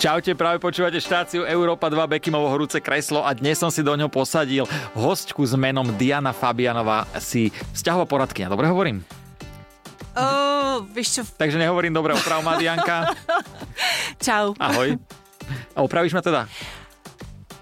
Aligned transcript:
Čaute, 0.00 0.32
práve 0.32 0.56
počúvate 0.56 0.96
štáciu 0.96 1.44
Európa 1.44 1.92
2 1.92 2.00
Bekimovo 2.08 2.48
horúce 2.48 2.80
kreslo 2.80 3.20
a 3.20 3.36
dnes 3.36 3.60
som 3.60 3.68
si 3.68 3.84
do 3.84 3.92
ňoho 3.92 4.08
posadil 4.08 4.64
hostku 4.96 5.44
s 5.44 5.52
menom 5.52 5.84
Diana 6.00 6.32
Fabianová, 6.32 7.04
si 7.20 7.52
vzťahová 7.76 8.08
poradkynia. 8.08 8.48
Dobre 8.48 8.64
hovorím? 8.72 9.04
Oh, 10.16 10.88
čo? 10.96 11.20
Takže 11.20 11.60
nehovorím 11.60 11.92
dobre, 11.92 12.16
oprav 12.16 12.40
ma 12.40 12.56
Dianka. 12.56 13.12
Čau. 14.24 14.56
Ahoj. 14.56 14.96
A 15.76 15.84
opravíš 15.84 16.16
ma 16.16 16.24
teda? 16.24 16.48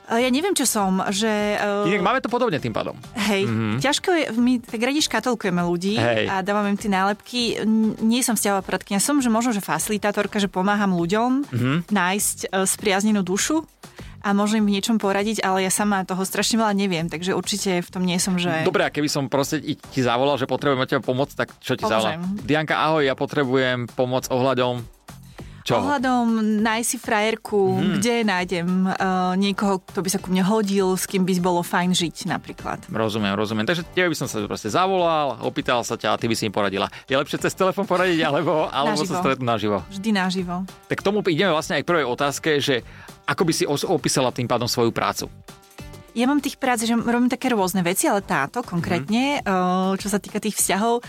Ja 0.08 0.30
neviem, 0.32 0.56
čo 0.56 0.64
som, 0.64 1.04
že... 1.12 1.60
Uh... 1.60 1.84
Inak 1.84 2.00
máme 2.00 2.20
to 2.24 2.32
podobne 2.32 2.56
tým 2.56 2.72
pádom. 2.72 2.96
Hej, 3.12 3.44
mm-hmm. 3.44 3.76
ťažko 3.76 4.08
je, 4.16 4.24
my 4.40 4.52
tak 4.64 4.80
radi 4.80 5.04
škatolkujeme 5.04 5.60
ľudí 5.60 6.00
Hej. 6.00 6.32
a 6.32 6.40
dávame 6.40 6.72
im 6.72 6.80
tie 6.80 6.88
nálepky. 6.88 7.60
Nie 8.00 8.24
som 8.24 8.32
vzťahová 8.32 8.64
poradkynia, 8.64 9.04
som, 9.04 9.20
že 9.20 9.28
možno, 9.28 9.52
že 9.52 9.60
facilitátorka, 9.60 10.40
že 10.40 10.48
pomáham 10.48 10.96
ľuďom 10.96 11.30
mm-hmm. 11.44 11.76
nájsť 11.92 12.38
uh, 12.48 12.64
spriaznenú 12.64 13.20
dušu 13.20 13.68
a 14.24 14.34
môžem 14.34 14.64
im 14.64 14.66
v 14.66 14.74
niečom 14.80 14.96
poradiť, 14.98 15.46
ale 15.46 15.68
ja 15.68 15.70
sama 15.70 16.02
toho 16.02 16.24
strašne 16.26 16.58
veľa 16.58 16.74
neviem, 16.74 17.06
takže 17.06 17.36
určite 17.38 17.84
v 17.84 17.88
tom 17.92 18.02
nie 18.02 18.18
som, 18.18 18.34
že... 18.34 18.66
Dobre, 18.66 18.82
a 18.82 18.90
keby 18.90 19.06
som 19.06 19.30
proste 19.30 19.62
ti 19.62 20.00
zavolal, 20.02 20.34
že 20.40 20.50
potrebujem 20.50 20.82
od 20.82 20.88
teba 20.90 21.02
pomoc, 21.04 21.30
tak 21.36 21.54
čo 21.62 21.78
ti 21.78 21.86
zavolám? 21.86 22.26
Dianka, 22.42 22.80
ahoj, 22.80 23.06
ja 23.06 23.14
potrebujem 23.14 23.86
pomoc 23.92 24.26
ohľadom... 24.32 24.97
Čo? 25.68 25.84
Ohľadom 25.84 26.40
nájsť 26.64 26.88
si 26.88 26.96
frajerku, 26.96 27.76
mm. 27.76 27.92
kde 28.00 28.14
nájdem 28.24 28.68
uh, 28.88 29.36
niekoho, 29.36 29.84
kto 29.84 30.00
by 30.00 30.08
sa 30.08 30.16
ku 30.16 30.32
mne 30.32 30.40
hodil, 30.48 30.96
s 30.96 31.04
kým 31.04 31.28
by 31.28 31.36
bolo 31.44 31.60
fajn 31.60 31.92
žiť 31.92 32.24
napríklad. 32.24 32.88
Rozumiem, 32.88 33.36
rozumiem. 33.36 33.68
Takže 33.68 33.84
tebe 33.92 34.08
by 34.08 34.16
som 34.16 34.24
sa 34.24 34.40
proste 34.48 34.72
zavolal, 34.72 35.36
opýtal 35.44 35.84
sa 35.84 36.00
ťa 36.00 36.16
a 36.16 36.16
ty 36.16 36.24
by 36.24 36.32
si 36.32 36.48
im 36.48 36.54
poradila. 36.56 36.88
Je 37.04 37.20
lepšie 37.20 37.36
cez 37.36 37.52
telefón 37.52 37.84
poradiť, 37.84 38.16
alebo, 38.24 38.64
alebo 38.72 38.96
Naživo. 38.96 39.12
sa 39.12 39.20
stretnúť 39.20 39.44
naživo? 39.44 39.84
Vždy 39.92 40.10
naživo. 40.16 40.64
Tak 40.88 40.96
k 41.00 41.04
tomu 41.04 41.20
ideme 41.28 41.52
vlastne 41.52 41.76
aj 41.76 41.84
k 41.84 41.90
prvej 41.92 42.06
otázke, 42.08 42.50
že 42.64 42.80
ako 43.28 43.44
by 43.44 43.52
si 43.52 43.68
opísala 43.68 44.32
tým 44.32 44.48
pádom 44.48 44.64
svoju 44.64 44.88
prácu? 44.88 45.28
Ja 46.16 46.24
mám 46.24 46.40
tých 46.40 46.56
prác, 46.56 46.80
že 46.80 46.96
robím 46.96 47.28
také 47.28 47.52
rôzne 47.52 47.84
veci, 47.84 48.08
ale 48.08 48.24
táto 48.24 48.64
konkrétne, 48.64 49.44
mm. 49.44 50.00
čo 50.00 50.08
sa 50.08 50.16
týka 50.16 50.40
tých 50.40 50.56
vzťahov, 50.56 51.04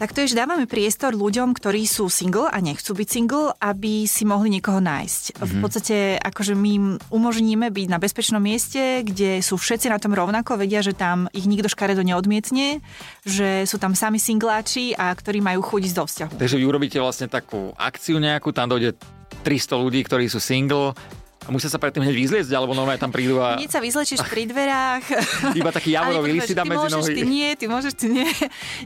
tak 0.00 0.16
to 0.16 0.24
dávame 0.32 0.64
priestor 0.64 1.12
ľuďom, 1.12 1.52
ktorí 1.52 1.84
sú 1.84 2.08
single 2.08 2.48
a 2.48 2.56
nechcú 2.64 2.96
byť 2.96 3.08
single, 3.12 3.52
aby 3.60 4.08
si 4.08 4.24
mohli 4.24 4.48
niekoho 4.48 4.80
nájsť. 4.80 5.36
Mm. 5.36 5.44
V 5.44 5.54
podstate 5.60 5.96
akože 6.16 6.56
my 6.56 6.70
im 6.72 6.86
umožníme 7.12 7.68
byť 7.68 7.86
na 7.92 8.00
bezpečnom 8.00 8.40
mieste, 8.40 9.04
kde 9.04 9.44
sú 9.44 9.60
všetci 9.60 9.92
na 9.92 10.00
tom 10.00 10.16
rovnako, 10.16 10.56
vedia, 10.56 10.80
že 10.80 10.96
tam 10.96 11.28
ich 11.36 11.44
nikto 11.44 11.68
škaredo 11.68 12.00
neodmietne, 12.00 12.80
že 13.28 13.68
sú 13.68 13.76
tam 13.76 13.92
sami 13.92 14.16
singláči 14.16 14.96
a 14.96 15.12
ktorí 15.12 15.44
majú 15.44 15.60
chuť 15.60 15.80
ísť 15.92 15.96
do 16.00 16.04
vzťahu. 16.08 16.32
Takže 16.40 16.56
vy 16.56 16.64
urobíte 16.64 16.96
vlastne 16.96 17.28
takú 17.28 17.76
akciu 17.76 18.16
nejakú, 18.16 18.56
tam 18.56 18.72
dojde 18.72 18.96
300 19.44 19.84
ľudí, 19.84 20.00
ktorí 20.00 20.32
sú 20.32 20.40
single 20.40 20.96
a 21.40 21.48
musia 21.48 21.72
sa 21.72 21.80
predtým 21.80 22.04
hneď 22.04 22.16
vyzliecť, 22.16 22.52
alebo 22.52 22.76
normálne 22.76 23.00
tam 23.00 23.08
prídu 23.08 23.40
a 23.40 23.56
Hneď 23.56 23.72
sa 23.72 23.80
vyzlečíš 23.80 24.20
pri 24.28 24.44
dverách. 24.44 25.04
iba 25.60 25.70
taký 25.72 25.96
javorový 25.96 26.36
list 26.36 26.52
si 26.52 26.56
dá 26.56 26.68
medzi 26.68 26.92
nohy. 26.92 27.14
Ty 27.16 27.24
nie, 27.24 27.48
ty 27.56 27.64
môžeš, 27.64 27.92
ty 27.96 28.06
nie. 28.12 28.28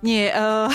Nie, 0.07 0.31
uh, 0.31 0.71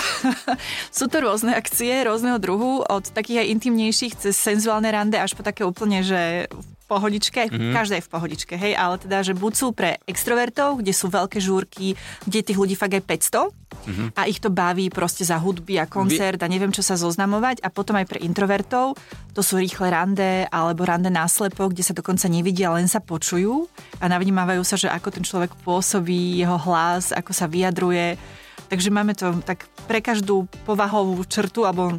sú 0.98 1.08
to 1.08 1.24
rôzne 1.24 1.56
akcie, 1.56 2.04
rôzneho 2.04 2.36
druhu, 2.36 2.84
od 2.84 3.08
takých 3.08 3.44
aj 3.44 3.50
intimnejších 3.56 4.12
cez 4.20 4.36
senzuálne 4.36 4.92
rande 4.92 5.16
až 5.16 5.32
po 5.32 5.40
také 5.40 5.64
úplne, 5.64 6.04
že 6.04 6.52
pohodičke, 6.90 7.46
Mhm. 7.46 7.54
mm-hmm. 7.54 7.74
každá 7.78 7.94
je 8.02 8.04
v 8.04 8.10
pohodičke, 8.10 8.54
hej, 8.58 8.74
ale 8.74 8.98
teda, 8.98 9.22
že 9.22 9.38
buď 9.38 9.52
sú 9.54 9.70
pre 9.70 10.02
extrovertov, 10.10 10.82
kde 10.82 10.90
sú 10.90 11.06
veľké 11.06 11.38
žúrky, 11.38 11.94
kde 12.26 12.42
tých 12.42 12.58
ľudí 12.58 12.74
fakt 12.74 12.98
aj 12.98 13.06
500 13.06 13.46
mm-hmm. 13.54 14.08
a 14.18 14.20
ich 14.26 14.42
to 14.42 14.50
baví 14.50 14.90
proste 14.90 15.22
za 15.22 15.38
hudby 15.38 15.78
a 15.78 15.86
koncert 15.86 16.42
a 16.42 16.50
neviem 16.50 16.74
čo 16.74 16.82
sa 16.82 16.98
zoznamovať 16.98 17.62
a 17.62 17.70
potom 17.70 17.94
aj 17.94 18.10
pre 18.10 18.18
introvertov, 18.18 18.98
to 19.30 19.40
sú 19.46 19.62
rýchle 19.62 19.86
rande 19.94 20.50
alebo 20.50 20.82
rande 20.82 21.14
náslepo, 21.14 21.70
kde 21.70 21.86
sa 21.86 21.94
dokonca 21.94 22.26
nevidia, 22.26 22.74
len 22.74 22.90
sa 22.90 22.98
počujú 22.98 23.70
a 24.02 24.10
navnímavajú 24.10 24.66
sa, 24.66 24.74
že 24.74 24.90
ako 24.90 25.08
ten 25.14 25.22
človek 25.22 25.54
pôsobí, 25.62 26.42
jeho 26.42 26.58
hlas, 26.58 27.14
ako 27.14 27.30
sa 27.30 27.46
vyjadruje. 27.46 28.18
Takže 28.66 28.90
máme 28.90 29.14
to 29.14 29.38
tak 29.46 29.66
pre 29.86 30.02
každú 30.02 30.50
povahovú 30.66 31.22
črtu 31.26 31.66
alebo 31.66 31.98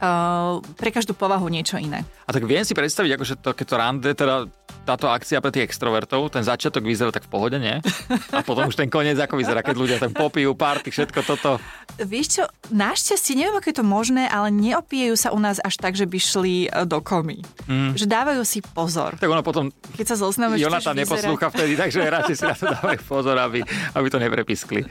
uh, 0.00 0.60
pre 0.76 0.92
každú 0.92 1.12
povahu 1.16 1.48
niečo 1.48 1.76
iné. 1.80 2.04
A 2.26 2.30
tak 2.34 2.42
viem 2.42 2.66
si 2.66 2.74
predstaviť, 2.74 3.14
akože 3.14 3.34
takéto 3.38 3.78
rande, 3.78 4.10
teda 4.10 4.50
táto 4.86 5.10
akcia 5.10 5.42
pre 5.42 5.50
tých 5.50 5.66
extrovertov, 5.66 6.30
ten 6.30 6.46
začiatok 6.46 6.86
vyzerá 6.86 7.10
tak 7.10 7.26
v 7.26 7.30
pohode, 7.34 7.58
nie? 7.58 7.82
A 8.30 8.46
potom 8.46 8.70
už 8.70 8.78
ten 8.78 8.86
koniec 8.86 9.18
ako 9.18 9.34
vyzerá, 9.34 9.66
keď 9.66 9.74
ľudia 9.74 9.98
tam 9.98 10.14
popijú, 10.14 10.54
party, 10.54 10.94
všetko 10.94 11.20
toto. 11.26 11.58
Vieš 11.98 12.26
čo, 12.38 12.42
našťastie, 12.70 13.34
neviem, 13.34 13.58
ako 13.58 13.66
je 13.66 13.76
to 13.82 13.86
možné, 13.86 14.30
ale 14.30 14.54
neopijejú 14.54 15.18
sa 15.18 15.34
u 15.34 15.40
nás 15.42 15.58
až 15.58 15.82
tak, 15.82 15.98
že 15.98 16.06
by 16.06 16.18
šli 16.22 16.56
e, 16.68 16.86
do 16.86 17.02
komy. 17.02 17.42
Mm. 17.66 17.98
Že 17.98 18.06
dávajú 18.06 18.42
si 18.46 18.62
pozor. 18.62 19.18
Tak 19.18 19.26
ono 19.26 19.42
potom, 19.42 19.74
Keď 19.98 20.06
sa 20.06 20.16
zoznámeš, 20.20 20.62
Jonata 20.62 20.92
chceš 20.92 20.94
vyzerať- 20.94 21.02
neposlúcha 21.02 21.48
vtedy, 21.50 21.72
takže 21.74 21.98
radšej 22.06 22.36
si 22.38 22.44
na 22.46 22.54
to 22.54 22.64
dávajú 22.70 23.00
pozor, 23.02 23.36
aby, 23.42 23.60
aby 23.96 24.06
to 24.06 24.18
neprepiskli. 24.22 24.86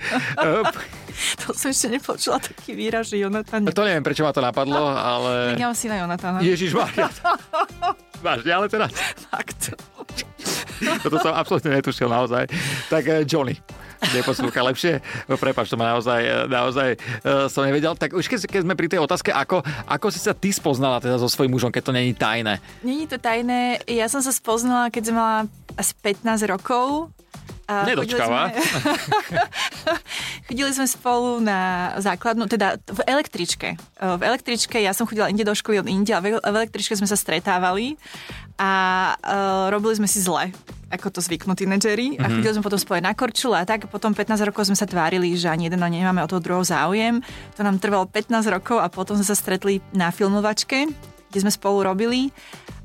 To 1.47 1.56
som 1.56 1.72
ešte 1.72 1.88
nepočula 1.88 2.44
taký 2.44 2.75
výraz, 2.75 3.07
že 3.07 3.22
Jonathan... 3.22 3.63
To 3.72 3.88
neviem, 3.88 4.03
prečo 4.03 4.27
ma 4.27 4.35
to 4.35 4.44
napadlo, 4.44 4.91
ale... 4.91 5.56
Ja 5.56 5.72
mám 5.72 5.77
syna 5.77 5.95
Jonathana. 6.03 6.44
Ježiš 6.44 6.75
Maria. 6.75 7.07
Vážne, 8.25 8.52
ale 8.58 8.66
teraz... 8.66 8.90
Fakt. 9.30 9.78
Toto 11.06 11.18
som 11.22 11.34
absolútne 11.38 11.78
netušil 11.78 12.09
naozaj. 12.09 12.50
Tak 12.90 13.03
eh, 13.06 13.22
Johnny. 13.24 13.56
Neposlúcha 14.12 14.62
lepšie. 14.62 15.00
No, 15.25 15.40
Prepač, 15.40 15.72
to 15.72 15.80
ma 15.80 15.96
naozaj, 15.96 16.22
eh, 16.22 16.46
naozaj 16.50 16.90
uh, 16.97 17.47
som 17.47 17.63
nevedel. 17.63 17.96
Tak 17.96 18.18
už 18.18 18.28
keď, 18.28 18.50
keď 18.50 18.62
sme 18.66 18.74
pri 18.74 18.90
tej 18.91 19.00
otázke, 19.02 19.30
ako, 19.31 19.62
ako 19.88 20.08
si 20.09 20.19
sa 20.19 20.34
ty 20.36 20.52
spoznala 20.52 21.00
teda 21.00 21.22
so 21.22 21.30
svojím 21.30 21.56
mužom, 21.56 21.72
keď 21.72 21.84
to 21.86 21.94
není 21.96 22.12
tajné? 22.18 22.59
Není 22.84 23.06
to 23.08 23.18
tajné. 23.22 23.81
Ja 23.88 24.09
som 24.12 24.19
sa 24.19 24.34
spoznala, 24.34 24.92
keď 24.92 25.13
som 25.13 25.16
mala 25.16 25.38
asi 25.80 25.94
15 26.02 26.50
rokov. 26.50 27.13
A 27.66 27.86
Nedočkáva. 27.90 28.53
Chodili 28.53 28.62
sme, 28.62 28.94
chodili 30.48 30.72
sme 30.72 30.86
spolu 30.86 31.42
na 31.42 31.92
základnú, 31.98 32.46
teda 32.46 32.78
v 32.78 33.00
električke. 33.09 33.74
V 33.98 34.22
električke, 34.22 34.78
ja 34.78 34.94
som 34.94 35.09
chodila 35.09 35.34
inde 35.34 35.42
do 35.42 35.58
školy 35.58 35.81
od 35.81 35.90
inde, 35.90 36.14
a 36.14 36.22
v 36.22 36.38
električke 36.42 36.94
sme 36.94 37.09
sa 37.09 37.18
stretávali 37.18 37.98
a 38.56 38.72
uh, 39.18 39.68
robili 39.74 39.98
sme 39.98 40.08
si 40.08 40.22
zle 40.22 40.54
ako 40.86 41.12
to 41.12 41.20
zvyknú 41.20 41.58
tínedžeri. 41.58 42.22
A 42.22 42.30
chodili 42.31 42.56
sme 42.56 42.64
potom 42.64 42.80
spolu 42.80 43.04
na 43.04 43.12
korčule 43.12 43.58
a 43.59 43.66
tak. 43.68 43.90
Potom 43.92 44.16
15 44.16 44.48
rokov 44.48 44.70
sme 44.70 44.78
sa 44.78 44.88
tvárili, 44.88 45.36
že 45.36 45.52
ani 45.52 45.68
jeden 45.68 45.81
nemáme 45.81 46.24
o 46.24 46.30
toho 46.30 46.40
druhého 46.40 46.64
záujem. 46.64 47.20
To 47.58 47.62
nám 47.66 47.81
trvalo 47.81 48.08
15 48.08 48.31
rokov 48.48 48.80
a 48.80 48.88
potom 48.88 49.18
sme 49.20 49.28
sa 49.28 49.36
stretli 49.36 49.84
na 49.92 50.14
filmovačke, 50.14 50.88
kde 51.34 51.40
sme 51.42 51.52
spolu 51.52 51.84
robili 51.84 52.31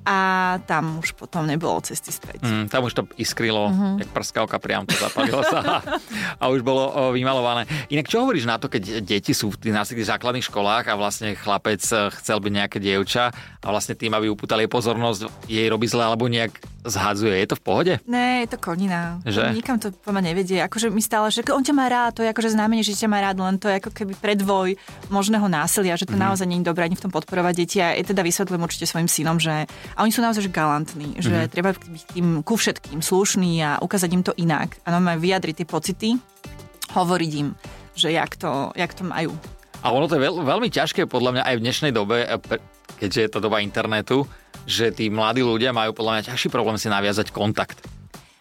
a 0.01 0.19
tam 0.65 1.05
už 1.05 1.13
potom 1.13 1.45
nebolo 1.45 1.77
cesty 1.85 2.09
späť. 2.09 2.41
Mm, 2.41 2.73
tam 2.73 2.89
už 2.89 2.93
to 2.97 3.03
iskrilo, 3.21 3.69
uh-huh. 3.69 4.01
jak 4.01 4.09
prskavka 4.17 4.57
priam 4.57 4.89
to 4.89 4.97
zapalilo 4.97 5.45
sa 5.45 5.61
a, 5.61 5.77
a 6.41 6.45
už 6.49 6.65
bolo 6.65 6.89
o, 6.89 6.93
vymalované. 7.13 7.69
Inak 7.93 8.09
čo 8.09 8.25
hovoríš 8.25 8.49
na 8.49 8.57
to, 8.57 8.73
keď 8.73 9.05
deti 9.05 9.37
sú 9.37 9.53
v 9.53 9.61
tých, 9.61 9.75
na 9.77 9.85
tých 9.85 10.09
základných 10.09 10.49
školách 10.49 10.89
a 10.89 10.97
vlastne 10.97 11.37
chlapec 11.37 11.85
eh, 11.85 12.09
chcel 12.17 12.41
byť 12.41 12.53
nejaké 12.53 12.79
dievča 12.81 13.29
a 13.61 13.67
vlastne 13.69 13.93
tým, 13.93 14.17
aby 14.17 14.33
upútali 14.33 14.65
jej 14.65 14.73
pozornosť, 14.73 15.21
jej 15.53 15.69
robí 15.69 15.85
zle 15.85 16.01
alebo 16.01 16.25
nejak 16.33 16.57
zhadzuje. 16.85 17.37
Je 17.37 17.49
to 17.49 17.61
v 17.61 17.63
pohode? 17.63 17.93
Ne, 18.09 18.45
je 18.45 18.57
to 18.57 18.59
konina. 18.59 19.21
Že? 19.29 19.53
Nikam 19.53 19.77
to 19.77 19.93
po 19.93 20.17
ma 20.17 20.25
nevedie. 20.25 20.65
Akože 20.65 20.89
mi 20.89 21.05
stále, 21.05 21.29
že 21.29 21.45
on 21.53 21.61
ťa 21.61 21.75
má 21.77 21.87
rád, 21.93 22.21
to 22.21 22.25
je 22.25 22.33
akože 22.33 22.57
znamenie, 22.57 22.81
že 22.81 22.97
ťa 22.97 23.09
má 23.13 23.21
rád, 23.21 23.37
len 23.37 23.61
to 23.61 23.69
je 23.69 23.77
ako 23.85 23.93
keby 23.93 24.17
predvoj 24.17 24.81
možného 25.13 25.45
násilia, 25.45 26.01
že 26.01 26.09
to 26.09 26.17
mm-hmm. 26.17 26.25
naozaj 26.33 26.47
nie 26.49 26.65
je 26.65 26.69
dobré 26.69 26.89
ani 26.89 26.97
v 26.97 27.05
tom 27.05 27.13
podporovať 27.13 27.55
deti. 27.57 27.79
A 27.85 27.93
ja 27.93 28.05
teda 28.05 28.25
vysvetľujem 28.25 28.63
určite 28.65 28.87
svojim 28.89 29.09
synom, 29.13 29.37
že 29.37 29.69
a 29.97 30.03
oni 30.07 30.13
sú 30.15 30.21
naozaj 30.23 30.47
galantní, 30.51 31.19
že 31.19 31.31
mm-hmm. 31.31 31.53
treba 31.53 31.71
byť 31.75 32.03
tým 32.15 32.27
ku 32.47 32.55
všetkým 32.55 33.01
slušný 33.01 33.63
a 33.63 33.71
ukázať 33.83 34.11
im 34.13 34.23
to 34.25 34.33
inak. 34.39 34.79
A 34.87 34.95
normálne 34.95 35.23
vyjadriť 35.23 35.63
tie 35.63 35.69
pocity, 35.69 36.09
hovoriť 36.95 37.31
im, 37.41 37.55
že 37.95 38.15
jak 38.15 38.35
to, 38.39 38.75
jak 38.75 38.93
to 38.95 39.07
majú. 39.07 39.35
A 39.81 39.93
ono 39.95 40.05
to 40.11 40.21
je 40.21 40.25
veľ, 40.29 40.45
veľmi 40.45 40.69
ťažké 40.69 41.09
podľa 41.09 41.41
mňa 41.41 41.43
aj 41.47 41.55
v 41.57 41.65
dnešnej 41.65 41.93
dobe, 41.95 42.17
pre- 42.45 42.63
keďže 43.01 43.21
je 43.25 43.31
to 43.33 43.41
doba 43.41 43.65
internetu, 43.65 44.29
že 44.69 44.93
tí 44.93 45.09
mladí 45.09 45.41
ľudia 45.41 45.73
majú 45.73 45.97
podľa 45.97 46.21
mňa 46.21 46.23
ťažší 46.35 46.49
problém 46.53 46.77
si 46.77 46.93
naviazať 46.93 47.33
kontakt. 47.33 47.81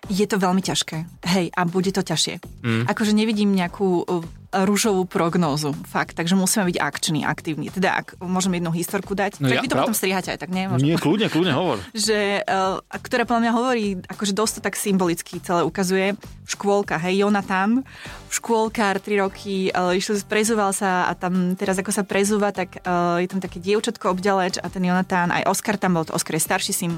Je 0.10 0.26
to 0.26 0.42
veľmi 0.42 0.60
ťažké. 0.60 1.06
Hej, 1.32 1.54
a 1.54 1.62
bude 1.70 1.94
to 1.94 2.02
ťažšie. 2.02 2.42
Mm. 2.66 2.84
Akože 2.90 3.14
nevidím 3.14 3.54
nejakú 3.54 4.04
rúžovú 4.52 5.06
prognózu. 5.06 5.78
Fakt, 5.86 6.14
takže 6.14 6.34
musíme 6.34 6.66
byť 6.66 6.78
akční, 6.78 7.22
aktívni. 7.22 7.70
Teda, 7.70 7.98
ak 7.98 8.18
môžem 8.18 8.58
jednu 8.58 8.70
historku 8.70 9.14
dať. 9.14 9.38
No 9.38 9.46
No 9.46 9.54
ja- 9.54 9.62
vy 9.62 9.68
to 9.68 9.74
prav- 9.74 9.86
potom 9.86 9.94
strihate 9.94 10.30
aj 10.30 10.40
tak, 10.40 10.50
nie? 10.50 10.66
Možno. 10.66 10.84
Nie, 10.84 10.98
kľudne, 10.98 11.28
kľudne 11.28 11.54
hovor. 11.54 11.78
Že, 11.94 12.42
uh, 12.44 12.82
ktorá 12.92 13.24
podľa 13.24 13.42
mňa 13.42 13.54
hovorí, 13.54 13.86
akože 14.04 14.34
dosť 14.34 14.54
to 14.56 14.62
tak 14.62 14.76
symbolicky 14.76 15.38
celé 15.38 15.62
ukazuje. 15.62 16.18
Škôlka, 16.46 16.98
hej, 17.00 17.22
Jonathan, 17.22 17.86
škôlkár, 18.28 18.98
3 18.98 19.20
roky, 19.20 19.70
uh, 19.70 19.92
išiel, 19.92 20.18
prezúval 20.24 20.70
sa 20.72 21.06
a 21.06 21.14
tam 21.14 21.54
teraz 21.54 21.78
ako 21.78 21.90
sa 21.90 22.02
prezúva, 22.02 22.50
tak 22.50 22.82
uh, 22.82 23.18
je 23.18 23.28
tam 23.28 23.38
také 23.38 23.58
dievčatko 23.58 24.10
obďaleč 24.10 24.58
a 24.58 24.66
ten 24.66 24.82
Jonathan, 24.82 25.30
aj 25.32 25.46
Oskar 25.46 25.76
tam 25.76 25.94
bol, 25.94 26.04
to 26.04 26.12
Oskar 26.12 26.34
je 26.34 26.42
starší 26.42 26.74
syn, 26.76 26.92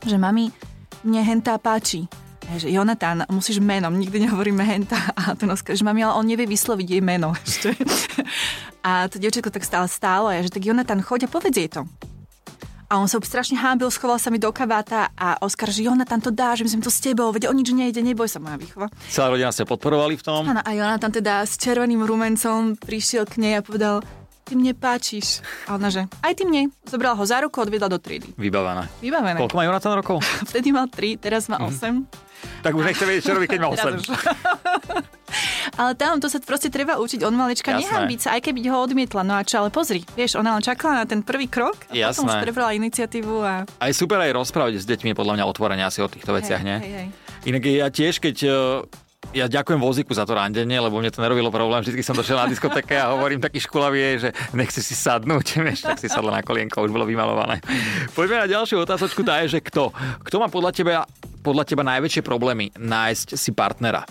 že 0.00 0.14
mami, 0.14 0.54
mne 1.02 1.22
hentá 1.24 1.54
páči. 1.56 2.06
Že 2.46 2.70
Jonatán, 2.70 3.26
musíš 3.26 3.58
menom, 3.58 3.90
nikdy 3.90 4.30
nehovoríme 4.30 4.62
henta. 4.62 4.96
A 5.18 5.34
ten 5.34 5.50
Oskar, 5.50 5.74
že 5.74 5.82
mami, 5.82 6.06
ale 6.06 6.14
on 6.14 6.26
nevie 6.26 6.46
vysloviť 6.46 6.86
jej 6.86 7.02
meno 7.02 7.34
ešte. 7.46 7.74
A 8.86 9.10
to 9.10 9.18
dievčatko 9.18 9.50
tak 9.50 9.66
stále 9.66 9.90
stálo 9.90 10.30
a 10.30 10.38
ja, 10.38 10.46
že 10.46 10.54
tak 10.54 10.62
Jonatán, 10.62 11.02
choď 11.02 11.26
a 11.26 11.28
povedz 11.28 11.58
jej 11.58 11.66
to. 11.66 11.82
A 12.86 13.02
on 13.02 13.10
sa 13.10 13.18
strašne 13.18 13.58
hábil, 13.58 13.90
schoval 13.90 14.22
sa 14.22 14.30
mi 14.30 14.38
do 14.38 14.46
kabáta 14.54 15.10
a 15.18 15.42
Oskar, 15.42 15.74
že 15.74 15.82
Jonatan 15.82 16.22
to 16.22 16.30
dá, 16.30 16.54
že 16.54 16.62
my 16.62 16.70
sme 16.70 16.82
to 16.86 16.92
s 16.94 17.02
tebou, 17.02 17.34
veď 17.34 17.50
o 17.50 17.52
nič 17.52 17.74
nejde, 17.74 17.98
neboj 17.98 18.30
sa, 18.30 18.38
moja 18.38 18.54
výchova. 18.54 18.86
Celá 19.10 19.26
rodina 19.34 19.50
sa 19.50 19.66
podporovali 19.66 20.14
v 20.14 20.22
tom? 20.22 20.46
Áno, 20.46 20.62
a 20.62 20.70
Jonatan 20.70 21.10
teda 21.10 21.42
s 21.42 21.58
červeným 21.58 22.06
rumencom 22.06 22.78
prišiel 22.78 23.26
k 23.26 23.42
nej 23.42 23.54
a 23.58 23.62
povedal, 23.66 24.06
ty 24.46 24.54
mne 24.54 24.78
páčiš. 24.78 25.42
A 25.66 25.74
ona, 25.74 25.90
že 25.90 26.06
aj 26.22 26.32
ty 26.38 26.46
mne. 26.46 26.70
Zobrala 26.86 27.18
ho 27.18 27.26
za 27.26 27.42
ruku, 27.42 27.58
odviedla 27.58 27.90
do 27.90 27.98
triedy. 27.98 28.30
Vybavené. 28.38 28.86
Vybavené. 29.02 29.42
Koľko 29.42 29.58
má 29.58 29.66
Jonatan 29.66 29.94
rokov? 29.98 30.16
Vtedy 30.54 30.70
mal 30.70 30.86
3, 30.86 31.18
teraz 31.18 31.50
má 31.50 31.58
8. 31.58 31.66
Mm-hmm. 31.66 32.25
Tak 32.62 32.72
už 32.74 32.84
nechce 32.84 33.04
vedieť, 33.04 33.22
čo 33.26 33.32
robí, 33.34 33.46
keď 33.46 33.58
má 33.62 33.68
8. 33.72 34.02
ale 35.80 35.92
tam 35.98 36.18
to 36.18 36.26
sa 36.30 36.38
proste 36.40 36.72
treba 36.72 36.96
učiť 36.96 37.20
od 37.26 37.34
malička, 37.34 37.76
nehambiť 37.76 38.18
sa, 38.20 38.28
aj 38.38 38.50
keby 38.50 38.60
ho 38.72 38.78
odmietla. 38.82 39.22
No 39.22 39.36
a 39.36 39.42
čo, 39.44 39.60
ale 39.62 39.68
pozri, 39.68 40.02
vieš, 40.16 40.40
ona 40.40 40.56
len 40.56 40.64
čakala 40.64 41.02
na 41.02 41.06
ten 41.06 41.20
prvý 41.20 41.46
krok 41.46 41.76
a 41.90 41.94
Jasné. 41.94 42.22
potom 42.22 42.24
už 42.30 42.36
prebrala 42.42 42.70
iniciatívu. 42.74 43.34
A... 43.44 43.66
Aj 43.66 43.92
super 43.92 44.18
aj 44.22 44.32
rozprávať 44.32 44.80
s 44.80 44.86
deťmi, 44.88 45.12
podľa 45.12 45.40
mňa 45.40 45.44
otvorene 45.46 45.84
asi 45.84 46.00
o 46.00 46.08
týchto 46.08 46.32
veciach, 46.32 46.62
hej, 46.62 46.68
nie? 46.68 46.78
Hej, 46.80 46.92
hej. 46.92 47.08
Inak 47.46 47.62
ja 47.62 47.88
tiež, 47.92 48.18
keď 48.18 48.36
ja 49.34 49.46
ďakujem 49.50 49.80
vozíku 49.80 50.12
za 50.14 50.28
to 50.28 50.36
randenie, 50.36 50.78
lebo 50.78 51.00
mne 51.00 51.10
to 51.10 51.24
nerobilo 51.24 51.50
problém. 51.50 51.82
Vždy 51.82 52.04
som 52.04 52.14
došiel 52.14 52.38
na 52.38 52.46
diskotéke 52.46 52.94
a 52.94 53.10
hovorím 53.16 53.42
taký 53.42 53.58
škulavie, 53.64 54.06
že 54.22 54.28
nechci 54.54 54.84
si 54.84 54.94
sadnúť, 54.94 55.46
vieš, 55.66 55.86
tak 55.86 55.98
si 55.98 56.06
sadla 56.06 56.38
na 56.38 56.42
kolienko, 56.44 56.84
už 56.84 56.92
bolo 56.92 57.08
vymalované. 57.08 57.58
Poďme 58.14 58.46
na 58.46 58.48
ďalšiu 58.48 58.80
otázočku, 58.80 59.26
tá 59.26 59.42
je, 59.42 59.58
že 59.58 59.60
kto? 59.64 59.90
Kto 60.22 60.36
má 60.38 60.46
podľa 60.46 60.70
teba, 60.72 61.04
podľa 61.46 61.62
teba 61.62 61.86
najväčšie 61.86 62.26
problémy 62.26 62.74
nájsť 62.74 63.38
si 63.38 63.54
partnera? 63.54 64.02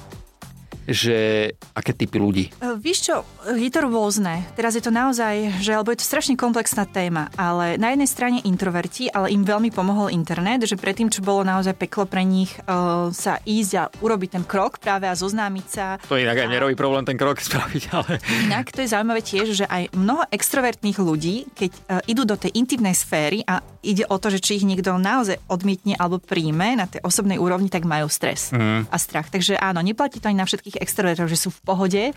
že 0.86 1.50
aké 1.74 1.98
typy 1.98 2.22
ľudí? 2.22 2.46
E, 2.62 2.78
víš 2.78 3.10
čo, 3.10 3.26
je 3.58 3.70
to 3.74 3.90
rôzne. 3.90 4.46
Teraz 4.54 4.78
je 4.78 4.84
to 4.86 4.94
naozaj, 4.94 5.58
že 5.60 5.74
alebo 5.74 5.90
je 5.92 6.00
to 6.00 6.06
strašne 6.06 6.38
komplexná 6.38 6.86
téma, 6.86 7.34
ale 7.36 7.76
na 7.82 7.92
jednej 7.92 8.10
strane 8.10 8.38
introverti, 8.46 9.10
ale 9.10 9.34
im 9.34 9.42
veľmi 9.42 9.74
pomohol 9.74 10.14
internet, 10.14 10.70
že 10.70 10.78
predtým, 10.78 11.10
čo 11.10 11.26
bolo 11.26 11.42
naozaj 11.42 11.74
peklo 11.74 12.06
pre 12.06 12.22
nich 12.22 12.54
uh, 12.70 13.10
sa 13.10 13.42
ísť 13.44 13.72
a 13.76 13.84
urobiť 14.02 14.30
ten 14.38 14.44
krok 14.46 14.78
práve 14.78 15.10
a 15.10 15.18
zoznámiť 15.18 15.66
sa. 15.68 15.98
To 16.06 16.22
inak 16.22 16.46
aj 16.46 16.50
nerobí 16.54 16.78
problém 16.78 17.04
ten 17.04 17.18
krok 17.18 17.42
spraviť, 17.42 17.84
ale... 17.98 18.22
Inak 18.46 18.70
to 18.70 18.86
je 18.86 18.94
zaujímavé 18.94 19.22
tiež, 19.26 19.58
že 19.58 19.66
aj 19.66 19.98
mnoho 19.98 20.24
extrovertných 20.30 20.98
ľudí, 21.02 21.50
keď 21.58 21.72
uh, 21.74 22.02
idú 22.06 22.24
do 22.30 22.38
tej 22.38 22.54
intimnej 22.54 22.94
sféry 22.94 23.42
a 23.42 23.58
ide 23.86 24.04
o 24.10 24.18
to, 24.18 24.34
že 24.34 24.42
či 24.42 24.58
ich 24.58 24.66
niekto 24.66 24.98
naozaj 24.98 25.38
odmietne 25.46 25.94
alebo 25.96 26.18
príjme 26.18 26.74
na 26.74 26.90
tej 26.90 27.06
osobnej 27.06 27.38
úrovni, 27.38 27.70
tak 27.70 27.86
majú 27.86 28.10
stres 28.10 28.50
mm. 28.50 28.90
a 28.90 28.98
strach. 28.98 29.30
Takže 29.30 29.62
áno, 29.62 29.86
neplatí 29.86 30.18
to 30.18 30.28
ani 30.28 30.42
na 30.42 30.50
všetkých 30.50 30.82
extrovertov, 30.82 31.30
že 31.30 31.38
sú 31.38 31.54
v 31.54 31.62
pohode, 31.62 32.04
e, 32.10 32.14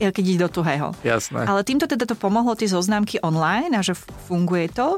keď 0.00 0.24
ide 0.24 0.40
do 0.42 0.50
tuhého. 0.50 0.96
Jasné. 1.04 1.44
Ale 1.44 1.60
týmto 1.62 1.84
teda 1.84 2.08
to 2.08 2.16
pomohlo 2.16 2.56
tie 2.56 2.66
zoznámky 2.66 3.20
online 3.20 3.76
a 3.76 3.84
že 3.84 3.92
funguje 4.26 4.72
to. 4.72 4.96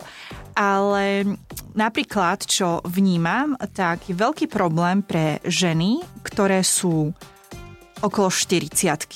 Ale 0.53 1.25
napríklad, 1.73 2.45
čo 2.45 2.85
vnímam, 2.85 3.57
tak 3.73 4.07
je 4.07 4.15
veľký 4.15 4.47
problém 4.53 5.01
pre 5.01 5.41
ženy, 5.49 6.05
ktoré 6.23 6.61
sú 6.61 7.11
okolo 8.05 8.29
40 8.29 9.09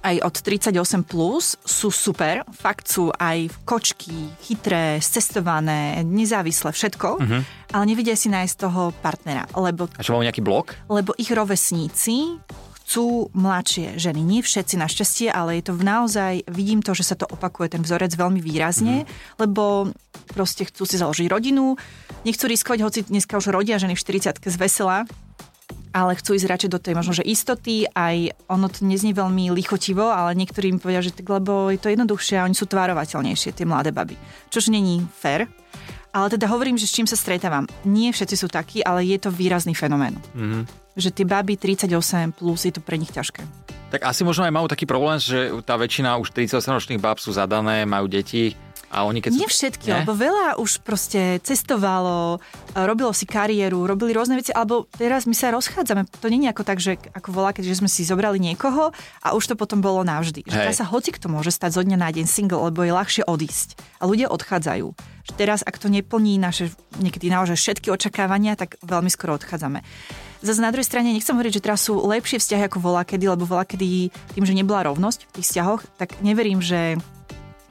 aj 0.00 0.16
od 0.24 0.34
38 0.34 1.04
plus 1.04 1.60
sú 1.60 1.92
super. 1.92 2.44
Fakt 2.48 2.88
sú 2.88 3.12
aj 3.12 3.52
kočky, 3.68 4.32
chytré, 4.44 4.96
cestované, 5.04 6.00
nezávislé, 6.02 6.72
všetko. 6.72 7.08
Uh-huh. 7.20 7.40
Ale 7.70 7.84
nevedia 7.84 8.16
si 8.16 8.32
nájsť 8.32 8.54
toho 8.56 8.96
partnera. 9.04 9.44
Lebo, 9.54 9.92
A 9.94 10.02
čo 10.02 10.16
majú 10.16 10.24
nejaký 10.24 10.40
blok? 10.40 10.74
Lebo 10.88 11.12
ich 11.20 11.28
rovesníci 11.28 12.40
chcú 12.90 13.30
mladšie 13.38 14.02
ženy. 14.02 14.18
Nie 14.18 14.42
všetci 14.42 14.74
našťastie, 14.74 15.30
ale 15.30 15.62
je 15.62 15.70
to 15.70 15.78
naozaj, 15.78 16.42
vidím 16.50 16.82
to, 16.82 16.90
že 16.90 17.06
sa 17.06 17.14
to 17.14 17.22
opakuje, 17.30 17.78
ten 17.78 17.86
vzorec 17.86 18.10
veľmi 18.18 18.42
výrazne, 18.42 19.06
mm. 19.06 19.38
lebo 19.38 19.94
proste 20.34 20.66
chcú 20.66 20.82
si 20.82 20.98
založiť 20.98 21.30
rodinu, 21.30 21.78
nechcú 22.26 22.50
riskovať, 22.50 22.78
hoci 22.82 23.06
dneska 23.06 23.38
už 23.38 23.54
rodia 23.54 23.78
ženy 23.78 23.94
v 23.94 24.02
40 24.34 24.42
z 24.42 24.56
vesela, 24.58 25.06
ale 25.90 26.14
chcú 26.18 26.38
ísť 26.38 26.46
radšej 26.46 26.70
do 26.70 26.78
tej 26.78 26.94
možno, 26.94 27.12
že 27.14 27.26
istoty, 27.26 27.86
aj 27.90 28.34
ono 28.46 28.70
to 28.70 28.86
neznie 28.86 29.10
veľmi 29.10 29.50
lichotivo, 29.50 30.06
ale 30.06 30.38
niektorí 30.38 30.70
mi 30.70 30.78
povedia, 30.78 31.02
že 31.02 31.14
tak, 31.14 31.26
lebo 31.26 31.70
je 31.70 31.78
to 31.82 31.90
jednoduchšie 31.90 32.38
a 32.38 32.46
oni 32.46 32.54
sú 32.54 32.70
tvárovateľnejšie, 32.70 33.54
tie 33.54 33.66
mladé 33.66 33.90
baby. 33.90 34.14
Čož 34.50 34.70
není 34.70 35.02
fér. 35.18 35.50
Ale 36.10 36.26
teda 36.26 36.50
hovorím, 36.50 36.74
že 36.74 36.90
s 36.90 36.94
čím 36.94 37.06
sa 37.06 37.14
stretávam. 37.14 37.70
Nie 37.86 38.10
všetci 38.10 38.34
sú 38.34 38.50
takí, 38.50 38.82
ale 38.82 39.06
je 39.06 39.14
to 39.22 39.30
výrazný 39.30 39.78
fenomén. 39.78 40.18
Mm-hmm. 40.34 40.62
Že 40.98 41.10
tie 41.14 41.26
baby 41.26 41.54
38 41.54 42.34
plus 42.34 42.66
je 42.66 42.74
to 42.74 42.82
pre 42.82 42.98
nich 42.98 43.14
ťažké. 43.14 43.46
Tak 43.94 44.06
asi 44.06 44.26
možno 44.26 44.42
aj 44.46 44.54
majú 44.54 44.66
taký 44.66 44.90
problém, 44.90 45.22
že 45.22 45.50
tá 45.62 45.78
väčšina 45.78 46.18
už 46.18 46.34
38-ročných 46.34 46.98
báb 46.98 47.22
sú 47.22 47.30
zadané, 47.30 47.86
majú 47.86 48.10
deti, 48.10 48.58
a 48.90 49.06
oni 49.06 49.22
keď 49.22 49.38
Nie 49.38 49.46
sú... 49.46 49.54
všetky, 49.54 49.86
nie? 49.86 49.96
lebo 50.02 50.12
veľa 50.18 50.58
už 50.58 50.82
proste 50.82 51.38
cestovalo, 51.46 52.42
robilo 52.74 53.14
si 53.14 53.22
kariéru, 53.22 53.86
robili 53.86 54.10
rôzne 54.10 54.34
veci, 54.34 54.50
alebo 54.50 54.90
teraz 54.98 55.30
my 55.30 55.34
sa 55.38 55.54
rozchádzame. 55.54 56.10
To 56.18 56.26
nie 56.26 56.42
je 56.44 56.50
ako 56.50 56.62
tak, 56.66 56.78
že 56.82 56.98
ako 57.14 57.30
volá, 57.30 57.54
keďže 57.54 57.80
sme 57.80 57.88
si 57.88 58.02
zobrali 58.02 58.42
niekoho 58.42 58.90
a 59.22 59.28
už 59.38 59.54
to 59.54 59.54
potom 59.54 59.78
bolo 59.78 60.02
navždy. 60.02 60.42
Že 60.42 60.74
sa 60.74 60.86
hoci 60.90 61.14
kto 61.14 61.30
môže 61.30 61.54
stať 61.54 61.78
zo 61.78 61.82
dňa 61.86 61.96
na 62.02 62.10
deň 62.10 62.26
single, 62.26 62.66
lebo 62.66 62.82
je 62.82 62.90
ľahšie 62.90 63.22
odísť. 63.30 63.78
A 64.02 64.10
ľudia 64.10 64.26
odchádzajú. 64.26 64.90
Že 65.30 65.32
teraz, 65.38 65.62
ak 65.62 65.78
to 65.78 65.86
neplní 65.86 66.42
naše 66.42 66.74
niekedy 66.98 67.30
naozaj 67.30 67.54
všetky 67.54 67.94
očakávania, 67.94 68.58
tak 68.58 68.74
veľmi 68.82 69.12
skoro 69.12 69.38
odchádzame. 69.38 69.86
Zase 70.40 70.64
na 70.64 70.72
druhej 70.72 70.88
strane 70.88 71.12
nechcem 71.12 71.36
hovoriť, 71.36 71.60
že 71.60 71.64
teraz 71.64 71.84
sú 71.84 72.00
lepšie 72.00 72.40
vzťahy 72.40 72.64
ako 72.66 72.80
volá 72.80 73.04
kedy, 73.04 73.28
lebo 73.28 73.44
volá 73.44 73.68
kedy 73.68 74.08
tým, 74.32 74.44
že 74.48 74.56
nebola 74.56 74.88
rovnosť 74.88 75.28
v 75.28 75.34
tých 75.36 75.46
vzťahoch, 75.52 75.84
tak 76.00 76.16
neverím, 76.24 76.64
že 76.64 76.96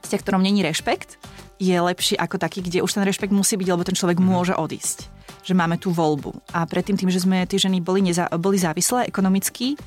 vzťah, 0.10 0.22
ktorom 0.26 0.42
není 0.42 0.66
rešpekt, 0.66 1.22
je 1.62 1.78
lepší 1.78 2.18
ako 2.18 2.42
taký, 2.42 2.66
kde 2.66 2.82
už 2.82 2.98
ten 2.98 3.06
rešpekt 3.06 3.30
musí 3.30 3.54
byť, 3.54 3.70
lebo 3.70 3.86
ten 3.86 3.94
človek 3.94 4.18
mm. 4.18 4.26
môže 4.26 4.54
odísť. 4.58 5.06
Že 5.46 5.54
máme 5.54 5.78
tú 5.78 5.94
voľbu. 5.94 6.34
A 6.58 6.66
predtým 6.66 6.98
tým, 6.98 7.14
že 7.14 7.22
sme 7.22 7.46
tie 7.46 7.62
ženy 7.62 7.78
boli, 7.78 8.02
neza, 8.02 8.26
boli 8.42 8.58
závislé 8.58 9.06
ekonomicky, 9.06 9.78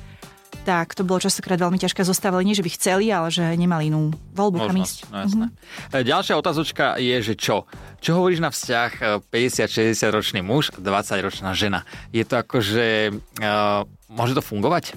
tak 0.63 0.95
to 0.95 1.03
bolo 1.03 1.19
častokrát 1.19 1.59
veľmi 1.59 1.75
ťažké 1.75 2.07
zostávali, 2.07 2.47
nie 2.47 2.55
že 2.55 2.63
by 2.63 2.71
chceli, 2.71 3.11
ale 3.11 3.27
že 3.27 3.43
nemali 3.57 3.91
inú 3.91 4.15
voľbu 4.31 4.57
kam 4.63 4.77
ísť. 4.79 4.97
No, 5.11 5.27
jasné. 5.27 5.45
Mm-hmm. 5.51 6.05
Ďalšia 6.07 6.35
otázočka 6.39 6.85
je, 7.01 7.15
že 7.19 7.33
čo? 7.35 7.67
Čo 7.99 8.21
hovoríš 8.21 8.39
na 8.39 8.53
vzťah 8.53 9.23
50-60 9.27 9.91
e, 9.91 10.07
ročný 10.13 10.39
muž, 10.45 10.71
20 10.77 11.25
ročná 11.25 11.51
žena? 11.51 11.83
Je 12.15 12.23
to 12.23 12.39
ako, 12.39 12.63
že 12.63 13.11
uh, 13.11 13.83
môže 14.07 14.37
to 14.37 14.43
fungovať? 14.45 14.95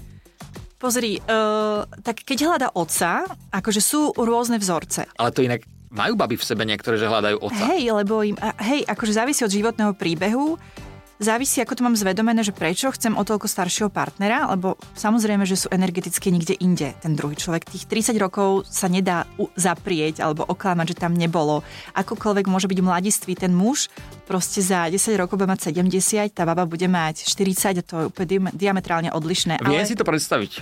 Pozri, 0.76 1.16
uh, 1.16 1.88
tak 2.04 2.20
keď 2.20 2.38
hľada 2.44 2.68
otca, 2.76 3.24
akože 3.48 3.80
sú 3.80 4.12
rôzne 4.12 4.60
vzorce. 4.60 5.08
Ale 5.16 5.32
to 5.32 5.40
inak 5.40 5.64
majú 5.88 6.12
baby 6.20 6.36
v 6.36 6.44
sebe 6.44 6.68
niektoré, 6.68 7.00
že 7.00 7.08
hľadajú 7.08 7.40
otca. 7.40 7.64
Hej, 7.72 7.96
lebo 7.96 8.20
im, 8.20 8.36
hej, 8.60 8.84
akože 8.84 9.16
závisí 9.16 9.40
od 9.40 9.52
životného 9.52 9.96
príbehu 9.96 10.60
závisí, 11.18 11.60
ako 11.60 11.74
to 11.76 11.84
mám 11.84 11.96
zvedomené, 11.96 12.44
že 12.44 12.52
prečo 12.52 12.92
chcem 12.92 13.16
o 13.16 13.22
toľko 13.24 13.48
staršieho 13.48 13.90
partnera, 13.92 14.48
lebo 14.52 14.76
samozrejme, 14.96 15.48
že 15.48 15.56
sú 15.56 15.68
energeticky 15.72 16.28
nikde 16.28 16.54
inde 16.60 16.92
ten 17.00 17.16
druhý 17.16 17.36
človek. 17.36 17.68
Tých 17.68 17.88
30 17.88 18.16
rokov 18.20 18.68
sa 18.68 18.86
nedá 18.88 19.24
zaprieť 19.56 20.20
alebo 20.20 20.44
oklamať, 20.44 20.92
že 20.92 21.00
tam 21.00 21.16
nebolo. 21.16 21.64
Akokoľvek 21.96 22.46
môže 22.48 22.68
byť 22.68 22.80
mladistvý 22.80 23.34
ten 23.36 23.52
muž, 23.52 23.88
proste 24.28 24.60
za 24.60 24.88
10 24.88 24.98
rokov 25.16 25.40
bude 25.40 25.48
mať 25.48 25.72
70, 25.72 26.34
tá 26.34 26.42
baba 26.44 26.68
bude 26.68 26.86
mať 26.90 27.24
40 27.24 27.80
a 27.80 27.82
to 27.84 27.94
je 28.00 28.06
úplne 28.12 28.52
diametrálne 28.52 29.08
odlišné. 29.14 29.62
Viem 29.64 29.84
ale... 29.84 29.88
si 29.88 29.96
to 29.96 30.04
predstaviť. 30.04 30.52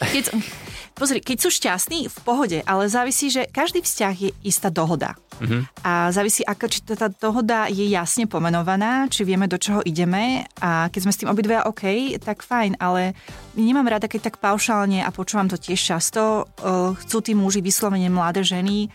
Keď, 0.00 0.24
pozri, 0.96 1.20
keď 1.20 1.36
sú 1.44 1.52
šťastní, 1.52 2.08
v 2.08 2.18
pohode, 2.24 2.58
ale 2.64 2.88
závisí, 2.88 3.28
že 3.28 3.44
každý 3.52 3.84
vzťah 3.84 4.14
je 4.16 4.30
istá 4.40 4.72
dohoda. 4.72 5.12
Uh-huh. 5.36 5.68
A 5.84 6.08
závisí, 6.08 6.40
ako, 6.40 6.64
či 6.72 6.80
tá 6.88 7.12
dohoda 7.12 7.68
je 7.68 7.84
jasne 7.84 8.24
pomenovaná, 8.24 9.04
či 9.12 9.28
vieme, 9.28 9.44
do 9.44 9.60
čoho 9.60 9.84
ideme 9.84 10.48
a 10.64 10.88
keď 10.88 11.00
sme 11.04 11.12
s 11.12 11.20
tým 11.20 11.28
obidve 11.28 11.60
OK, 11.60 12.16
tak 12.16 12.40
fajn, 12.40 12.80
ale 12.80 13.12
nemám 13.52 13.92
rada, 13.92 14.08
keď 14.08 14.32
tak 14.32 14.40
paušálne 14.40 15.04
a 15.04 15.12
počúvam 15.12 15.52
to 15.52 15.60
tiež 15.60 15.76
často, 15.76 16.48
uh, 16.48 16.96
chcú 16.96 17.20
tí 17.20 17.36
muži 17.36 17.60
vyslovene 17.60 18.08
mladé 18.08 18.40
ženy, 18.40 18.88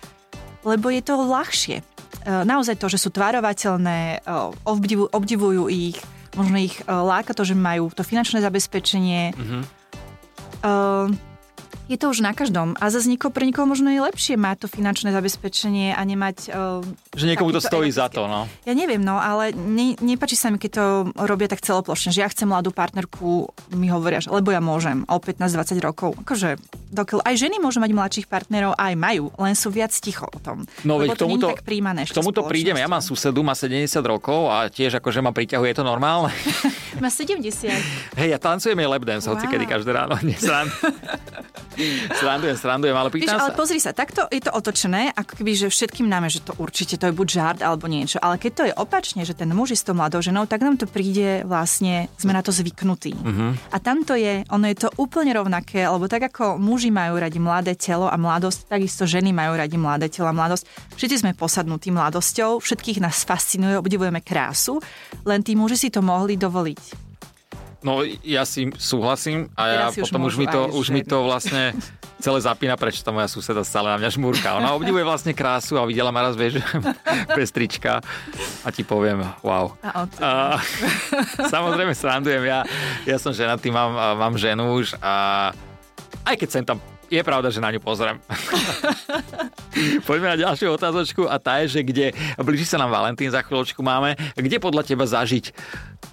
lebo 0.65 0.89
je 0.89 1.05
to 1.05 1.13
ľahšie. 1.13 1.85
Uh, 2.25 2.41
naozaj 2.41 2.81
to, 2.81 2.89
že 2.89 2.97
sú 2.97 3.13
tvarovateľné, 3.13 4.25
uh, 4.25 4.49
obdivujú, 4.65 5.13
obdivujú 5.13 5.63
ich, 5.69 6.01
možno 6.33 6.57
ich 6.57 6.81
uh, 6.89 7.05
láka 7.05 7.37
to, 7.37 7.45
že 7.45 7.53
majú 7.53 7.93
to 7.93 8.01
finančné 8.01 8.41
zabezpečenie. 8.41 9.37
Uh-huh. 9.37 9.61
Uh, 10.65 11.30
je 11.91 11.99
to 11.99 12.07
už 12.07 12.23
na 12.23 12.31
každom. 12.31 12.79
A 12.79 12.87
zase 12.87 13.11
niko, 13.11 13.27
pre 13.27 13.43
nikoho 13.43 13.67
možno 13.67 13.91
je 13.91 13.99
lepšie 13.99 14.39
mať 14.39 14.63
to 14.63 14.67
finančné 14.71 15.11
zabezpečenie 15.11 15.91
a 15.91 15.99
nemať... 15.99 16.37
Uh, 16.47 16.79
že 17.11 17.27
niekomu 17.27 17.51
to 17.51 17.59
stojí 17.59 17.91
za 17.91 18.07
to, 18.07 18.31
no. 18.31 18.47
Ja 18.63 18.71
neviem, 18.71 19.03
no, 19.03 19.19
ale 19.19 19.51
ne, 19.51 19.99
nepačí 19.99 20.39
sa 20.39 20.47
mi, 20.47 20.55
keď 20.55 20.71
to 20.71 20.83
robia 21.19 21.51
tak 21.51 21.59
celoplošne, 21.59 22.15
že 22.15 22.23
ja 22.23 22.31
chcem 22.31 22.47
mladú 22.47 22.71
partnerku, 22.71 23.51
mi 23.75 23.91
hovoria, 23.91 24.23
že 24.23 24.31
lebo 24.31 24.55
ja 24.55 24.63
môžem 24.63 25.03
o 25.11 25.19
15-20 25.19 25.83
rokov. 25.83 26.15
Akože, 26.23 26.55
dokiaľ 26.95 27.27
aj 27.27 27.35
ženy 27.35 27.59
môžu 27.59 27.83
mať 27.83 27.91
mladších 27.91 28.27
partnerov, 28.31 28.79
aj 28.79 28.95
majú, 28.95 29.27
len 29.35 29.51
sú 29.51 29.67
viac 29.67 29.91
ticho 29.91 30.23
o 30.31 30.39
tom. 30.39 30.63
No 30.87 30.95
veď 30.95 31.19
k 31.19 31.27
tomuto, 31.27 31.51
tak 31.51 31.67
príjmané 31.67 32.07
k 32.07 32.15
tomuto 32.15 32.47
prídeme. 32.47 32.79
Ja 32.79 32.87
mám 32.87 33.03
susedu, 33.03 33.43
má 33.43 33.51
70 33.51 33.91
rokov 34.07 34.47
a 34.47 34.71
tiež 34.71 35.03
akože 35.03 35.19
ma 35.19 35.35
priťahuje, 35.35 35.75
je 35.75 35.77
to 35.77 35.83
normálne? 35.83 36.31
má 37.03 37.11
70. 37.11 37.67
Hej, 38.15 38.27
ja 38.31 38.39
tancujem 38.39 38.79
jej 38.79 38.87
lap 38.87 39.03
dance, 39.03 39.27
wow. 39.27 39.35
hoci 39.35 39.51
kedy 39.51 39.67
každé 39.67 39.91
ráno. 39.91 40.15
srandujem, 42.19 42.57
srandujem, 42.57 42.95
ale 42.95 43.09
Víš, 43.11 43.27
pýtam 43.27 43.39
ale 43.41 43.51
sa... 43.53 43.57
pozri 43.57 43.79
sa, 43.81 43.91
takto 43.91 44.25
je 44.29 44.41
to 44.41 44.51
otočené, 44.53 45.11
ako 45.13 45.41
keby, 45.41 45.51
že 45.57 45.67
všetkým 45.67 46.07
náme, 46.07 46.31
že 46.31 46.41
to 46.45 46.55
určite 46.57 46.97
to 46.97 47.09
je 47.09 47.13
buď 47.13 47.27
žart 47.27 47.59
alebo 47.65 47.89
niečo. 47.89 48.17
Ale 48.21 48.37
keď 48.37 48.51
to 48.51 48.63
je 48.69 48.73
opačne, 48.75 49.21
že 49.27 49.35
ten 49.35 49.49
muž 49.51 49.75
je 49.75 49.79
s 49.79 49.85
tou 49.85 49.97
mladou 49.97 50.21
ženou, 50.23 50.47
tak 50.47 50.63
nám 50.63 50.79
to 50.79 50.87
príde 50.87 51.43
vlastne, 51.45 52.07
sme 52.15 52.31
na 52.31 52.41
to 52.41 52.53
zvyknutí. 52.53 53.13
Uh-huh. 53.17 53.51
A 53.73 53.77
tamto 53.81 54.13
je, 54.15 54.45
ono 54.49 54.65
je 54.69 54.77
to 54.77 54.89
úplne 54.97 55.33
rovnaké, 55.35 55.83
lebo 55.85 56.07
tak 56.07 56.31
ako 56.31 56.61
muži 56.61 56.93
majú 56.93 57.19
radi 57.19 57.39
mladé 57.41 57.73
telo 57.75 58.07
a 58.07 58.15
mladosť, 58.15 58.71
takisto 58.71 59.03
ženy 59.09 59.35
majú 59.35 59.57
radi 59.57 59.77
mladé 59.77 60.07
telo 60.07 60.29
a 60.29 60.35
mladosť. 60.35 60.95
Všetci 60.95 61.25
sme 61.25 61.31
posadnutí 61.37 61.91
mladosťou, 61.91 62.63
všetkých 62.63 63.03
nás 63.03 63.27
fascinuje, 63.27 63.75
obdivujeme 63.75 64.23
krásu, 64.23 64.79
len 65.27 65.41
tí 65.41 65.57
muži 65.57 65.77
si 65.77 65.89
to 65.89 65.99
mohli 65.99 66.37
dovoliť. 66.37 67.10
No 67.81 68.05
ja 68.21 68.45
si 68.45 68.69
súhlasím 68.77 69.49
a 69.57 69.61
ja 69.65 69.85
už 69.89 70.05
potom 70.05 70.29
už 70.29 70.37
môžu 70.37 70.39
mi, 70.39 70.47
to, 70.47 70.61
už 70.69 70.87
mi 70.93 71.01
to 71.01 71.17
vlastne 71.25 71.73
celé 72.21 72.37
zapína, 72.37 72.77
prečo 72.77 73.01
tá 73.01 73.09
moja 73.09 73.25
suseda 73.25 73.65
stále 73.65 73.89
na 73.89 73.97
mňa 73.97 74.09
žmúrka. 74.13 74.53
Ona 74.61 74.77
obdivuje 74.77 75.01
vlastne 75.01 75.33
krásu 75.33 75.81
a 75.81 75.89
videla 75.89 76.13
ma 76.13 76.29
raz, 76.29 76.37
vieš, 76.37 76.61
bez 77.33 77.49
trička 77.55 78.05
a 78.61 78.69
ti 78.69 78.85
poviem, 78.85 79.25
wow. 79.41 79.73
A. 79.81 80.05
A, 80.21 80.29
samozrejme 81.53 81.97
srandujem, 81.97 82.45
ja, 82.45 82.61
ja 83.09 83.17
som 83.17 83.33
ženatý, 83.33 83.73
mám, 83.73 83.97
mám 83.97 84.37
ženu 84.37 84.77
už 84.77 84.93
a 85.01 85.49
aj 86.21 86.35
keď 86.37 86.49
sem 86.53 86.61
tam 86.61 86.77
je 87.11 87.19
pravda, 87.27 87.51
že 87.51 87.59
na 87.59 87.75
ňu 87.75 87.83
pozriem. 87.83 88.23
Poďme 90.07 90.31
na 90.31 90.37
ďalšiu 90.39 90.71
otázočku 90.71 91.27
a 91.27 91.35
tá 91.43 91.59
je, 91.59 91.75
že 91.75 91.81
kde, 91.83 92.05
blíži 92.39 92.63
sa 92.63 92.79
nám 92.79 92.95
Valentín, 92.95 93.27
za 93.27 93.43
chvíľočku 93.43 93.83
máme, 93.83 94.15
kde 94.39 94.57
podľa 94.63 94.87
teba 94.87 95.03
zažiť 95.03 95.51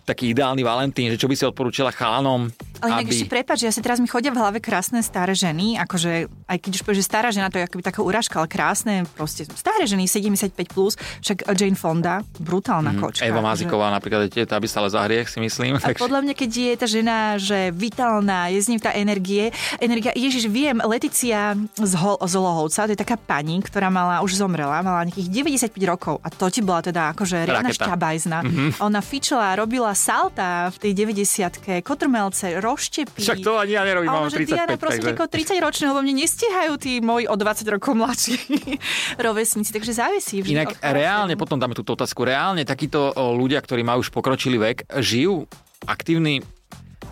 taký 0.09 0.33
ideálny 0.33 0.65
Valentín, 0.65 1.13
že 1.13 1.21
čo 1.21 1.29
by 1.29 1.35
si 1.37 1.45
odporúčila 1.45 1.93
chalanom, 1.93 2.49
Ale 2.81 3.05
aby... 3.05 3.13
ešte 3.13 3.29
prepáč, 3.29 3.65
že 3.65 3.67
ja 3.69 3.75
si 3.75 3.85
teraz 3.85 4.01
mi 4.01 4.09
chodia 4.09 4.33
v 4.33 4.41
hlave 4.41 4.59
krásne 4.63 5.05
staré 5.05 5.37
ženy, 5.37 5.77
akože 5.85 6.31
aj 6.49 6.59
keď 6.65 6.71
už 6.79 6.83
povieš, 6.87 6.99
že 7.05 7.07
stará 7.07 7.29
žena, 7.29 7.53
to 7.53 7.61
je 7.61 7.69
akoby 7.69 7.83
taká 7.85 8.01
urážka, 8.01 8.41
ale 8.41 8.49
krásne, 8.49 9.05
proste 9.13 9.45
staré 9.53 9.85
ženy, 9.85 10.09
75+, 10.09 10.55
plus, 10.73 10.97
však 11.21 11.45
Jane 11.53 11.77
Fonda, 11.77 12.25
brutálna 12.41 12.97
mm, 12.97 12.99
kočka. 12.99 13.29
Eva 13.29 13.45
že- 13.45 13.47
Maziková 13.53 13.93
napríklad, 13.93 14.33
je 14.33 14.47
tá 14.49 14.57
by 14.57 14.69
stala 14.71 14.89
za 14.89 15.05
hriech, 15.05 15.29
si 15.29 15.39
myslím. 15.45 15.77
A 15.77 15.93
Takže... 15.93 16.01
podľa 16.01 16.21
mňa, 16.25 16.35
keď 16.35 16.51
je 16.51 16.73
tá 16.75 16.87
žena, 16.89 17.17
že 17.37 17.69
vitálna, 17.75 18.49
je 18.49 18.59
z 18.65 18.69
ním 18.73 18.81
tá 18.81 18.97
energie, 18.97 19.53
energia, 19.79 20.17
Ježiš, 20.17 20.49
viem, 20.49 20.79
Leticia 20.81 21.55
z, 21.77 21.93
Hol, 21.99 22.17
z 22.25 22.35
Lohovca, 22.39 22.89
to 22.89 22.95
je 22.95 22.99
taká 22.99 23.21
pani, 23.21 23.61
ktorá 23.61 23.93
mala, 23.93 24.25
už 24.25 24.41
zomrela, 24.41 24.81
mala 24.83 25.07
nejakých 25.07 25.29
95 25.71 25.93
rokov 25.93 26.15
a 26.23 26.29
to 26.33 26.47
ti 26.51 26.61
bola 26.65 26.83
teda 26.83 27.15
akože 27.15 27.47
riadna 27.47 27.71
šťabajzna. 27.75 28.39
Mm-hmm. 28.43 28.69
Ona 28.83 29.01
fičela, 29.03 29.55
robila 29.55 29.78
salta 29.93 30.71
v 30.73 30.77
tej 30.79 30.93
90 31.07 31.85
kotrmelce, 31.85 32.59
roštepy. 32.59 33.21
Však 33.21 33.45
to 33.45 33.61
ani 33.61 33.77
ja 33.77 33.83
nerobím, 33.85 34.11
mám 34.11 34.27
ona, 34.27 34.33
že 34.33 34.43
35, 34.43 34.51
Diana, 34.51 34.75
prosím, 34.81 35.03
takže... 35.05 35.15
ako 35.15 35.25
30 35.29 35.67
ročného, 35.67 35.91
lebo 35.95 36.03
mne 36.03 36.17
nestihajú 36.25 36.73
tí 36.81 36.93
moji 36.99 37.25
o 37.29 37.35
20 37.37 37.75
rokov 37.75 37.93
mladší 37.95 38.37
rovesníci, 39.27 39.71
takže 39.71 39.93
závisí. 39.95 40.41
vždy 40.43 40.55
Inak 40.57 40.81
reálne, 40.81 41.37
potom 41.37 41.61
dáme 41.61 41.77
túto 41.77 41.95
otázku, 41.95 42.25
reálne 42.25 42.65
takíto 42.65 43.13
ľudia, 43.15 43.61
ktorí 43.61 43.85
majú 43.85 44.03
už 44.03 44.11
pokročilý 44.11 44.59
vek, 44.59 44.79
žijú 44.99 45.45
aktívny 45.87 46.43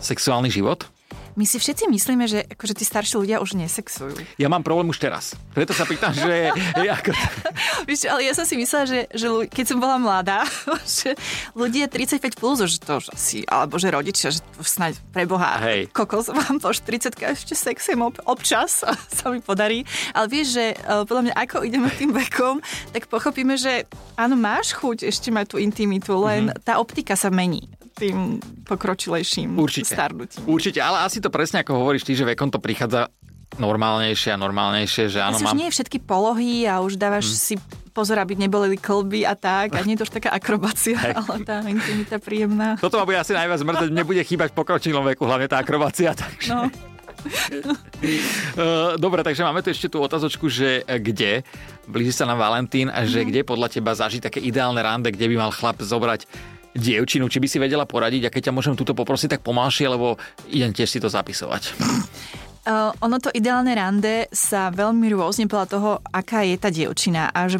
sexuálny 0.01 0.51
život? 0.51 0.89
My 1.37 1.45
si 1.45 1.61
všetci 1.61 1.85
myslíme, 1.85 2.25
že 2.25 2.49
akože 2.49 2.73
tí 2.73 2.81
starší 2.81 3.21
ľudia 3.21 3.37
už 3.37 3.53
nesexujú. 3.61 4.17
Ja 4.41 4.49
mám 4.49 4.65
problém 4.65 4.89
už 4.89 4.97
teraz. 4.97 5.37
Preto 5.53 5.69
sa 5.69 5.85
pýtam, 5.85 6.09
že 6.09 6.49
ako... 6.97 7.13
Víš, 7.85 8.09
ale 8.09 8.25
ja 8.25 8.33
som 8.33 8.41
si 8.41 8.57
myslela, 8.57 8.89
že, 8.89 8.99
že 9.13 9.29
keď 9.45 9.65
som 9.69 9.77
bola 9.77 10.01
mladá, 10.01 10.49
že 10.97 11.13
ľudia 11.53 11.85
35 11.93 12.41
plus, 12.41 12.65
že 12.65 12.81
to 12.81 12.97
už 12.97 13.13
asi, 13.13 13.45
alebo 13.45 13.77
že 13.77 13.93
rodičia, 13.93 14.33
že 14.33 14.41
už 14.57 14.65
snáď 14.65 14.97
pre 15.13 15.29
Boha, 15.29 15.61
Hej. 15.61 15.93
kokos, 15.93 16.33
mám 16.33 16.57
po 16.57 16.73
40 16.73 17.13
ešte 17.13 17.53
sexujem 17.53 18.01
ob, 18.01 18.17
občas, 18.25 18.81
sa 19.21 19.29
mi 19.29 19.37
podarí. 19.37 19.85
Ale 20.17 20.25
vieš, 20.33 20.57
že 20.57 20.73
eh, 20.73 21.05
podľa 21.05 21.29
mňa, 21.29 21.33
ako 21.37 21.61
ideme 21.61 21.93
tým 21.93 22.17
vekom, 22.17 22.65
tak 22.89 23.05
pochopíme, 23.13 23.61
že 23.61 23.85
áno, 24.17 24.33
máš 24.33 24.73
chuť 24.73 25.05
ešte 25.05 25.29
mať 25.29 25.53
tú 25.53 25.61
intimitu, 25.61 26.17
len 26.17 26.49
mm-hmm. 26.49 26.65
tá 26.65 26.81
optika 26.81 27.13
sa 27.13 27.29
mení 27.29 27.76
tým 27.97 28.37
pokročilejším 28.63 29.57
Určite. 29.57 29.89
starnutím. 29.89 30.45
Určite, 30.45 30.79
ale 30.79 31.01
asi 31.01 31.17
to 31.17 31.27
presne 31.27 31.59
ako 31.59 31.73
hovoríš 31.75 32.03
ty, 32.03 32.13
že 32.13 32.23
vekom 32.23 32.47
to 32.47 32.57
prichádza 32.57 33.09
normálnejšie 33.57 34.31
a 34.31 34.37
normálnejšie, 34.37 35.09
že 35.09 35.19
áno, 35.19 35.39
mám... 35.39 35.49
už 35.49 35.57
nie 35.57 35.67
je 35.67 35.73
všetky 35.73 35.97
polohy 35.99 36.63
a 36.63 36.79
už 36.79 36.95
dávaš 36.95 37.25
Mhm. 37.27 37.37
si 37.39 37.55
pozor, 37.89 38.19
aby 38.19 38.37
neboleli 38.37 38.77
klby 38.77 39.23
a 39.23 39.33
tak. 39.33 39.73
A 39.73 39.81
nie 39.81 39.95
je 39.95 40.03
to 40.03 40.05
už 40.05 40.13
taká 40.13 40.29
akrobácia, 40.29 40.93
Hej. 41.01 41.17
ale 41.17 41.35
tá 41.41 41.65
intimita 41.65 42.21
príjemná. 42.21 42.77
Toto 42.77 42.95
ma 42.95 43.03
bude 43.03 43.17
asi 43.17 43.33
najviac 43.33 43.57
mŕteť, 43.59 43.89
mne 43.89 44.03
bude 44.05 44.21
chýbať 44.21 44.53
v 44.53 44.55
pokročilom 44.55 45.01
veku, 45.07 45.25
hlavne 45.25 45.47
tá 45.47 45.57
akrobácia. 45.57 46.13
Takže... 46.13 46.53
No. 46.53 46.69
Dobre, 48.97 49.21
takže 49.21 49.41
máme 49.41 49.59
tu 49.59 49.69
ešte 49.69 49.89
tú 49.89 49.99
otázočku, 49.99 50.47
že 50.47 50.85
kde, 50.85 51.41
blíži 51.85 52.13
sa 52.13 52.25
nám 52.25 52.37
Valentín, 52.37 52.87
a 52.87 53.03
že 53.03 53.23
kde 53.23 53.41
podľa 53.41 53.71
teba 53.71 53.91
zažiť 53.91 54.21
také 54.23 54.39
ideálne 54.39 54.79
rande, 54.79 55.09
kde 55.09 55.25
by 55.27 55.35
mal 55.39 55.51
chlap 55.51 55.79
zobrať 55.79 56.29
dievčinu, 56.77 57.25
či 57.27 57.41
by 57.41 57.47
si 57.49 57.57
vedela 57.57 57.89
poradiť 57.89 58.29
a 58.29 58.33
keď 58.33 58.49
ťa 58.49 58.55
môžem 58.55 58.75
túto 58.77 58.93
poprosiť, 58.93 59.37
tak 59.37 59.41
pomalšie, 59.41 59.89
lebo 59.89 60.15
idem 60.47 60.71
tiež 60.71 60.87
si 60.87 61.01
to 61.01 61.09
zapisovať. 61.09 61.73
Uh, 62.63 62.93
ono 63.05 63.17
to 63.17 63.33
ideálne 63.33 63.73
rande 63.73 64.29
sa 64.29 64.69
veľmi 64.69 65.09
rôzne 65.11 65.49
podľa 65.49 65.67
toho, 65.67 65.89
aká 66.13 66.45
je 66.45 66.55
tá 66.55 66.69
dievčina 66.69 67.33
a 67.33 67.49
že 67.49 67.59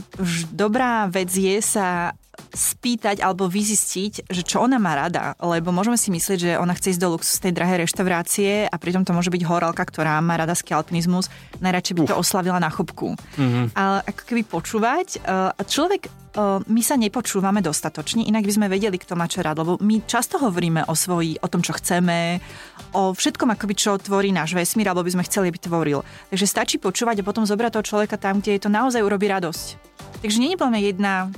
dobrá 0.54 1.10
vec 1.10 1.34
je 1.34 1.58
sa 1.60 2.14
spýtať 2.54 3.22
alebo 3.22 3.50
vyzistiť, 3.50 4.30
že 4.30 4.42
čo 4.46 4.64
ona 4.64 4.78
má 4.78 4.94
rada, 4.94 5.34
lebo 5.42 5.74
môžeme 5.74 5.98
si 5.98 6.14
myslieť, 6.14 6.38
že 6.38 6.52
ona 6.62 6.74
chce 6.78 6.96
ísť 6.96 7.02
do 7.02 7.18
luxusnej 7.18 7.54
drahej 7.54 7.90
reštaurácie 7.90 8.70
a 8.70 8.76
pritom 8.78 9.04
to 9.04 9.12
môže 9.14 9.34
byť 9.34 9.44
horálka, 9.46 9.84
ktorá 9.84 10.22
má 10.22 10.38
rada 10.38 10.54
skialpinizmus, 10.54 11.34
najradšej 11.60 11.96
by 11.98 12.02
to 12.14 12.16
oslavila 12.16 12.62
na 12.62 12.70
chopku. 12.70 13.18
Mm-hmm. 13.38 13.74
Ale 13.74 13.98
ako 14.06 14.22
keby 14.22 14.42
počúvať, 14.46 15.08
a 15.28 15.62
človek 15.66 16.10
my 16.70 16.82
sa 16.86 16.96
nepočúvame 17.01 17.65
dostatočne, 17.65 18.22
inak 18.22 18.46
by 18.46 18.53
sme 18.53 18.67
vedeli, 18.70 19.01
kto 19.01 19.17
má 19.17 19.25
čo 19.25 19.41
rád, 19.41 19.65
lebo 19.65 19.82
my 19.82 20.06
často 20.06 20.38
hovoríme 20.38 20.86
o 20.86 20.94
svoji, 20.94 21.41
o 21.41 21.48
tom, 21.50 21.65
čo 21.65 21.74
chceme, 21.74 22.38
o 22.94 23.17
všetkom, 23.17 23.58
akoby, 23.58 23.74
čo 23.74 23.98
tvorí 23.98 24.29
náš 24.29 24.53
vesmír, 24.53 24.94
alebo 24.94 25.01
by 25.01 25.17
sme 25.17 25.25
chceli, 25.25 25.50
aby 25.50 25.58
tvoril. 25.58 26.06
Takže 26.29 26.46
stačí 26.46 26.75
počúvať 26.77 27.22
a 27.22 27.27
potom 27.27 27.41
zobrať 27.41 27.82
toho 27.82 27.88
človeka 27.89 28.22
tam, 28.22 28.38
kde 28.38 28.53
je 28.58 28.62
to 28.62 28.70
naozaj 28.70 29.01
urobí 29.01 29.25
radosť. 29.25 29.65
Takže 30.22 30.38
nie 30.38 30.53
je 30.53 30.82
jedna 30.94 31.34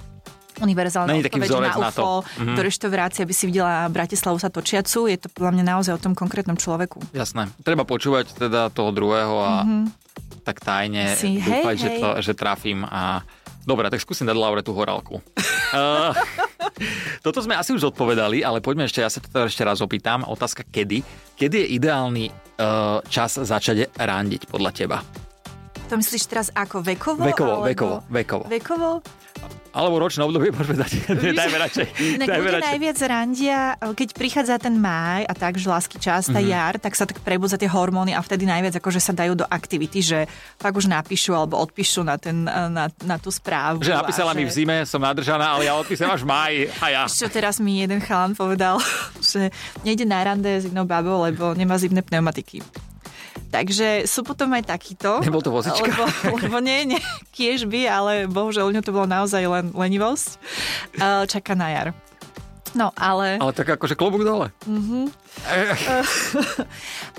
univerzálna 0.59 1.15
Není 1.15 1.23
taký 1.23 1.39
odpoveď 1.39 1.49
vzorec 1.49 1.71
na 1.71 1.79
na 1.79 1.91
to. 1.91 2.01
UFO, 2.03 2.13
mm-hmm. 2.19 2.55
do 2.55 2.61
reštaurácie, 2.67 3.21
aby 3.23 3.33
si 3.33 3.43
videla 3.47 3.87
Bratislavu 3.87 4.37
sa 4.37 4.51
točiacu. 4.51 5.07
Je 5.07 5.17
to 5.17 5.27
podľa 5.31 5.51
mňa 5.55 5.63
naozaj 5.63 5.93
o 5.95 6.01
tom 6.03 6.13
konkrétnom 6.13 6.59
človeku. 6.59 6.99
Jasné. 7.15 7.47
Treba 7.63 7.87
počúvať 7.87 8.35
teda 8.35 8.67
toho 8.67 8.91
druhého 8.91 9.35
a 9.39 9.53
mm-hmm. 9.63 9.83
tak 10.43 10.59
tajne 10.59 11.15
Si, 11.15 11.39
dúfať, 11.39 11.75
hej, 11.79 11.79
že, 11.79 11.89
hej. 11.89 12.01
to, 12.03 12.09
že 12.19 12.33
trafím 12.35 12.83
a 12.83 13.23
Dobre, 13.69 13.85
tak 13.93 14.01
skúsim 14.01 14.25
dať 14.25 14.33
Laure 14.33 14.65
tú 14.65 14.73
horálku. 14.73 15.21
uh, 15.21 16.09
toto 17.25 17.38
sme 17.38 17.53
asi 17.53 17.69
už 17.69 17.93
odpovedali, 17.93 18.41
ale 18.41 18.65
poďme 18.65 18.89
ešte, 18.89 19.05
ja 19.05 19.13
sa 19.13 19.21
to 19.21 19.45
ešte 19.45 19.61
raz 19.61 19.77
opýtam. 19.77 20.25
Otázka 20.25 20.65
kedy? 20.65 21.05
Kedy 21.38 21.55
je 21.61 21.67
ideálny 21.77 22.25
uh, 22.33 22.97
čas 23.05 23.38
začať 23.38 23.93
randiť 23.93 24.49
podľa 24.49 24.71
teba? 24.73 24.97
To 25.85 26.01
myslíš 26.01 26.23
teraz 26.25 26.47
ako 26.49 26.81
vekovo? 26.81 27.21
Vekovo, 27.21 27.61
alebo... 27.61 27.69
vekovo, 27.69 27.95
vekovo. 28.09 28.43
Vekovo? 28.49 28.89
Alebo 29.69 30.01
ročné 30.01 30.25
obdobie 30.25 30.49
môžeme 30.49 30.81
dať. 30.81 30.91
Dajme 31.39 31.57
radšej. 31.61 31.85
Inak 32.17 32.27
Dajme 32.27 32.41
ľudia 32.41 32.55
radšej. 32.57 32.69
najviac 32.73 32.99
randia, 33.05 33.59
keď 33.93 34.09
prichádza 34.17 34.55
ten 34.57 34.75
máj 34.81 35.29
a 35.29 35.33
tak, 35.38 35.61
že 35.61 35.69
lásky 35.69 36.01
čas, 36.01 36.25
tá 36.25 36.41
mm-hmm. 36.41 36.49
jar, 36.49 36.73
tak 36.81 36.93
sa 36.97 37.05
tak 37.05 37.21
prebudza 37.21 37.61
tie 37.61 37.69
hormóny 37.69 38.17
a 38.17 38.21
vtedy 38.25 38.49
najviac 38.49 38.81
akože 38.81 38.97
sa 38.97 39.13
dajú 39.13 39.38
do 39.38 39.45
aktivity, 39.45 40.01
že 40.01 40.25
fakt 40.57 40.73
už 40.73 40.89
napíšu 40.89 41.38
alebo 41.38 41.61
odpíšu 41.61 42.01
na, 42.01 42.17
ten, 42.17 42.49
na, 42.49 42.89
na 42.89 43.15
tú 43.21 43.29
správu. 43.29 43.85
Že 43.85 44.01
napísala 44.01 44.33
a 44.33 44.38
mi 44.38 44.49
v 44.49 44.53
zime, 44.53 44.77
som 44.89 44.99
nadržaná, 44.99 45.53
ale 45.53 45.69
ja 45.69 45.77
odpísam 45.77 46.09
až 46.09 46.25
máji 46.25 46.65
a 46.81 46.85
ja. 46.89 47.03
Čo 47.05 47.29
teraz 47.29 47.61
mi 47.61 47.77
jeden 47.85 48.01
chalan 48.01 48.33
povedal, 48.33 48.81
že 49.21 49.53
nejde 49.85 50.09
na 50.09 50.25
rande 50.25 50.49
s 50.49 50.65
jednou 50.65 50.89
babou, 50.89 51.21
lebo 51.21 51.53
nemá 51.53 51.77
zimné 51.77 52.01
pneumatiky. 52.01 52.65
Takže 53.49 54.05
sú 54.05 54.21
potom 54.21 54.53
aj 54.53 54.69
takýto. 54.69 55.19
Nebol 55.25 55.41
to 55.41 55.49
vozička. 55.49 55.89
Lebo, 55.89 56.05
lebo 56.37 56.57
nie, 56.61 56.85
nie, 56.85 57.01
kiež 57.33 57.65
by, 57.65 57.81
ale 57.89 58.13
bohužiaľ 58.29 58.69
u 58.69 58.73
ňu 58.77 58.81
to 58.85 58.93
bolo 58.93 59.09
naozaj 59.09 59.41
len 59.41 59.73
lenivosť. 59.73 60.29
Eh, 61.01 61.23
Čaká 61.25 61.57
na 61.57 61.67
jar. 61.73 61.87
No, 62.77 62.93
ale... 62.93 63.41
Ale 63.41 63.49
tak 63.57 63.73
akože 63.73 63.97
klobúk 63.97 64.21
dole. 64.21 64.53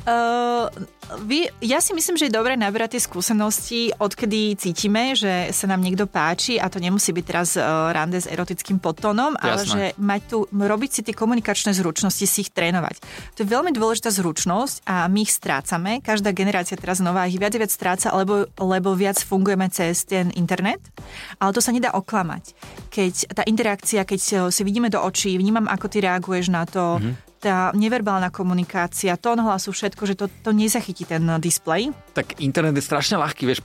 Uh, 0.04 0.68
vy, 1.30 1.48
ja 1.64 1.80
si 1.80 1.96
myslím, 1.96 2.20
že 2.20 2.28
je 2.28 2.36
dobré 2.36 2.54
naberať 2.54 2.98
tie 2.98 3.02
skúsenosti, 3.02 3.90
odkedy 3.96 4.54
cítime, 4.60 5.16
že 5.16 5.50
sa 5.56 5.66
nám 5.66 5.80
niekto 5.80 6.04
páči 6.04 6.60
a 6.60 6.68
to 6.68 6.78
nemusí 6.78 7.10
byť 7.16 7.24
teraz 7.24 7.56
uh, 7.56 7.90
rande 7.90 8.20
s 8.20 8.28
erotickým 8.28 8.78
podtónom, 8.78 9.34
ale 9.40 9.64
že 9.64 9.84
mať 9.96 10.20
tu, 10.28 10.38
robiť 10.52 10.90
si 10.90 11.00
tie 11.06 11.14
komunikačné 11.16 11.72
zručnosti, 11.72 12.22
si 12.22 12.38
ich 12.44 12.52
trénovať. 12.52 13.00
To 13.40 13.42
je 13.42 13.48
veľmi 13.48 13.72
dôležitá 13.72 14.12
zručnosť 14.12 14.84
a 14.84 15.08
my 15.08 15.24
ich 15.24 15.32
strácame. 15.32 16.04
Každá 16.04 16.30
generácia 16.36 16.76
teraz 16.76 17.00
nová 17.00 17.24
ich 17.26 17.40
viac 17.40 17.56
viac 17.56 17.72
stráca, 17.72 18.12
lebo, 18.14 18.46
lebo 18.60 18.92
viac 18.94 19.18
fungujeme 19.18 19.66
cez 19.72 20.04
ten 20.04 20.28
internet, 20.36 20.78
ale 21.40 21.50
to 21.56 21.64
sa 21.64 21.72
nedá 21.72 21.90
oklamať. 21.96 22.54
Keď 22.92 23.14
tá 23.32 23.42
interakcia, 23.48 24.04
keď 24.04 24.52
si 24.52 24.62
vidíme 24.62 24.92
do 24.92 25.00
očí, 25.00 25.34
vnímam, 25.34 25.66
ako 25.66 25.86
ty 25.88 26.04
reaguješ 26.04 26.52
na 26.52 26.68
to, 26.68 27.00
mm-hmm 27.00 27.29
tá 27.40 27.72
neverbálna 27.72 28.28
komunikácia, 28.28 29.16
tón 29.16 29.40
hlasu, 29.40 29.72
všetko, 29.72 30.02
že 30.04 30.14
to, 30.14 30.26
to 30.44 30.52
nezachytí 30.52 31.08
ten 31.08 31.24
displej. 31.40 31.90
Tak 32.12 32.38
internet 32.38 32.76
je 32.76 32.84
strašne 32.84 33.16
ľahký, 33.16 33.48
vieš, 33.48 33.64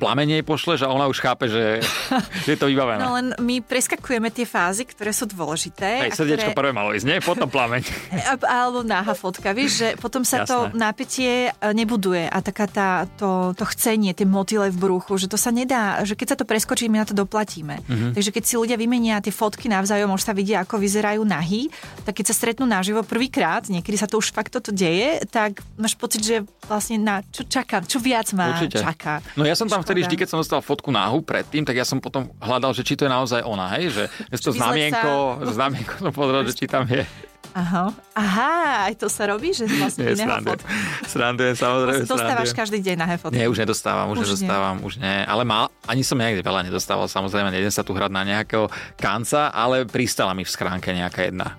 plamenie 0.00 0.40
pošleš 0.40 0.82
a 0.82 0.88
ona 0.88 1.04
už 1.12 1.20
chápe, 1.20 1.44
že, 1.52 1.84
je 2.48 2.56
to 2.56 2.72
vybavené. 2.72 3.04
No 3.04 3.12
len 3.12 3.36
my 3.36 3.60
preskakujeme 3.60 4.32
tie 4.32 4.48
fázy, 4.48 4.88
ktoré 4.88 5.12
sú 5.12 5.28
dôležité. 5.28 6.08
Hej, 6.08 6.16
srdiečko 6.16 6.56
ktoré... 6.56 6.58
prvé 6.58 6.70
malo 6.72 6.96
ísť, 6.96 7.04
nie? 7.04 7.18
Potom 7.20 7.52
plameň. 7.52 7.84
Alebo 8.48 8.80
náha 8.80 9.12
fotka, 9.12 9.52
vieš, 9.52 9.84
že 9.84 9.88
potom 10.00 10.24
sa 10.24 10.42
Jasné. 10.42 10.48
to 10.48 10.56
napätie 10.72 11.52
e, 11.52 11.76
nebuduje 11.76 12.24
a 12.24 12.38
taká 12.40 12.64
tá, 12.64 13.04
to, 13.20 13.52
to 13.52 13.68
chcenie, 13.76 14.16
tie 14.16 14.24
motyle 14.24 14.72
v 14.72 14.80
bruchu, 14.80 15.20
že 15.20 15.28
to 15.28 15.36
sa 15.36 15.52
nedá, 15.52 16.00
že 16.08 16.16
keď 16.16 16.26
sa 16.32 16.36
to 16.40 16.48
preskočí, 16.48 16.88
my 16.88 17.04
na 17.04 17.06
to 17.06 17.12
doplatíme. 17.12 17.84
Mm-hmm. 17.84 18.16
Takže 18.16 18.30
keď 18.32 18.42
si 18.48 18.54
ľudia 18.56 18.80
vymenia 18.80 19.20
tie 19.20 19.34
fotky 19.34 19.68
navzájom, 19.68 20.16
už 20.16 20.24
sa 20.24 20.32
vidia, 20.32 20.64
ako 20.64 20.80
vyzerajú 20.80 21.20
nahy, 21.28 21.68
tak 22.08 22.16
keď 22.16 22.32
sa 22.32 22.34
stretnú 22.34 22.64
naživo 22.64 23.04
prvýkrát, 23.04 23.68
niekedy 23.68 24.00
sa 24.00 24.08
to 24.08 24.16
už 24.16 24.32
fakt 24.32 24.54
toto 24.54 24.72
deje, 24.72 25.20
tak 25.28 25.60
máš 25.76 25.98
pocit, 25.98 26.24
že 26.24 26.40
vlastne 26.70 27.02
na 27.02 27.20
čo 27.26 27.42
čaká, 27.42 27.82
čo 27.82 27.98
viac 27.98 28.30
má 28.32 28.54
Určite. 28.54 28.78
čaká. 28.78 29.18
No 29.34 29.42
ja 29.42 29.58
som 29.58 29.66
tam 29.66 29.82
vtedy 29.90 30.06
vždy, 30.06 30.16
keď 30.22 30.28
som 30.30 30.38
dostal 30.38 30.62
fotku 30.62 30.94
náhu 30.94 31.18
predtým, 31.26 31.66
tak 31.66 31.74
ja 31.74 31.82
som 31.82 31.98
potom 31.98 32.30
hľadal, 32.38 32.70
že 32.70 32.86
či 32.86 32.94
to 32.94 33.04
je 33.04 33.10
naozaj 33.10 33.42
ona, 33.42 33.66
hej, 33.74 33.90
že 33.90 34.04
je 34.30 34.38
to 34.38 34.54
znamienko, 34.54 35.10
znamienko 35.58 35.94
som 35.98 36.12
pozrel, 36.14 36.46
že 36.46 36.54
či 36.54 36.70
tam 36.70 36.86
je. 36.86 37.02
Aha, 37.50 37.90
aha, 38.14 38.86
aj 38.86 38.94
to 38.94 39.10
sa 39.10 39.26
robí, 39.26 39.50
že 39.50 39.66
vlastne 39.66 40.06
Nie, 40.06 40.22
srandujem, 40.22 40.62
srandujem, 41.02 41.54
samozrejme. 41.58 42.06
Dostávaš 42.06 42.54
každý 42.54 42.78
deň 42.78 42.94
na 42.94 43.06
fotky? 43.18 43.42
Nie, 43.42 43.50
už 43.50 43.58
nedostávam, 43.66 44.06
už, 44.14 44.22
už 44.22 44.38
nedostávam, 44.38 44.76
nie. 44.78 44.86
už 44.86 44.94
nie. 45.02 45.18
Ale 45.26 45.42
mal, 45.42 45.66
ani 45.82 46.06
som 46.06 46.14
nejak 46.14 46.46
veľa 46.46 46.70
nedostával, 46.70 47.10
samozrejme, 47.10 47.50
nejdem 47.50 47.74
sa 47.74 47.82
tu 47.82 47.90
hrať 47.90 48.12
na 48.14 48.22
nejakého 48.22 48.70
kanca, 48.94 49.50
ale 49.50 49.82
pristala 49.82 50.30
mi 50.30 50.46
v 50.46 50.50
schránke 50.54 50.94
nejaká 50.94 51.26
jedna 51.26 51.58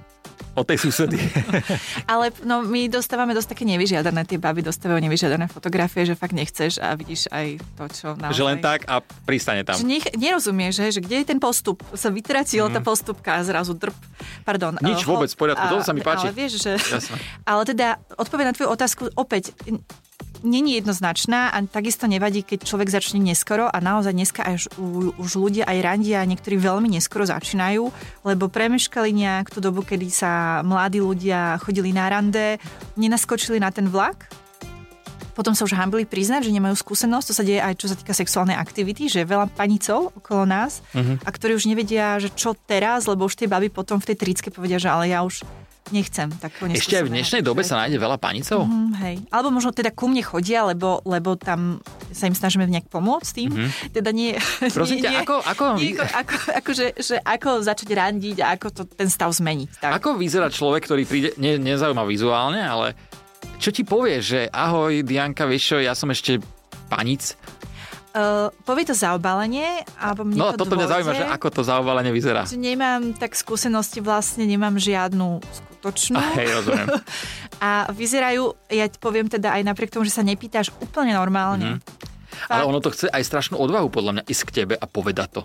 od 0.52 0.66
tej 0.68 0.78
susedy. 0.84 1.16
Ale 2.12 2.36
no, 2.44 2.64
my 2.68 2.92
dostávame 2.92 3.32
dosť 3.32 3.56
také 3.56 3.64
nevyžiadané, 3.64 4.28
tie 4.28 4.36
baby 4.36 4.60
dostávajú 4.60 5.00
nevyžiadané 5.00 5.48
fotografie, 5.48 6.04
že 6.04 6.20
fakt 6.20 6.36
nechceš 6.36 6.84
a 6.84 6.92
vidíš 6.96 7.32
aj 7.32 7.60
to, 7.80 7.84
čo 7.88 8.08
naozaj... 8.20 8.36
Že 8.36 8.44
len 8.48 8.58
tak 8.60 8.84
a 8.88 9.00
pristane 9.02 9.64
tam. 9.64 9.80
Že 9.80 9.86
nech, 9.88 10.06
nerozumieš, 10.16 10.74
že, 10.84 10.86
že 10.96 11.00
kde 11.00 11.24
je 11.24 11.26
ten 11.32 11.40
postup? 11.40 11.80
Sa 11.96 12.12
vytratila 12.12 12.68
mm. 12.68 12.76
tá 12.76 12.82
postupka 12.84 13.40
a 13.40 13.42
zrazu 13.48 13.72
drp. 13.80 13.96
Pardon. 14.44 14.76
Nič 14.84 15.08
uh, 15.08 15.16
vôbec, 15.16 15.32
v 15.32 15.38
poriadku, 15.40 15.64
to 15.72 15.88
sa 15.88 15.96
mi 15.96 16.04
páči. 16.04 16.28
Ale 16.28 16.36
vieš, 16.36 16.60
že... 16.60 16.76
Ale 17.48 17.64
teda, 17.64 18.02
odpoveď 18.20 18.46
na 18.52 18.54
tvoju 18.54 18.70
otázku, 18.76 19.04
opäť, 19.16 19.56
není 20.44 20.78
jednoznačná 20.78 21.54
a 21.54 21.58
takisto 21.66 22.10
nevadí, 22.10 22.42
keď 22.42 22.66
človek 22.66 22.90
začne 22.90 23.22
neskoro 23.22 23.70
a 23.70 23.78
naozaj 23.78 24.14
dneska 24.14 24.42
až 24.44 24.68
už 25.18 25.32
ľudia 25.38 25.64
aj 25.66 25.78
randia, 25.82 26.26
niektorí 26.26 26.58
veľmi 26.58 26.90
neskoro 26.92 27.26
začínajú, 27.26 27.84
lebo 28.26 28.50
premeškali 28.50 29.14
nejak 29.14 29.54
tú 29.54 29.62
dobu, 29.62 29.86
kedy 29.86 30.08
sa 30.10 30.62
mladí 30.66 31.00
ľudia 31.00 31.62
chodili 31.62 31.94
na 31.94 32.10
rande, 32.10 32.58
nenaskočili 32.98 33.62
na 33.62 33.70
ten 33.70 33.88
vlak, 33.88 34.30
potom 35.32 35.56
sa 35.56 35.64
už 35.64 35.80
hambili 35.80 36.04
priznať, 36.04 36.52
že 36.52 36.56
nemajú 36.56 36.76
skúsenosť, 36.76 37.26
to 37.32 37.34
sa 37.34 37.48
deje 37.48 37.64
aj 37.64 37.80
čo 37.80 37.88
sa 37.88 37.96
týka 37.96 38.12
sexuálnej 38.12 38.60
aktivity, 38.60 39.08
že 39.08 39.24
veľa 39.24 39.50
panicov 39.56 40.12
okolo 40.20 40.44
nás 40.44 40.84
uh-huh. 40.92 41.18
a 41.24 41.30
ktorí 41.32 41.56
už 41.56 41.72
nevedia, 41.72 42.20
že 42.20 42.30
čo 42.36 42.54
teraz, 42.54 43.08
lebo 43.08 43.26
už 43.26 43.40
tie 43.40 43.48
baby 43.48 43.72
potom 43.72 43.98
v 43.98 44.12
tej 44.12 44.18
tricke 44.20 44.50
povedia, 44.52 44.78
že 44.78 44.92
ale 44.92 45.10
ja 45.10 45.24
už 45.24 45.42
nechcem 45.90 46.30
takú 46.38 46.70
Ešte 46.70 47.02
aj 47.02 47.10
v 47.10 47.14
dnešnej 47.18 47.42
dobe 47.42 47.66
sa 47.66 47.82
nájde 47.82 47.98
veľa 47.98 48.22
panicov? 48.22 48.70
Mm, 48.70 48.92
hej. 49.02 49.16
Alebo 49.34 49.50
možno 49.50 49.74
teda 49.74 49.90
ku 49.90 50.06
mne 50.06 50.22
chodia, 50.22 50.62
lebo, 50.70 51.02
lebo 51.04 51.34
tam 51.34 51.82
sa 52.14 52.30
im 52.30 52.38
snažíme 52.38 52.70
nejak 52.70 52.88
pomôcť 52.88 53.30
tým. 53.34 53.50
Mm-hmm. 53.50 53.72
Teda 53.90 54.10
nie... 54.14 54.38
Prosím 54.78 55.02
nie, 55.02 55.06
ťa, 55.10 55.12
ako... 55.26 55.36
Ako, 55.42 55.66
nie, 55.82 55.98
ako, 55.98 56.04
ako, 56.14 56.36
ako, 56.62 56.70
že, 56.78 56.88
že 57.02 57.16
ako 57.18 57.50
začať 57.66 57.90
randiť 57.90 58.38
a 58.46 58.54
ako 58.54 58.68
to, 58.70 58.82
ten 58.86 59.10
stav 59.10 59.34
zmeniť. 59.34 59.82
Tak. 59.82 59.92
Ako 59.98 60.22
vyzerá 60.22 60.54
človek, 60.54 60.86
ktorý 60.86 61.04
príde, 61.10 61.30
ne, 61.42 61.58
nezaujíma 61.58 62.06
vizuálne, 62.06 62.62
ale 62.62 62.94
čo 63.58 63.74
ti 63.74 63.82
povie, 63.82 64.22
že 64.22 64.50
ahoj 64.54 65.02
Dianka, 65.02 65.50
vieš 65.50 65.76
čo, 65.76 65.78
ja 65.82 65.98
som 65.98 66.14
ešte 66.14 66.38
panic, 66.90 67.34
Uh, 68.12 68.52
povie 68.68 68.84
to 68.84 68.92
zaobalenie, 68.92 69.88
alebo 69.96 70.28
mne 70.28 70.36
No, 70.36 70.52
to 70.52 70.68
toto 70.68 70.76
mňa 70.76 70.88
zaujíma, 70.92 71.14
že 71.16 71.26
ako 71.32 71.48
to 71.48 71.62
zaobalenie 71.64 72.12
vyzerá. 72.12 72.44
Že 72.44 72.60
nemám 72.60 73.16
tak 73.16 73.40
skúsenosti 73.40 74.04
vlastne, 74.04 74.44
nemám 74.44 74.76
žiadnu 74.76 75.40
skutočnú. 75.40 76.20
A 76.20 76.36
hej, 76.36 76.52
rozumiem. 76.60 76.88
A 77.62 77.88
vyzerajú, 77.94 78.58
ja 78.74 78.90
poviem 78.98 79.30
teda 79.30 79.54
aj 79.54 79.62
napriek 79.64 79.94
tomu, 79.94 80.04
že 80.04 80.18
sa 80.18 80.26
nepýtaš 80.26 80.74
úplne 80.82 81.14
normálne. 81.14 81.78
Mm-hmm. 81.78 82.50
Ale 82.50 82.66
ono 82.66 82.82
to 82.82 82.90
chce 82.90 83.06
aj 83.06 83.22
strašnú 83.22 83.56
odvahu 83.62 83.88
podľa 83.94 84.12
mňa 84.18 84.24
ísť 84.26 84.44
k 84.50 84.52
tebe 84.64 84.74
a 84.74 84.86
povedať 84.90 85.40
to. 85.40 85.42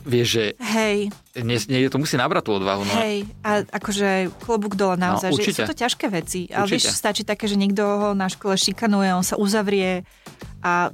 Vieš, 0.00 0.28
že 0.32 0.44
Hej. 0.56 1.12
Nie, 1.44 1.60
nie, 1.68 1.92
to 1.92 2.00
musí 2.00 2.16
nabrať 2.16 2.48
tú 2.48 2.56
odvahu. 2.56 2.88
No. 2.88 2.94
Hej, 3.04 3.28
a 3.44 3.60
akože 3.68 4.32
klobúk 4.40 4.72
dole 4.72 4.96
no, 4.96 5.12
naozaj, 5.12 5.30
no, 5.30 5.36
že 5.36 5.52
sú 5.52 5.68
to 5.68 5.76
ťažké 5.76 6.08
veci. 6.08 6.48
Ale 6.48 6.64
vieš, 6.64 6.96
stačí 6.96 7.20
také, 7.20 7.44
že 7.44 7.60
niekto 7.60 7.84
ho 7.84 8.08
na 8.16 8.32
škole 8.32 8.56
šikanuje, 8.56 9.12
on 9.12 9.26
sa 9.26 9.36
uzavrie 9.36 10.08
a 10.64 10.88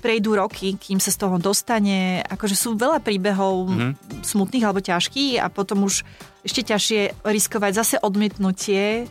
prejdú 0.00 0.34
roky, 0.34 0.74
kým 0.74 0.98
sa 0.98 1.12
z 1.12 1.20
toho 1.20 1.36
dostane. 1.36 2.24
Akože 2.26 2.56
sú 2.56 2.74
veľa 2.74 3.04
príbehov 3.04 3.68
mm-hmm. 3.68 4.24
smutných 4.24 4.64
alebo 4.64 4.80
ťažkých 4.80 5.38
a 5.38 5.46
potom 5.52 5.84
už 5.84 6.02
ešte 6.42 6.72
ťažšie 6.72 7.20
riskovať 7.22 7.72
zase 7.76 7.96
odmietnutie 8.00 9.04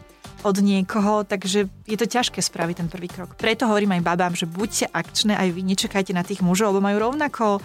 od 0.43 0.55
niekoho, 0.63 1.27
takže 1.27 1.67
je 1.83 1.97
to 1.99 2.07
ťažké 2.07 2.39
spraviť 2.39 2.75
ten 2.79 2.89
prvý 2.89 3.11
krok. 3.11 3.35
Preto 3.35 3.67
hovorím 3.67 3.99
aj 3.99 4.07
babám, 4.07 4.33
že 4.33 4.47
buďte 4.47 4.87
akčné, 4.87 5.35
aj 5.35 5.51
vy 5.51 5.61
nečakajte 5.67 6.15
na 6.15 6.23
tých 6.23 6.39
mužov, 6.39 6.71
lebo 6.71 6.83
majú 6.83 7.11
rovnako 7.11 7.59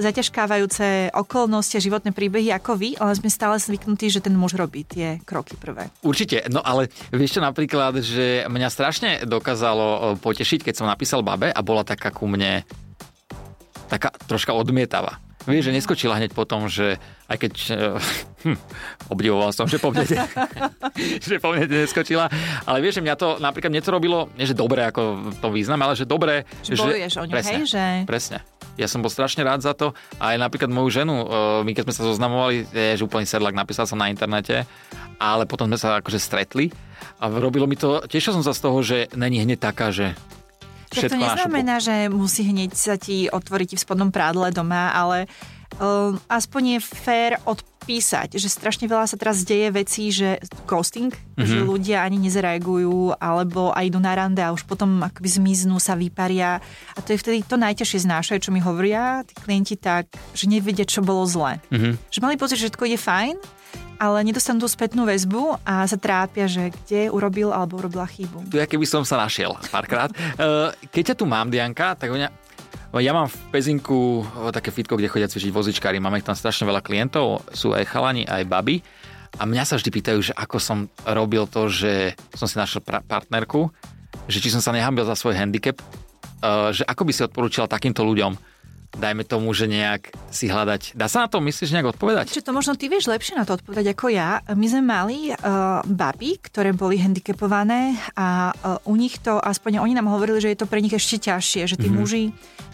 zaťažkávajúce 0.00 1.12
okolnosti 1.12 1.76
a 1.76 1.84
životné 1.84 2.10
príbehy 2.16 2.50
ako 2.56 2.72
vy, 2.80 2.96
ale 2.96 3.12
sme 3.14 3.28
stále 3.28 3.60
zvyknutí, 3.60 4.08
že 4.08 4.24
ten 4.24 4.34
muž 4.34 4.56
robí 4.56 4.82
tie 4.88 5.20
kroky 5.22 5.54
prvé. 5.60 5.92
Určite, 6.00 6.48
no 6.48 6.64
ale 6.64 6.88
vieš 7.12 7.38
čo 7.38 7.44
napríklad, 7.44 8.00
že 8.00 8.48
mňa 8.48 8.68
strašne 8.72 9.10
dokázalo 9.28 10.16
potešiť, 10.18 10.66
keď 10.66 10.74
som 10.74 10.90
napísal 10.90 11.20
babe 11.20 11.52
a 11.52 11.60
bola 11.60 11.84
taká 11.84 12.08
ku 12.10 12.24
mne 12.24 12.64
taká 13.90 14.14
troška 14.26 14.54
odmietavá. 14.54 15.18
Vieš, 15.48 15.72
že 15.72 15.76
neskočila 15.76 16.20
hneď 16.20 16.36
potom, 16.36 16.68
že 16.68 17.00
aj 17.26 17.36
keď 17.40 17.52
hm, 18.44 18.58
obdivoval 19.08 19.56
som, 19.56 19.64
že 19.64 19.80
po 19.80 19.88
mne, 19.88 20.04
že 21.26 21.40
po 21.40 21.56
mne 21.56 21.64
neskočila, 21.64 22.28
ale 22.68 22.78
vieš, 22.84 23.00
že 23.00 23.04
mňa 23.08 23.16
to, 23.16 23.28
napríklad 23.40 23.72
mne 23.72 23.82
to 23.82 23.90
robilo, 23.90 24.18
nie 24.36 24.44
že 24.44 24.52
dobre, 24.52 24.84
ako 24.84 25.32
to 25.40 25.48
význam, 25.48 25.80
ale 25.80 25.96
že 25.96 26.04
dobre. 26.04 26.44
Že, 26.60 27.08
že 27.08 27.18
o 27.18 27.26
ňu, 27.26 27.32
presne, 27.32 27.56
hej, 27.56 27.66
že... 27.66 27.84
Presne. 28.04 28.38
Ja 28.80 28.88
som 28.88 29.04
bol 29.04 29.12
strašne 29.12 29.44
rád 29.44 29.60
za 29.60 29.76
to. 29.76 29.92
A 30.16 30.32
aj 30.32 30.40
napríklad 30.40 30.72
moju 30.72 30.88
ženu, 30.88 31.28
my 31.62 31.70
keď 31.76 31.84
sme 31.84 31.94
sa 31.94 32.02
zoznamovali, 32.08 32.64
je, 32.72 32.96
že 32.96 33.04
úplný 33.04 33.28
sedlak, 33.28 33.52
napísal 33.52 33.84
som 33.84 34.00
na 34.00 34.08
internete, 34.08 34.64
ale 35.20 35.44
potom 35.44 35.68
sme 35.68 35.76
sa 35.76 36.00
akože 36.00 36.16
stretli 36.16 36.72
a 37.20 37.28
robilo 37.28 37.68
mi 37.68 37.76
to, 37.76 38.00
tešil 38.08 38.32
som 38.32 38.44
sa 38.44 38.56
z 38.56 38.60
toho, 38.64 38.78
že 38.80 39.12
není 39.12 39.44
hneď 39.44 39.60
taká, 39.60 39.92
že 39.92 40.16
tak 40.90 41.06
to 41.06 41.22
neznamená, 41.22 41.78
že 41.78 42.10
musí 42.10 42.42
hneď 42.42 42.74
sa 42.74 42.98
ti 42.98 43.30
otvoriť 43.30 43.78
v 43.78 43.82
spodnom 43.84 44.10
prádle 44.10 44.50
doma, 44.50 44.90
ale 44.90 45.30
um, 45.80 46.20
aspoň 46.28 46.76
je 46.76 46.78
fér 46.84 47.32
odpísať, 47.48 48.36
že 48.36 48.46
strašne 48.52 48.86
veľa 48.86 49.08
sa 49.08 49.16
teraz 49.16 49.42
deje 49.42 49.72
vecí, 49.72 50.12
že 50.12 50.38
ghosting, 50.68 51.10
mm-hmm. 51.10 51.48
že 51.48 51.56
ľudia 51.64 52.04
ani 52.04 52.20
nezareagujú, 52.20 53.16
alebo 53.16 53.72
aj 53.72 53.88
idú 53.88 53.98
na 53.98 54.12
rande 54.14 54.44
a 54.44 54.52
už 54.52 54.68
potom 54.68 55.00
akoby 55.00 55.26
zmiznú, 55.26 55.80
sa 55.80 55.96
vyparia. 55.96 56.60
A 56.94 56.98
to 57.00 57.16
je 57.16 57.20
vtedy 57.20 57.42
to 57.42 57.56
najťažšie 57.56 58.04
znášať, 58.06 58.46
čo 58.46 58.54
mi 58.54 58.60
hovoria 58.60 59.24
tí 59.24 59.34
klienti 59.34 59.74
tak, 59.80 60.12
že 60.36 60.46
nevedia, 60.46 60.84
čo 60.84 61.00
bolo 61.00 61.24
zle. 61.24 61.58
Mm-hmm. 61.72 61.92
Že 62.12 62.18
mali 62.20 62.36
pocit, 62.36 62.60
že 62.60 62.68
všetko 62.68 62.84
je 62.84 62.98
fajn, 63.00 63.36
ale 64.00 64.24
nedostanú 64.24 64.64
tú 64.64 64.68
spätnú 64.72 65.04
väzbu 65.04 65.60
a 65.60 65.84
sa 65.84 66.00
trápia, 66.00 66.48
že 66.48 66.72
kde 66.72 67.12
urobil 67.12 67.52
alebo 67.52 67.76
urobila 67.76 68.08
chybu. 68.08 68.48
Tu 68.48 68.56
ja 68.56 68.64
keby 68.64 68.88
som 68.88 69.04
sa 69.04 69.20
našiel 69.20 69.52
párkrát. 69.68 70.08
Eh, 70.40 70.72
keď 70.88 71.12
ťa 71.12 71.14
tu 71.20 71.28
mám, 71.28 71.52
Dianka, 71.52 71.92
tak 72.00 72.08
mňa 72.08 72.39
ja 72.98 73.14
mám 73.14 73.30
v 73.30 73.38
Pezinku 73.54 74.26
také 74.50 74.74
fitko, 74.74 74.98
kde 74.98 75.06
chodia 75.06 75.30
cvičiť 75.30 75.54
vozičkári, 75.54 76.02
máme 76.02 76.18
tam 76.26 76.34
strašne 76.34 76.66
veľa 76.66 76.82
klientov, 76.82 77.46
sú 77.54 77.70
aj 77.70 77.86
chalani, 77.86 78.26
aj 78.26 78.50
baby. 78.50 78.82
A 79.38 79.46
mňa 79.46 79.62
sa 79.62 79.78
vždy 79.78 79.90
pýtajú, 79.94 80.18
že 80.26 80.34
ako 80.34 80.58
som 80.58 80.78
robil 81.06 81.46
to, 81.46 81.70
že 81.70 82.18
som 82.34 82.50
si 82.50 82.58
našiel 82.58 82.82
partnerku, 82.82 83.70
že 84.26 84.42
či 84.42 84.50
som 84.50 84.58
sa 84.58 84.74
nehambil 84.74 85.06
za 85.06 85.14
svoj 85.14 85.38
handicap, 85.38 85.78
eh, 85.78 86.74
že 86.74 86.82
ako 86.82 87.02
by 87.06 87.12
si 87.14 87.22
odporúčal 87.22 87.70
takýmto 87.70 88.02
ľuďom 88.02 88.34
dajme 88.96 89.22
tomu, 89.22 89.54
že 89.54 89.70
nejak 89.70 90.10
si 90.34 90.50
hľadať. 90.50 90.98
Dá 90.98 91.06
sa 91.06 91.26
na 91.26 91.28
to, 91.30 91.38
myslíš, 91.38 91.70
nejak 91.70 91.94
odpovedať? 91.94 92.34
Čo 92.34 92.42
to 92.42 92.56
možno 92.56 92.74
ty 92.74 92.90
vieš 92.90 93.06
lepšie 93.06 93.38
na 93.38 93.46
to 93.46 93.54
odpovedať 93.58 93.94
ako 93.94 94.10
ja. 94.10 94.42
My 94.50 94.66
sme 94.66 94.82
mali 94.82 95.18
uh, 95.30 95.84
baby, 95.86 96.42
ktoré 96.42 96.74
boli 96.74 96.98
handicapované 96.98 97.94
a 98.18 98.50
uh, 98.50 98.90
u 98.90 98.94
nich 98.98 99.22
to, 99.22 99.38
aspoň 99.38 99.78
oni 99.78 99.94
nám 99.94 100.10
hovorili, 100.10 100.42
že 100.42 100.50
je 100.50 100.58
to 100.58 100.66
pre 100.66 100.82
nich 100.82 100.94
ešte 100.94 101.30
ťažšie, 101.30 101.70
že 101.70 101.76
tí 101.78 101.86
mm-hmm. 101.86 101.98
muži, 102.02 102.24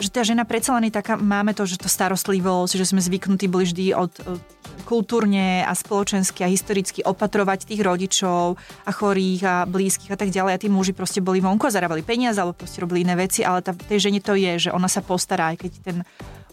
že 0.00 0.08
tá 0.08 0.24
žena 0.24 0.48
predsa 0.48 0.72
len 0.76 0.88
je 0.88 0.96
taká, 0.96 1.20
máme 1.20 1.52
to, 1.52 1.68
že 1.68 1.80
to 1.80 1.88
starostlivosť, 1.92 2.80
že 2.80 2.88
sme 2.88 3.00
zvyknutí 3.04 3.46
boli 3.48 3.68
vždy 3.68 3.92
od 3.92 4.12
uh, 4.24 4.40
kultúrne 4.86 5.66
a 5.66 5.74
spoločensky 5.74 6.46
a 6.46 6.48
historicky 6.48 7.02
opatrovať 7.02 7.66
tých 7.66 7.82
rodičov 7.82 8.54
a 8.86 8.90
chorých 8.94 9.40
a 9.42 9.54
blízkych 9.66 10.14
a 10.14 10.18
tak 10.18 10.30
ďalej. 10.30 10.52
A 10.54 10.62
tí 10.62 10.70
muži 10.70 10.94
proste 10.94 11.18
boli 11.18 11.42
vonku 11.42 11.66
a 11.66 11.74
zarábali 11.74 12.06
peniaze 12.06 12.38
alebo 12.38 12.54
proste 12.54 12.78
robili 12.78 13.02
iné 13.02 13.18
veci, 13.18 13.42
ale 13.42 13.66
tá, 13.66 13.74
tej 13.74 14.08
žene 14.08 14.22
to 14.22 14.38
je, 14.38 14.70
že 14.70 14.70
ona 14.70 14.86
sa 14.86 15.02
postará, 15.02 15.50
aj 15.50 15.66
keď 15.66 15.72
ten 15.82 15.96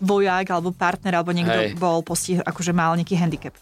vojak 0.04 0.52
alebo 0.52 0.76
partner 0.76 1.16
alebo 1.16 1.32
niekto 1.32 1.60
Hej. 1.72 1.80
bol 1.80 2.04
postih, 2.04 2.44
akože 2.44 2.76
mal 2.76 2.98
nejaký 3.00 3.16
handicap. 3.16 3.56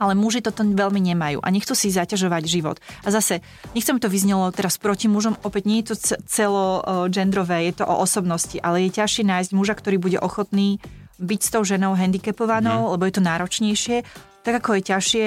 ale 0.00 0.16
muži 0.16 0.40
toto 0.40 0.64
veľmi 0.64 1.12
nemajú 1.12 1.44
a 1.44 1.48
nechcú 1.52 1.76
si 1.76 1.92
zaťažovať 1.92 2.42
život. 2.48 2.80
A 3.04 3.12
zase, 3.12 3.44
nechcem 3.76 4.00
to 4.00 4.08
vyznelo 4.08 4.48
teraz 4.48 4.80
proti 4.80 5.12
mužom, 5.12 5.36
opäť 5.44 5.68
nie 5.68 5.84
je 5.84 5.92
to 5.92 6.16
celo 6.24 6.80
genderové, 7.12 7.68
je 7.68 7.84
to 7.84 7.84
o 7.84 8.00
osobnosti, 8.00 8.56
ale 8.64 8.88
je 8.88 8.96
ťažšie 8.96 9.28
nájsť 9.28 9.50
muža, 9.52 9.76
ktorý 9.76 10.00
bude 10.00 10.16
ochotný 10.16 10.80
byť 11.20 11.40
s 11.44 11.52
tou 11.52 11.62
ženou 11.68 11.92
handicapovanou, 11.92 12.88
mm. 12.88 12.90
lebo 12.96 13.02
je 13.04 13.14
to 13.20 13.22
náročnejšie. 13.28 13.96
Tak 14.40 14.64
ako 14.64 14.80
je 14.80 14.82
ťažšie, 14.88 15.26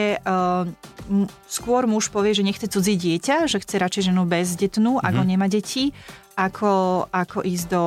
skôr 1.45 1.85
muž 1.85 2.09
povie, 2.09 2.33
že 2.33 2.41
nechce 2.41 2.65
cudzí 2.65 2.97
dieťa, 2.97 3.45
že 3.45 3.61
chce 3.61 3.77
radšej 3.77 4.09
ženu 4.09 4.25
bezdetnú, 4.25 4.97
mm. 4.97 5.05
ako 5.05 5.21
nemá 5.21 5.45
deti, 5.45 5.93
ako, 6.33 7.05
ako 7.13 7.45
ísť 7.45 7.65
do 7.69 7.83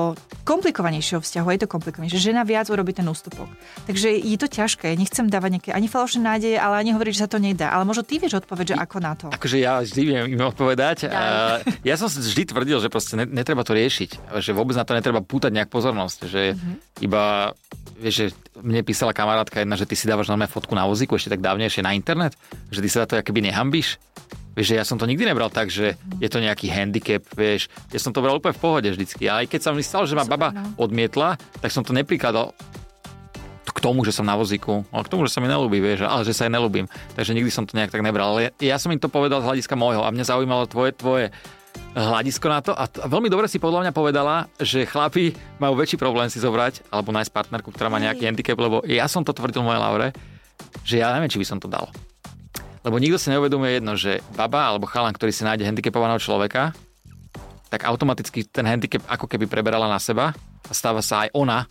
komplikovanejšieho 0.46 1.18
vzťahu. 1.18 1.46
Je 1.50 1.60
to 1.66 1.68
komplikovanejšie. 1.68 2.32
Žena 2.32 2.46
viac 2.46 2.70
urobí 2.70 2.94
ten 2.94 3.06
ústupok. 3.06 3.50
Takže 3.90 4.14
je 4.14 4.36
to 4.38 4.46
ťažké. 4.46 4.94
Nechcem 4.94 5.26
dávať 5.26 5.50
nejaké 5.58 5.70
ani 5.74 5.90
falošné 5.90 6.20
nádeje, 6.22 6.56
ale 6.56 6.78
ani 6.78 6.94
hovoriť, 6.94 7.12
že 7.12 7.22
sa 7.26 7.30
to 7.30 7.42
nedá. 7.42 7.74
Ale 7.74 7.82
možno 7.82 8.06
ty 8.06 8.22
vieš 8.22 8.38
odpovedať, 8.38 8.74
že 8.74 8.76
ako 8.78 8.96
na 9.02 9.12
to. 9.18 9.26
Akože 9.34 9.58
ja 9.58 9.82
vždy 9.82 10.02
viem 10.06 10.24
im 10.38 10.42
odpovedať. 10.46 11.10
Ja, 11.10 11.58
ja 11.62 11.94
som 11.98 12.06
si 12.06 12.22
vždy 12.22 12.54
tvrdil, 12.54 12.78
že 12.78 12.88
proste 12.88 13.18
netreba 13.18 13.66
to 13.66 13.74
riešiť. 13.74 14.38
Že 14.38 14.50
vôbec 14.54 14.78
na 14.78 14.86
to 14.86 14.94
netreba 14.94 15.18
pútať 15.18 15.50
nejak 15.50 15.70
pozornosť. 15.70 16.18
Že 16.30 16.42
mm-hmm. 16.54 16.74
iba 17.02 17.50
vieš, 17.98 18.14
že 18.14 18.26
mne 18.60 18.86
písala 18.86 19.16
kamarátka 19.16 19.60
jedna, 19.60 19.74
že 19.74 19.88
ty 19.88 19.98
si 19.98 20.06
dávaš 20.06 20.28
normálne 20.30 20.52
fotku 20.52 20.76
na 20.76 20.84
vozíku 20.86 21.16
ešte 21.16 21.32
tak 21.34 21.42
dávnejšie 21.42 21.82
na 21.82 21.96
internet, 21.96 22.36
že 22.70 22.84
ty 22.84 22.88
sa 22.88 23.04
za 23.04 23.06
to 23.10 23.14
akoby 23.18 23.48
nehambíš. 23.48 23.98
Vieš, 24.56 24.72
ja 24.72 24.88
som 24.88 24.96
to 24.96 25.04
nikdy 25.04 25.28
nebral 25.28 25.52
tak, 25.52 25.68
že 25.68 26.00
je 26.16 26.28
to 26.32 26.40
nejaký 26.40 26.72
handicap, 26.72 27.20
vieš. 27.36 27.68
Ja 27.92 28.00
som 28.00 28.16
to 28.16 28.24
bral 28.24 28.40
úplne 28.40 28.56
v 28.56 28.62
pohode 28.64 28.88
vždycky. 28.88 29.28
A 29.28 29.44
aj 29.44 29.52
keď 29.52 29.60
sa 29.60 29.70
mi 29.76 29.84
stalo, 29.84 30.08
že 30.08 30.16
ma 30.16 30.24
baba 30.24 30.48
no. 30.56 30.80
odmietla, 30.80 31.36
tak 31.60 31.68
som 31.68 31.84
to 31.84 31.92
neprikladal 31.92 32.56
k 33.76 33.78
tomu, 33.84 34.08
že 34.08 34.16
som 34.16 34.24
na 34.24 34.32
vozíku, 34.32 34.88
ale 34.88 35.04
k 35.04 35.12
tomu, 35.12 35.28
že 35.28 35.36
sa 35.36 35.44
mi 35.44 35.52
nelúbi, 35.52 35.84
vieš, 35.84 36.08
ale 36.08 36.24
že 36.24 36.32
sa 36.32 36.48
aj 36.48 36.56
nelúbim. 36.56 36.88
Takže 37.12 37.36
nikdy 37.36 37.52
som 37.52 37.68
to 37.68 37.76
nejak 37.76 37.92
tak 37.92 38.00
nebral. 38.00 38.32
Ale 38.32 38.56
ja 38.56 38.80
som 38.80 38.88
im 38.88 38.96
to 38.96 39.12
povedal 39.12 39.44
z 39.44 39.48
hľadiska 39.52 39.76
môjho 39.76 40.00
a 40.00 40.08
mňa 40.08 40.24
zaujímalo 40.24 40.64
tvoje, 40.64 40.96
tvoje 40.96 41.28
hľadisko 41.92 42.46
na 42.48 42.60
to. 42.64 42.72
A 42.72 42.88
t- 42.88 43.04
veľmi 43.04 43.28
dobre 43.28 43.52
si 43.52 43.60
podľa 43.60 43.84
mňa 43.84 43.92
povedala, 43.92 44.48
že 44.56 44.88
chlapi 44.88 45.36
majú 45.60 45.76
väčší 45.76 46.00
problém 46.00 46.32
si 46.32 46.40
zobrať 46.40 46.88
alebo 46.88 47.12
nájsť 47.12 47.32
partnerku, 47.32 47.68
ktorá 47.68 47.92
má 47.92 48.00
nejaký 48.00 48.24
handicap, 48.24 48.56
lebo 48.56 48.80
ja 48.88 49.04
som 49.12 49.20
to 49.20 49.36
tvrdil 49.36 49.60
moje 49.60 49.76
Laure, 49.76 50.08
že 50.80 51.04
ja 51.04 51.12
neviem, 51.12 51.28
či 51.28 51.36
by 51.36 51.44
som 51.44 51.60
to 51.60 51.68
dal. 51.68 51.92
Lebo 52.86 53.02
nikto 53.02 53.18
si 53.18 53.34
neuvedomuje 53.34 53.82
jedno, 53.82 53.98
že 53.98 54.22
baba 54.38 54.70
alebo 54.70 54.86
chalan, 54.86 55.10
ktorý 55.10 55.34
si 55.34 55.42
nájde 55.42 55.66
handicapovaného 55.66 56.22
človeka, 56.22 56.70
tak 57.66 57.82
automaticky 57.82 58.46
ten 58.46 58.62
handicap 58.62 59.02
ako 59.10 59.26
keby 59.26 59.50
preberala 59.50 59.90
na 59.90 59.98
seba 59.98 60.30
a 60.70 60.72
stáva 60.72 61.02
sa 61.02 61.26
aj 61.26 61.34
ona 61.34 61.66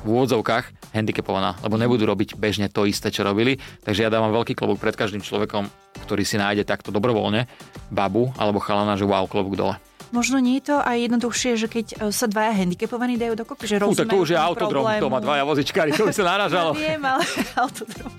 v 0.00 0.08
úvodzovkách 0.08 0.96
handicapovaná, 0.96 1.60
lebo 1.60 1.76
nebudú 1.76 2.08
robiť 2.08 2.40
bežne 2.40 2.72
to 2.72 2.88
isté, 2.88 3.12
čo 3.12 3.28
robili. 3.28 3.60
Takže 3.84 4.08
ja 4.08 4.10
dávam 4.10 4.32
veľký 4.32 4.56
klobúk 4.56 4.80
pred 4.80 4.96
každým 4.96 5.20
človekom, 5.20 5.68
ktorý 6.08 6.24
si 6.24 6.40
nájde 6.40 6.64
takto 6.64 6.88
dobrovoľne 6.88 7.44
babu 7.92 8.32
alebo 8.40 8.56
chalana, 8.56 8.96
že 8.96 9.04
wow, 9.04 9.28
klobúk 9.28 9.60
dole. 9.60 9.76
Možno 10.14 10.38
nie 10.38 10.62
je 10.62 10.70
to 10.70 10.76
aj 10.78 11.10
jednoduchšie, 11.10 11.58
že 11.58 11.66
keď 11.66 11.86
e, 11.90 12.14
sa 12.14 12.30
dvaja 12.30 12.54
handicapovaní 12.54 13.18
dajú 13.18 13.34
dokopy, 13.34 13.66
že 13.66 13.82
rozumejú 13.82 13.98
tak 13.98 14.14
to 14.14 14.22
už 14.22 14.30
je 14.30 14.38
autodrom, 14.38 14.86
to 14.86 15.10
má 15.10 15.18
dvaja 15.18 15.42
vozičkári, 15.42 15.90
to 15.90 16.06
by 16.06 16.14
sa 16.14 16.22
naražalo. 16.22 16.70
Ja 16.78 16.94
viem, 16.94 17.02
ale 17.02 17.24
autodrom. 17.66 18.12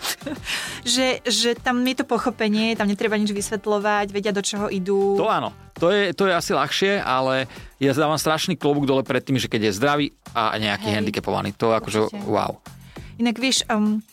že, 0.84 1.24
že 1.24 1.56
tam 1.56 1.80
je 1.88 1.96
to 1.96 2.04
pochopenie, 2.04 2.76
tam 2.76 2.92
netreba 2.92 3.16
nič 3.16 3.32
vysvetľovať, 3.32 4.12
vedia 4.12 4.36
do 4.36 4.44
čoho 4.44 4.68
idú. 4.68 5.16
To 5.16 5.32
áno, 5.32 5.56
to 5.80 5.88
je, 5.88 6.12
to 6.12 6.28
je 6.28 6.34
asi 6.36 6.52
ľahšie, 6.52 7.00
ale 7.00 7.48
ja 7.80 7.96
dávam 7.96 8.20
strašný 8.20 8.60
klobúk 8.60 8.84
dole 8.84 9.08
pred 9.08 9.24
tým, 9.24 9.40
že 9.40 9.48
keď 9.48 9.72
je 9.72 9.78
zdravý 9.80 10.08
a 10.36 10.60
nejaký 10.60 10.92
Hej, 10.92 10.96
handicapovaný, 11.00 11.56
to 11.56 11.72
akože 11.72 12.12
wow. 12.28 12.60
Inak 13.16 13.40
vieš, 13.40 13.64
um, 13.72 14.04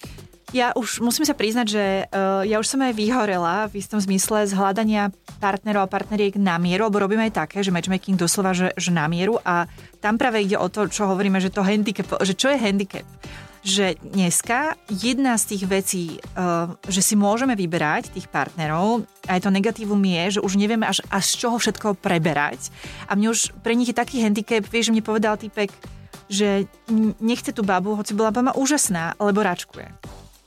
ja 0.53 0.77
už 0.77 1.01
musím 1.01 1.25
sa 1.25 1.33
priznať, 1.33 1.67
že 1.67 1.85
uh, 2.07 2.45
ja 2.45 2.61
už 2.61 2.69
som 2.69 2.85
aj 2.85 2.93
vyhorela 2.93 3.67
v 3.73 3.81
istom 3.81 3.99
zmysle 3.99 4.45
z 4.45 4.53
hľadania 4.53 5.09
partnerov 5.41 5.89
a 5.89 5.93
partneriek 5.93 6.37
na 6.37 6.61
mieru, 6.61 6.87
lebo 6.93 7.01
robíme 7.01 7.25
aj 7.27 7.49
také, 7.49 7.65
že 7.65 7.73
matchmaking 7.73 8.21
doslova, 8.21 8.53
že, 8.53 8.71
že 8.77 8.93
na 8.93 9.09
mieru 9.09 9.41
a 9.43 9.65
tam 10.05 10.21
práve 10.21 10.45
ide 10.45 10.61
o 10.61 10.69
to, 10.69 10.87
čo 10.93 11.09
hovoríme, 11.09 11.41
že 11.41 11.49
to 11.49 11.65
handicap, 11.65 12.07
že 12.21 12.37
čo 12.37 12.53
je 12.53 12.61
handicap 12.61 13.09
že 13.63 13.95
dneska 14.03 14.75
jedna 14.91 15.39
z 15.39 15.55
tých 15.55 15.65
vecí, 15.71 16.05
uh, 16.35 16.75
že 16.83 16.99
si 16.99 17.15
môžeme 17.15 17.55
vyberať 17.55 18.11
tých 18.11 18.27
partnerov, 18.27 19.07
aj 19.31 19.39
to 19.39 19.55
negatívum 19.55 20.03
je, 20.03 20.39
že 20.39 20.41
už 20.43 20.59
nevieme 20.59 20.83
až, 20.83 20.99
až 21.07 21.23
z 21.31 21.47
čoho 21.47 21.57
všetko 21.63 21.95
preberať. 22.03 22.75
A 23.07 23.15
mne 23.15 23.31
už 23.31 23.55
pre 23.63 23.79
nich 23.79 23.87
je 23.87 23.95
taký 23.95 24.19
handicap, 24.19 24.67
vieš, 24.67 24.91
že 24.91 24.95
mne 24.99 25.07
povedal 25.07 25.39
typek, 25.39 25.71
že 26.27 26.67
nechce 27.23 27.55
tú 27.55 27.63
babu, 27.63 27.95
hoci 27.95 28.19
bola 28.19 28.35
baba 28.35 28.51
úžasná, 28.59 29.15
lebo 29.23 29.47
račkuje. 29.47 29.87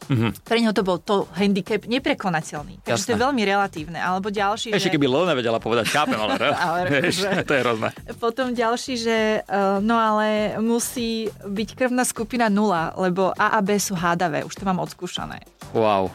Mm-hmm. 0.06 0.32
Pre 0.46 0.58
neho 0.62 0.74
to 0.74 0.84
bol 0.86 0.98
to 1.02 1.26
handicap 1.34 1.82
neprekonateľný. 1.90 2.86
Takže 2.86 2.94
Jasné. 2.94 3.08
to 3.10 3.14
je 3.18 3.24
veľmi 3.26 3.42
relatívne. 3.42 3.98
Alebo 3.98 4.30
ďalší, 4.30 4.70
Ešte 4.70 4.90
že... 4.90 4.94
keby 4.94 5.08
Lona 5.10 5.34
vedela 5.34 5.58
povedať, 5.58 5.90
chápem, 5.90 6.18
ale, 6.18 6.38
ale 6.68 6.80
vieš, 7.02 7.22
že... 7.26 7.42
to 7.42 7.54
je 7.58 7.62
hrozné. 7.66 7.90
Potom 8.22 8.54
ďalší, 8.54 8.94
že 9.02 9.18
uh, 9.42 9.82
no 9.82 9.98
ale 9.98 10.58
musí 10.62 11.30
byť 11.42 11.70
krvná 11.74 12.06
skupina 12.06 12.50
nula, 12.50 12.94
lebo 12.98 13.34
A 13.34 13.58
a 13.58 13.60
B 13.66 13.78
sú 13.82 13.98
hádavé. 13.98 14.46
Už 14.46 14.54
to 14.54 14.64
mám 14.64 14.78
odskúšané. 14.78 15.42
Wow. 15.74 16.14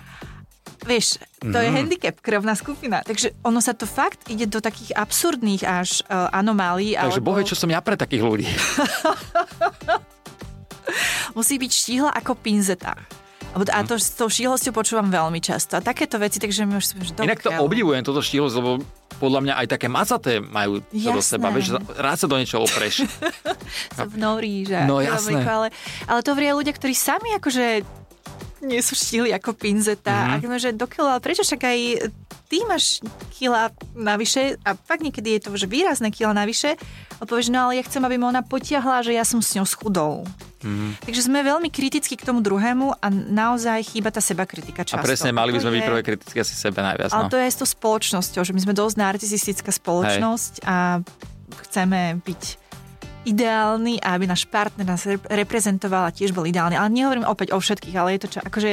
Vieš, 0.80 1.20
to 1.44 1.52
mm. 1.52 1.64
je 1.66 1.68
mhm. 1.68 1.76
handicap, 1.76 2.16
krvná 2.24 2.54
skupina. 2.56 3.04
Takže 3.04 3.36
ono 3.44 3.60
sa 3.60 3.76
to 3.76 3.84
fakt 3.84 4.32
ide 4.32 4.48
do 4.48 4.64
takých 4.64 4.96
absurdných 4.96 5.62
až 5.66 6.00
uh, 6.08 6.32
anomálií. 6.32 6.96
Takže 6.96 7.20
alebo... 7.20 7.36
bohe, 7.36 7.42
čo 7.44 7.58
som 7.58 7.68
ja 7.68 7.84
pre 7.84 8.00
takých 8.00 8.24
ľudí. 8.24 8.48
Musí 11.38 11.60
byť 11.60 11.70
štíhla 11.70 12.10
ako 12.16 12.32
pinzeta. 12.34 12.96
A 13.50 13.82
to 13.82 13.98
s 13.98 14.14
tou 14.14 14.30
štíhlosťou 14.30 14.70
počúvam 14.70 15.10
veľmi 15.10 15.42
často. 15.42 15.74
A 15.74 15.80
takéto 15.82 16.22
veci, 16.22 16.38
takže 16.38 16.62
mi 16.62 16.78
už 16.78 16.84
som, 16.86 16.98
že 17.02 17.12
Inak 17.18 17.42
to 17.42 17.50
obdivujem, 17.58 18.06
toto 18.06 18.22
štíhlosť, 18.22 18.54
lebo 18.56 18.70
podľa 19.18 19.40
mňa 19.44 19.54
aj 19.60 19.66
také 19.68 19.86
macaté 19.90 20.40
majú 20.40 20.80
to 20.88 21.10
do 21.12 21.20
seba. 21.20 21.52
Vieš, 21.52 21.76
rád 21.98 22.16
sa 22.16 22.26
do 22.30 22.38
niečoho 22.38 22.64
opreš. 22.64 23.04
sa 23.98 24.08
vnorí, 24.08 24.64
že? 24.64 24.86
No 24.86 25.02
jasné. 25.02 25.42
Ale, 25.44 25.68
ale 26.08 26.20
to 26.24 26.32
vrie 26.32 26.54
ľudia, 26.54 26.72
ktorí 26.72 26.94
sami 26.96 27.36
akože 27.36 27.84
nie 28.60 28.80
sú 28.84 28.92
štíhli 28.96 29.32
ako 29.36 29.56
pinzeta. 29.56 30.38
Mm-hmm. 30.38 30.52
A 30.52 30.58
že 30.60 30.70
do 30.76 30.86
kilo, 30.88 31.08
ale 31.08 31.20
prečo 31.24 31.42
však 31.44 31.60
aj 31.64 31.78
ty 32.50 32.56
máš 32.66 33.00
kila 33.38 33.70
navyše 33.94 34.58
a 34.66 34.74
fakt 34.74 35.06
niekedy 35.06 35.38
je 35.38 35.40
to 35.46 35.54
že 35.54 35.70
výrazné 35.70 36.10
kila 36.10 36.34
navyše 36.34 36.74
a 37.20 37.22
povieš, 37.22 37.54
no 37.54 37.68
ale 37.68 37.78
ja 37.78 37.84
chcem, 37.86 38.02
aby 38.02 38.18
ma 38.18 38.32
ona 38.34 38.42
potiahla, 38.42 39.06
že 39.06 39.14
ja 39.14 39.22
som 39.22 39.38
s 39.38 39.54
ňou 39.54 39.64
schudol. 39.64 40.26
Mm. 40.60 40.92
Takže 41.00 41.24
sme 41.24 41.40
veľmi 41.40 41.72
kritickí 41.72 42.20
k 42.20 42.24
tomu 42.28 42.44
druhému 42.44 43.00
a 43.00 43.06
naozaj 43.08 43.96
chýba 43.96 44.12
tá 44.12 44.20
seba 44.20 44.44
kritika 44.44 44.84
často. 44.84 45.00
A 45.00 45.06
presne, 45.06 45.32
mali 45.32 45.56
by 45.56 45.58
sme 45.64 45.72
byť 45.72 45.82
prvé 45.88 46.02
kritické 46.04 46.38
asi 46.44 46.52
sebe 46.52 46.84
najviac. 46.84 47.16
Ale 47.16 47.24
no. 47.28 47.30
to 47.32 47.40
je 47.40 47.44
aj 47.48 47.52
s 47.56 47.58
tou 47.64 47.68
spoločnosťou, 47.68 48.42
že 48.44 48.52
my 48.52 48.60
sme 48.60 48.74
dosť 48.76 48.96
narcisistická 49.00 49.72
spoločnosť 49.72 50.52
Hej. 50.60 50.64
a 50.68 50.76
chceme 51.64 52.20
byť 52.20 52.59
ideálny 53.24 54.00
a 54.00 54.16
aby 54.16 54.24
náš 54.24 54.48
partner 54.48 54.86
nás 54.86 55.04
reprezentoval 55.28 56.08
a 56.08 56.14
tiež 56.14 56.32
bol 56.32 56.48
ideálny. 56.48 56.76
Ale 56.76 56.88
nehovorím 56.88 57.28
opäť 57.28 57.52
o 57.52 57.58
všetkých, 57.60 57.96
ale 57.96 58.16
je 58.16 58.20
to 58.24 58.28
čo, 58.32 58.40
akože 58.40 58.70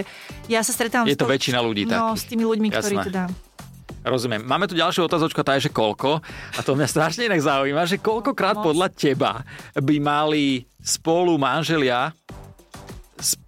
ja 0.48 0.64
sa 0.64 0.72
stretávam 0.72 1.08
je 1.08 1.20
to, 1.20 1.28
to 1.28 1.34
väčšina 1.34 1.60
ľudí 1.60 1.84
no, 1.88 2.16
tak. 2.16 2.20
s 2.20 2.24
tými 2.28 2.44
ľuďmi, 2.48 2.68
Jasné. 2.72 2.80
ktorí 2.80 2.96
teda 3.12 3.24
Rozumiem. 4.08 4.40
Máme 4.48 4.72
tu 4.72 4.76
ďalšiu 4.80 5.04
otázočku, 5.04 5.44
tá 5.44 5.60
je, 5.60 5.68
že 5.68 5.72
koľko. 5.76 6.24
A 6.56 6.60
to 6.64 6.80
mňa 6.80 6.88
strašne 6.88 7.28
inak 7.28 7.44
zaujíma, 7.44 7.84
že 7.84 8.00
koľkokrát 8.00 8.56
podľa 8.64 8.88
teba 8.96 9.44
by 9.76 9.96
mali 10.00 10.64
spolu 10.80 11.36
manželia 11.36 12.16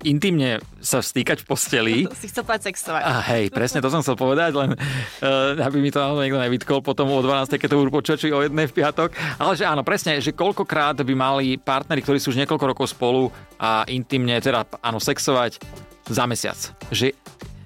intimne 0.04 0.60
sa 0.80 1.00
stýkať 1.04 1.44
v 1.44 1.46
posteli. 1.46 1.96
Si 2.20 2.28
chcel 2.28 2.44
povedať 2.44 2.74
sexovať. 2.74 3.02
A 3.06 3.24
hej, 3.32 3.48
presne 3.54 3.80
to 3.80 3.88
som 3.88 4.04
chcel 4.04 4.20
povedať, 4.20 4.52
len 4.52 4.76
uh, 4.76 5.56
aby 5.56 5.80
mi 5.80 5.88
to 5.88 6.02
niekto 6.20 6.36
nevytkol 6.36 6.84
potom 6.84 7.08
o 7.16 7.24
12. 7.24 7.56
keď 7.56 7.70
to 7.72 7.80
budú 7.80 7.92
počuť, 8.02 8.18
o 8.34 8.44
jednej 8.44 8.68
v 8.68 8.76
piatok. 8.76 9.16
Ale 9.40 9.56
že 9.56 9.64
áno, 9.64 9.88
presne, 9.88 10.20
že 10.20 10.36
koľkokrát 10.36 11.00
by 11.00 11.14
mali 11.16 11.56
partneri, 11.56 12.04
ktorí 12.04 12.20
sú 12.20 12.36
už 12.36 12.44
niekoľko 12.44 12.66
rokov 12.76 12.92
spolu 12.92 13.32
a 13.56 13.88
intimne, 13.88 14.36
teda 14.44 14.68
áno, 14.84 15.00
sexovať 15.00 15.64
za 16.10 16.24
mesiac. 16.26 16.60
Že 16.90 17.16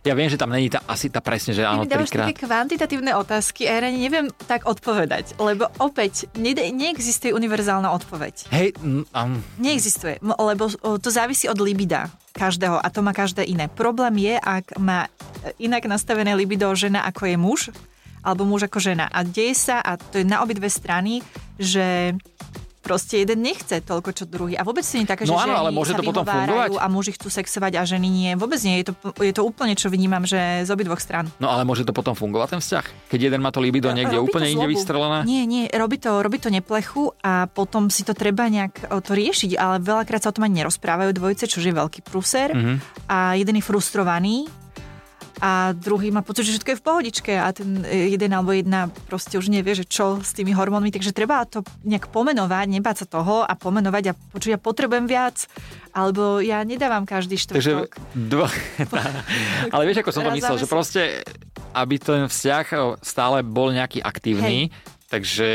ja 0.04 0.14
viem, 0.20 0.28
že 0.28 0.36
tam 0.36 0.52
není 0.52 0.68
tá, 0.68 0.84
asi 0.84 1.08
tá 1.08 1.24
presne, 1.24 1.56
že 1.56 1.64
áno, 1.64 1.88
Ty 1.88 1.88
mi 1.88 1.92
dávaš 1.96 2.12
také 2.12 2.36
kvantitatívne 2.44 3.16
otázky 3.16 3.72
a 3.72 3.80
ja 3.80 3.88
neviem 3.88 4.28
tak 4.52 4.68
odpovedať, 4.68 5.40
lebo 5.40 5.72
opäť 5.80 6.28
ne, 6.36 6.52
neexistuje 6.52 7.32
univerzálna 7.32 7.88
odpoveď. 7.96 8.52
Hej, 8.52 8.76
um... 8.84 9.40
Neexistuje, 9.64 10.20
lebo 10.20 10.68
to 11.00 11.10
závisí 11.10 11.48
od 11.48 11.56
libida 11.64 12.12
každého 12.36 12.84
a 12.84 12.88
to 12.92 13.00
má 13.00 13.16
každé 13.16 13.48
iné. 13.48 13.72
Problém 13.72 14.20
je, 14.20 14.36
ak 14.36 14.76
má 14.76 15.08
inak 15.56 15.88
nastavené 15.88 16.36
libido 16.36 16.68
žena 16.76 17.08
ako 17.08 17.24
je 17.24 17.38
muž, 17.40 17.60
alebo 18.24 18.44
muž 18.44 18.68
ako 18.68 18.84
žena. 18.84 19.08
A 19.08 19.24
deje 19.24 19.56
sa, 19.56 19.80
a 19.80 19.96
to 19.96 20.20
je 20.20 20.26
na 20.28 20.44
obidve 20.44 20.68
strany, 20.68 21.24
že 21.56 22.16
proste 22.84 23.24
jeden 23.24 23.40
nechce 23.40 23.80
toľko, 23.80 24.10
čo 24.12 24.24
druhý. 24.28 24.60
A 24.60 24.68
vôbec 24.68 24.84
si 24.84 25.00
nie 25.00 25.08
také, 25.08 25.24
no 25.24 25.40
že 25.40 25.48
áno, 25.48 25.56
ale 25.56 25.72
môže 25.72 25.96
to 25.96 26.04
potom 26.04 26.28
fungovať. 26.28 26.76
A 26.76 26.86
muži 26.92 27.16
chcú 27.16 27.32
sexovať 27.32 27.80
a 27.80 27.88
ženy 27.88 28.12
nie. 28.12 28.32
Vôbec 28.36 28.60
nie. 28.68 28.84
Je 28.84 28.92
to, 28.92 28.94
je 29.24 29.32
to 29.32 29.48
úplne, 29.48 29.74
čo 29.80 29.88
vnímam, 29.88 30.28
že 30.28 30.68
z 30.68 30.70
obidvoch 30.70 31.00
stran. 31.00 31.32
No 31.40 31.48
ale 31.48 31.64
môže 31.64 31.88
to 31.88 31.96
potom 31.96 32.12
fungovať 32.12 32.60
ten 32.60 32.62
vzťah? 32.62 32.86
Keď 33.08 33.20
jeden 33.32 33.40
má 33.40 33.56
to 33.56 33.64
libido 33.64 33.88
niekde 33.96 34.20
robí 34.20 34.28
úplne 34.28 34.52
inde 34.52 34.68
vystrelené? 34.68 35.24
Nie, 35.24 35.48
nie, 35.48 35.72
robí 35.72 35.96
to, 35.98 36.20
robí 36.20 36.44
to 36.44 36.52
neplechu 36.52 37.16
a 37.24 37.48
potom 37.48 37.88
si 37.88 38.04
to 38.04 38.12
treba 38.12 38.52
nejak 38.52 38.92
to 38.92 39.12
riešiť, 39.16 39.56
ale 39.56 39.80
veľakrát 39.80 40.28
sa 40.28 40.30
o 40.30 40.36
tom 40.36 40.44
ani 40.44 40.60
nerozprávajú 40.60 41.16
dvojice, 41.16 41.48
čo 41.48 41.64
je 41.64 41.72
veľký 41.72 42.04
prúser. 42.04 42.52
Mm-hmm. 42.52 43.08
A 43.08 43.40
jeden 43.40 43.56
je 43.56 43.64
frustrovaný 43.64 44.52
a 45.44 45.76
druhý 45.76 46.08
má 46.08 46.24
pocit, 46.24 46.48
že 46.48 46.56
všetko 46.56 46.72
je 46.72 46.80
v 46.80 46.86
pohodičke 46.88 47.34
a 47.36 47.52
ten 47.52 47.84
jeden 47.84 48.32
alebo 48.32 48.56
jedna 48.56 48.88
proste 49.12 49.36
už 49.36 49.52
nevie, 49.52 49.76
že 49.76 49.84
čo 49.84 50.24
s 50.24 50.32
tými 50.32 50.56
hormónmi, 50.56 50.88
takže 50.88 51.12
treba 51.12 51.44
to 51.44 51.68
nejak 51.84 52.08
pomenovať, 52.08 52.72
nebáť 52.72 53.04
sa 53.04 53.20
toho 53.20 53.44
a 53.44 53.52
pomenovať 53.52 54.04
a 54.08 54.14
počuť, 54.16 54.56
ja 54.56 54.60
potrebujem 54.64 55.04
viac, 55.04 55.52
alebo 55.92 56.40
ja 56.40 56.64
nedávam 56.64 57.04
každý 57.04 57.36
štvrtok. 57.36 57.60
Takže 57.60 57.76
dva, 58.16 58.48
ale 59.76 59.84
vieš, 59.84 60.00
ako 60.08 60.16
som 60.16 60.24
to 60.24 60.32
myslel, 60.32 60.56
že 60.64 60.72
proste, 60.72 61.02
aby 61.76 62.00
ten 62.00 62.32
vzťah 62.32 63.04
stále 63.04 63.44
bol 63.44 63.76
nejaký 63.76 64.00
aktívny, 64.00 64.72
Hej. 64.72 65.12
takže 65.12 65.50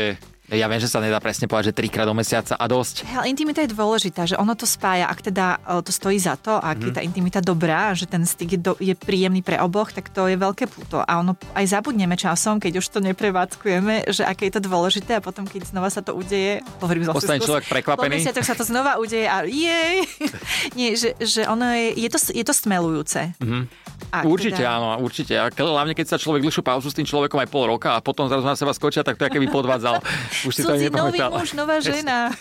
ja 0.49 0.65
viem, 0.65 0.81
že 0.81 0.89
sa 0.89 0.97
nedá 0.97 1.21
presne 1.21 1.45
povedať, 1.45 1.71
že 1.71 1.77
trikrát 1.77 2.09
do 2.09 2.17
mesiaca 2.17 2.57
a 2.57 2.65
dosť. 2.65 3.05
Ale 3.13 3.29
intimita 3.29 3.61
je 3.61 3.69
dôležitá, 3.69 4.25
že 4.25 4.35
ono 4.39 4.57
to 4.57 4.65
spája. 4.65 5.05
Ak 5.05 5.21
teda 5.21 5.61
e, 5.61 5.85
to 5.85 5.91
stojí 5.93 6.17
za 6.17 6.39
to, 6.39 6.57
ak 6.57 6.81
mm. 6.81 6.85
je 6.85 6.91
mhm. 6.91 6.97
tá 6.97 7.01
intimita 7.05 7.39
dobrá, 7.43 7.93
že 7.93 8.09
ten 8.09 8.25
styk 8.25 8.49
je, 8.57 8.59
do, 8.59 8.73
je 8.81 8.93
príjemný 8.97 9.45
pre 9.45 9.61
oboch, 9.61 9.93
tak 9.93 10.09
to 10.09 10.25
je 10.25 10.37
veľké 10.39 10.65
puto. 10.65 11.05
A 11.05 11.21
ono 11.21 11.37
aj 11.53 11.65
zabudneme 11.69 12.17
časom, 12.17 12.57
keď 12.57 12.81
už 12.81 12.87
to 12.89 12.99
neprevádzkujeme, 13.03 14.09
že 14.09 14.25
aké 14.25 14.49
je 14.49 14.57
to 14.57 14.61
dôležité 14.65 15.17
a 15.17 15.21
potom, 15.21 15.45
keď 15.45 15.69
znova 15.69 15.93
sa 15.93 16.01
to 16.01 16.17
udeje, 16.17 16.65
hovorím 16.81 17.05
zase 17.05 17.17
Ostane 17.21 17.41
človek 17.41 17.65
prekvapený. 17.69 18.17
Po 18.25 18.41
sa 18.41 18.55
to 18.57 18.65
znova 18.65 18.97
udeje 18.97 19.27
a 19.29 19.45
jej. 19.45 20.05
Nie, 20.77 20.97
že, 20.97 21.13
že 21.21 21.45
ono 21.45 21.69
je, 21.75 21.93
je, 21.97 22.09
to, 22.09 22.19
je 22.33 22.43
to 22.45 22.53
stmelujúce. 22.53 23.37
Mm. 23.37 23.69
Ak 24.09 24.25
určite 24.25 24.65
teda... 24.65 24.81
áno, 24.81 24.87
určite. 25.05 25.33
A 25.37 25.53
hlavne 25.53 25.93
keď 25.93 26.15
sa 26.15 26.17
človek 26.17 26.41
dlhšiu 26.41 26.65
pauzu 26.65 26.89
s 26.89 26.97
tým 26.97 27.05
človekom 27.05 27.37
aj 27.45 27.49
pol 27.49 27.69
roka 27.69 27.93
a 27.93 27.99
potom 28.01 28.25
zrazu 28.25 28.45
na 28.45 28.57
seba 28.57 28.73
skočia, 28.73 29.05
tak 29.05 29.21
to 29.21 29.29
je 29.29 29.31
keby 29.37 29.47
podvádzal. 29.53 30.01
Už 30.49 30.53
si 30.53 30.65
to 30.65 30.73
nový 30.73 31.21
muž, 31.21 31.53
nová 31.53 31.77
žena. 31.85 32.33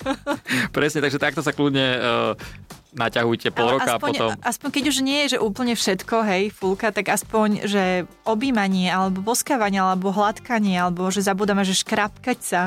Presne, 0.72 1.04
takže 1.04 1.20
takto 1.20 1.44
sa 1.44 1.52
kľudne 1.52 1.86
uh, 2.00 2.32
naťahujte 2.98 3.48
pol 3.54 3.78
roka 3.78 3.96
aspoň, 3.96 3.96
a 3.96 4.02
potom... 4.02 4.28
Aspoň 4.42 4.68
keď 4.74 4.84
už 4.90 4.96
nie 5.00 5.18
je, 5.24 5.26
že 5.36 5.38
úplne 5.38 5.74
všetko, 5.78 6.16
hej, 6.26 6.42
fulka, 6.52 6.90
tak 6.90 7.08
aspoň, 7.08 7.64
že 7.64 8.04
objímanie, 8.26 8.90
alebo 8.90 9.22
boskávanie, 9.22 9.80
alebo 9.80 10.12
hladkanie, 10.12 10.76
alebo 10.76 11.08
že 11.08 11.24
zabudáme, 11.24 11.62
že 11.62 11.78
škrapkať 11.78 12.38
sa, 12.42 12.62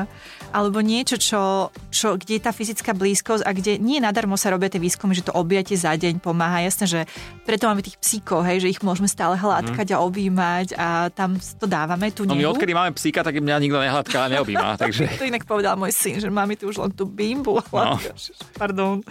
alebo 0.50 0.80
niečo, 0.80 1.20
čo, 1.20 1.70
čo, 1.92 2.16
kde 2.16 2.40
je 2.40 2.42
tá 2.42 2.50
fyzická 2.50 2.96
blízkosť 2.96 3.44
a 3.44 3.50
kde 3.52 3.76
nie 3.76 4.00
nadarmo 4.00 4.34
sa 4.40 4.50
robia 4.50 4.72
tie 4.72 4.82
výskumy, 4.82 5.12
že 5.12 5.28
to 5.28 5.36
objatie 5.36 5.76
za 5.78 5.94
deň 5.94 6.18
pomáha. 6.18 6.64
Jasné, 6.64 6.84
že 6.88 7.00
preto 7.44 7.68
máme 7.68 7.84
tých 7.84 8.00
psíkov, 8.00 8.42
hej, 8.48 8.64
že 8.64 8.72
ich 8.72 8.80
môžeme 8.80 9.06
stále 9.06 9.36
hladkať 9.36 9.92
mm. 9.92 9.94
a 9.94 9.98
objímať 10.02 10.66
a 10.74 10.88
tam 11.12 11.36
to 11.38 11.66
dávame, 11.68 12.08
tu 12.10 12.24
No 12.24 12.38
my 12.38 12.48
odkedy 12.48 12.72
máme 12.72 12.96
psíka, 12.96 13.20
tak 13.20 13.36
mňa 13.36 13.56
nikto 13.60 13.78
nehladká 13.82 14.26
a 14.26 14.30
neobjíma, 14.32 14.76
takže... 14.82 15.18
to 15.18 15.28
inak 15.28 15.44
povedal 15.44 15.76
môj 15.76 15.92
syn, 15.92 16.16
že 16.22 16.32
máme 16.32 16.56
tu 16.56 16.70
už 16.70 16.80
len 16.80 16.92
tú 16.94 17.04
bimbu. 17.04 17.60
No. 17.74 17.98
Pardon, 18.60 19.04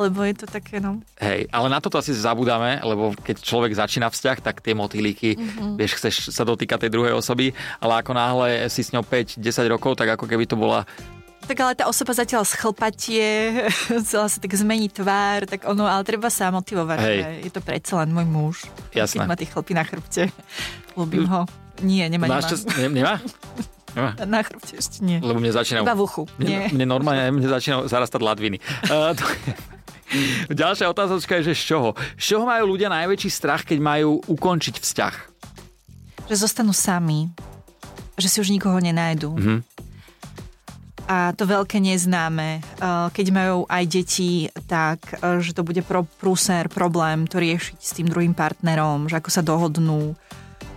lebo 0.00 0.18
je 0.24 0.34
to 0.34 0.46
také, 0.64 0.80
no. 0.80 1.04
Hej, 1.20 1.44
ale 1.52 1.66
na 1.68 1.76
toto 1.84 2.00
asi 2.00 2.16
zabudáme, 2.16 2.80
lebo 2.80 3.12
keď 3.12 3.44
človek 3.44 3.76
začína 3.76 4.08
vzťah, 4.08 4.40
tak 4.40 4.64
tie 4.64 4.72
motýliky, 4.72 5.36
mm-hmm. 5.36 5.76
vieš, 5.76 6.00
chceš 6.00 6.32
sa 6.32 6.48
dotýkať 6.48 6.88
tej 6.88 6.94
druhej 6.96 7.12
osoby, 7.12 7.52
ale 7.84 8.00
ako 8.00 8.16
náhle 8.16 8.48
si 8.72 8.80
s 8.80 8.96
ňou 8.96 9.04
5-10 9.04 9.44
rokov, 9.68 10.00
tak 10.00 10.16
ako 10.16 10.24
keby 10.24 10.48
to 10.48 10.56
bola 10.56 10.88
tak 11.44 11.60
ale 11.60 11.76
tá 11.76 11.84
osoba 11.84 12.16
zatiaľ 12.16 12.48
schlpatie, 12.48 13.52
chcela 14.00 14.32
sa 14.32 14.38
tak 14.40 14.56
zmeniť 14.56 14.90
tvár, 14.96 15.44
tak 15.44 15.68
ono, 15.68 15.84
ale 15.84 16.00
treba 16.00 16.32
sa 16.32 16.48
motivovať, 16.48 16.98
Hej. 17.04 17.20
je 17.44 17.52
to 17.52 17.60
predsa 17.60 18.00
len 18.00 18.16
môj 18.16 18.24
muž. 18.24 18.56
Jasné. 18.96 19.20
Keď 19.20 19.28
má 19.28 19.36
tie 19.36 19.48
chlpy 19.52 19.72
na 19.76 19.84
chrbte. 19.84 20.32
Ľubím 20.96 21.28
ho. 21.28 21.44
Nie, 21.84 22.08
nemá, 22.08 22.32
nemá. 22.32 22.48
Ne, 22.48 22.88
nemá? 22.88 23.14
nemá? 23.92 24.10
Na 24.32 24.40
chrbte 24.40 24.78
ešte 24.78 25.02
nie. 25.02 25.20
Lebo 25.20 25.38
mne 25.42 25.52
začína... 25.52 25.84
Iba 25.84 25.94
v 25.94 26.02
uchu. 26.06 26.22
Mne, 26.38 26.70
mne 26.70 26.86
normálne 26.86 27.30
mne 27.34 27.46
začína 27.50 27.86
zarastať 27.86 28.20
ladviny. 28.22 28.58
Uh, 28.88 29.12
to, 29.18 29.22
Ďalšia 30.62 30.90
otázočka 30.90 31.40
je, 31.40 31.52
že 31.52 31.54
z 31.54 31.62
čoho? 31.74 31.88
Z 32.18 32.24
čoho 32.34 32.44
majú 32.46 32.74
ľudia 32.74 32.90
najväčší 32.90 33.30
strach, 33.30 33.62
keď 33.66 33.78
majú 33.80 34.20
ukončiť 34.24 34.74
vzťah? 34.80 35.14
Že 36.30 36.36
zostanú 36.36 36.72
sami. 36.72 37.28
Že 38.16 38.28
si 38.30 38.38
už 38.40 38.48
nikoho 38.54 38.78
nenájdu. 38.78 39.34
Mm-hmm. 39.34 39.58
A 41.04 41.36
to 41.36 41.44
veľké 41.44 41.84
neznáme. 41.84 42.64
Keď 43.12 43.26
majú 43.28 43.68
aj 43.68 43.84
deti, 43.84 44.48
tak 44.64 45.04
že 45.20 45.52
to 45.52 45.60
bude 45.60 45.84
pro, 45.84 46.08
prúser, 46.16 46.72
problém 46.72 47.28
to 47.28 47.36
riešiť 47.36 47.76
s 47.76 47.92
tým 47.92 48.08
druhým 48.08 48.32
partnerom, 48.32 49.12
že 49.12 49.20
ako 49.20 49.28
sa 49.28 49.44
dohodnú. 49.44 50.16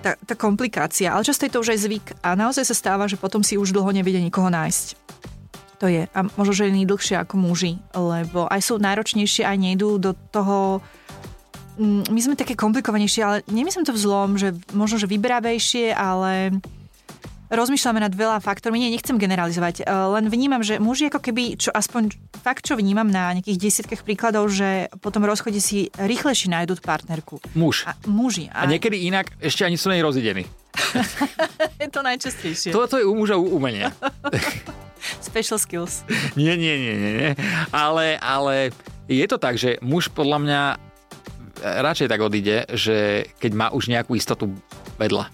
Tá, 0.04 0.20
tá 0.20 0.36
komplikácia. 0.36 1.16
Ale 1.16 1.24
často 1.24 1.48
je 1.48 1.54
to 1.56 1.64
už 1.64 1.72
aj 1.72 1.80
zvyk. 1.80 2.06
A 2.28 2.36
naozaj 2.36 2.68
sa 2.68 2.76
stáva, 2.76 3.08
že 3.08 3.16
potom 3.16 3.40
si 3.40 3.56
už 3.56 3.72
dlho 3.72 3.88
nevedia 3.96 4.20
nikoho 4.20 4.52
nájsť. 4.52 5.00
To 5.78 5.86
je. 5.86 6.10
A 6.10 6.20
možno 6.34 6.54
ženy 6.58 6.90
dlhšie 6.90 7.22
ako 7.22 7.38
muži, 7.38 7.78
lebo 7.94 8.50
aj 8.50 8.62
sú 8.66 8.82
náročnejšie, 8.82 9.46
aj 9.46 9.58
nejdú 9.62 10.02
do 10.02 10.18
toho 10.34 10.82
mm, 11.78 12.10
my 12.10 12.20
sme 12.20 12.34
také 12.34 12.58
komplikovanejšie, 12.58 13.22
ale 13.22 13.38
nemyslím 13.46 13.86
to 13.86 13.94
v 13.94 14.02
zlom, 14.02 14.42
že 14.42 14.58
možno, 14.74 14.98
že 14.98 15.06
vyberavejšie, 15.06 15.94
ale 15.94 16.58
rozmýšľame 17.54 18.04
nad 18.04 18.12
veľa 18.12 18.44
faktormi. 18.44 18.82
Nie, 18.82 18.92
nechcem 18.92 19.16
generalizovať, 19.16 19.84
e, 19.84 19.94
len 20.18 20.28
vnímam, 20.28 20.66
že 20.66 20.82
muži 20.82 21.08
ako 21.08 21.22
keby, 21.24 21.56
čo 21.62 21.72
aspoň 21.72 22.12
fakt, 22.44 22.68
čo 22.68 22.76
vnímam 22.76 23.08
na 23.08 23.38
nejakých 23.38 23.62
desiatkách 23.62 24.04
príkladov, 24.04 24.52
že 24.52 24.92
po 25.00 25.14
tom 25.14 25.24
rozchode 25.24 25.62
si 25.62 25.94
rýchlejšie 25.96 26.52
nájdú 26.52 26.76
partnerku. 26.82 27.40
Muž. 27.56 27.88
A, 27.88 27.96
muži. 28.10 28.52
A, 28.52 28.66
a 28.66 28.70
niekedy 28.70 29.08
inak 29.08 29.32
ešte 29.40 29.64
ani 29.64 29.80
sú 29.80 29.94
nej 29.94 30.04
rozidení. 30.04 30.44
je 31.82 31.88
to 31.90 32.02
najčastejšie. 32.04 32.74
Toto 32.74 32.98
je 33.00 33.06
u 33.08 33.14
muža 33.14 33.40
umenie. 33.40 33.90
Special 35.28 35.60
skills. 35.60 36.08
Nie, 36.40 36.56
nie, 36.56 36.80
nie, 36.80 36.96
nie, 36.96 37.12
nie. 37.20 37.32
Ale, 37.76 38.16
ale 38.24 38.72
je 39.12 39.28
to 39.28 39.36
tak, 39.36 39.60
že 39.60 39.76
muž 39.84 40.08
podľa 40.16 40.40
mňa 40.40 40.62
radšej 41.62 42.08
tak 42.08 42.22
odíde, 42.22 42.70
že 42.72 43.28
keď 43.42 43.52
má 43.52 43.68
už 43.74 43.92
nejakú 43.92 44.16
istotu 44.16 44.54
vedľa. 44.96 45.28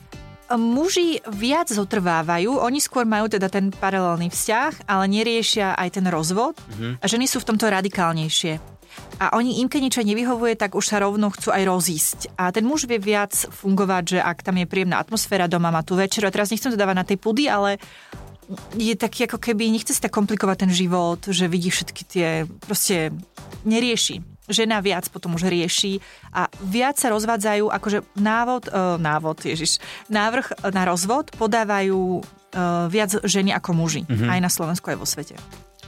Muži 0.54 1.18
viac 1.34 1.74
zotrvávajú, 1.74 2.62
oni 2.62 2.78
skôr 2.78 3.10
majú 3.10 3.26
teda 3.26 3.50
ten 3.50 3.74
paralelný 3.74 4.30
vzťah, 4.30 4.86
ale 4.86 5.10
neriešia 5.10 5.74
aj 5.74 5.98
ten 5.98 6.06
rozvod 6.06 6.54
mm-hmm. 6.54 7.02
a 7.02 7.06
ženy 7.10 7.26
sú 7.26 7.42
v 7.42 7.48
tomto 7.54 7.66
radikálnejšie. 7.74 8.62
A 9.18 9.34
oni 9.34 9.58
im, 9.62 9.72
keď 9.72 9.82
niečo 9.82 10.06
nevyhovuje, 10.06 10.54
tak 10.54 10.78
už 10.78 10.86
sa 10.86 11.02
rovno 11.02 11.34
chcú 11.34 11.50
aj 11.50 11.64
rozísť. 11.66 12.20
A 12.38 12.54
ten 12.54 12.62
muž 12.62 12.86
vie 12.86 13.02
viac 13.02 13.34
fungovať, 13.34 14.04
že 14.18 14.20
ak 14.22 14.46
tam 14.46 14.62
je 14.62 14.70
príjemná 14.70 15.02
atmosféra 15.02 15.50
doma, 15.50 15.74
má 15.74 15.82
tu 15.82 15.98
večer. 15.98 16.22
A 16.28 16.34
teraz 16.34 16.54
nechcem 16.54 16.70
to 16.70 16.78
dávať 16.78 16.98
na 17.02 17.06
tej 17.08 17.18
pudy, 17.18 17.50
ale 17.50 17.82
je 18.76 18.94
taký 18.96 19.26
ako 19.26 19.38
keby, 19.40 19.70
nechce 19.70 19.94
si 19.94 20.02
tak 20.02 20.14
komplikovať 20.14 20.68
ten 20.68 20.72
život, 20.72 21.20
že 21.26 21.50
vidí 21.50 21.70
všetky 21.70 22.02
tie, 22.06 22.28
proste 22.66 23.12
nerieši. 23.68 24.22
Žena 24.44 24.84
viac 24.84 25.08
potom 25.08 25.40
už 25.40 25.48
rieši 25.48 26.04
a 26.36 26.52
viac 26.60 27.00
sa 27.00 27.08
rozvádzajú, 27.16 27.72
akože 27.72 28.04
návod, 28.20 28.68
uh, 28.68 29.00
návod, 29.00 29.40
ježiš, 29.40 29.80
návrh 30.12 30.68
na 30.76 30.84
rozvod 30.84 31.32
podávajú 31.40 32.20
uh, 32.20 32.92
viac 32.92 33.24
ženy 33.24 33.56
ako 33.56 33.72
muži, 33.72 34.04
mm-hmm. 34.04 34.28
aj 34.28 34.40
na 34.44 34.52
Slovensku, 34.52 34.92
aj 34.92 35.00
vo 35.00 35.08
svete. 35.08 35.40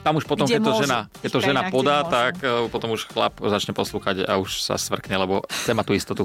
Tam 0.07 0.15
už 0.15 0.23
potom, 0.23 0.47
keď 0.47 0.61
to 0.61 0.73
žena, 0.85 0.99
keď 1.19 1.29
to 1.33 1.39
žena 1.43 1.61
podá, 1.67 2.07
tak 2.07 2.39
uh, 2.47 2.71
potom 2.71 2.95
už 2.95 3.11
chlap 3.11 3.43
začne 3.43 3.75
poslúchať 3.75 4.23
a 4.23 4.39
už 4.39 4.63
sa 4.63 4.79
svrkne, 4.79 5.19
lebo 5.19 5.43
chce 5.51 5.75
mať 5.75 5.85
tú 5.85 5.93
istotu. 5.97 6.23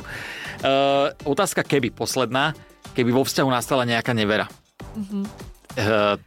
Uh, 0.62 1.10
otázka 1.26 1.66
keby, 1.66 1.90
posledná. 1.90 2.54
Keby 2.94 3.10
vo 3.10 3.26
vzťahu 3.26 3.50
nastala 3.50 3.82
nejaká 3.82 4.14
nevera. 4.14 4.46
Mm-hmm 4.94 5.50
Uh, 5.78 6.18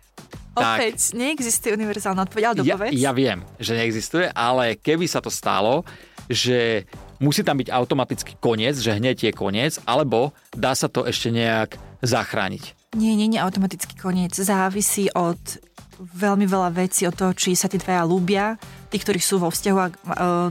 tak, 0.53 0.77
Opäť, 0.77 1.17
neexistuje 1.17 1.73
univerzálna 1.73 2.29
odpoveď, 2.29 2.43
ale 2.45 2.55
dopovedz. 2.61 2.93
Ja, 2.93 3.09
ja 3.09 3.11
viem, 3.11 3.41
že 3.57 3.73
neexistuje, 3.73 4.29
ale 4.29 4.77
keby 4.77 5.09
sa 5.09 5.17
to 5.17 5.33
stalo, 5.33 5.81
že 6.29 6.85
musí 7.17 7.41
tam 7.41 7.57
byť 7.57 7.73
automaticky 7.73 8.37
koniec, 8.37 8.77
že 8.77 8.93
hneď 8.93 9.29
je 9.29 9.33
koniec, 9.33 9.81
alebo 9.89 10.31
dá 10.53 10.77
sa 10.77 10.87
to 10.87 11.09
ešte 11.09 11.33
nejak 11.33 11.75
zachrániť. 12.05 12.93
Nie, 12.93 13.17
nie, 13.17 13.25
nie 13.25 13.41
automaticky 13.41 13.97
koniec. 13.97 14.37
Závisí 14.37 15.09
od 15.17 15.39
veľmi 15.97 16.45
veľa 16.45 16.69
vecí, 16.75 17.09
od 17.09 17.15
toho, 17.17 17.33
či 17.33 17.57
sa 17.57 17.65
tí 17.65 17.81
dvaja 17.81 18.05
ľúbia, 18.05 18.59
tí, 18.93 19.01
ktorí 19.01 19.17
sú 19.17 19.41
vo 19.41 19.49
vzťahu 19.49 19.77
a 19.81 19.87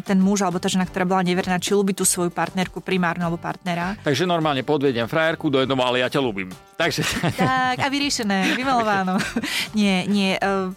ten 0.03 0.19
muž 0.19 0.43
alebo 0.43 0.59
tá 0.59 0.67
žena, 0.67 0.83
ktorá 0.83 1.07
bola 1.07 1.23
neverná, 1.23 1.63
či 1.63 1.79
ľúbi 1.79 1.95
tú 1.95 2.03
svoju 2.03 2.35
partnerku, 2.35 2.83
primárnu 2.83 3.23
alebo 3.23 3.39
partnera. 3.39 3.95
Takže 4.03 4.27
normálne 4.27 4.67
podvediem 4.67 5.07
frajerku 5.07 5.47
do 5.47 5.63
jednoho, 5.63 5.79
ale 5.87 6.03
ja 6.03 6.11
ťa 6.11 6.19
ľúbim. 6.19 6.51
Takže... 6.75 7.07
Tak, 7.43 7.79
a 7.79 7.89
vyriešené, 7.91 8.59
vymalováno. 8.59 9.19
nie, 9.79 10.07
nie. 10.11 10.35
Uh, 10.43 10.75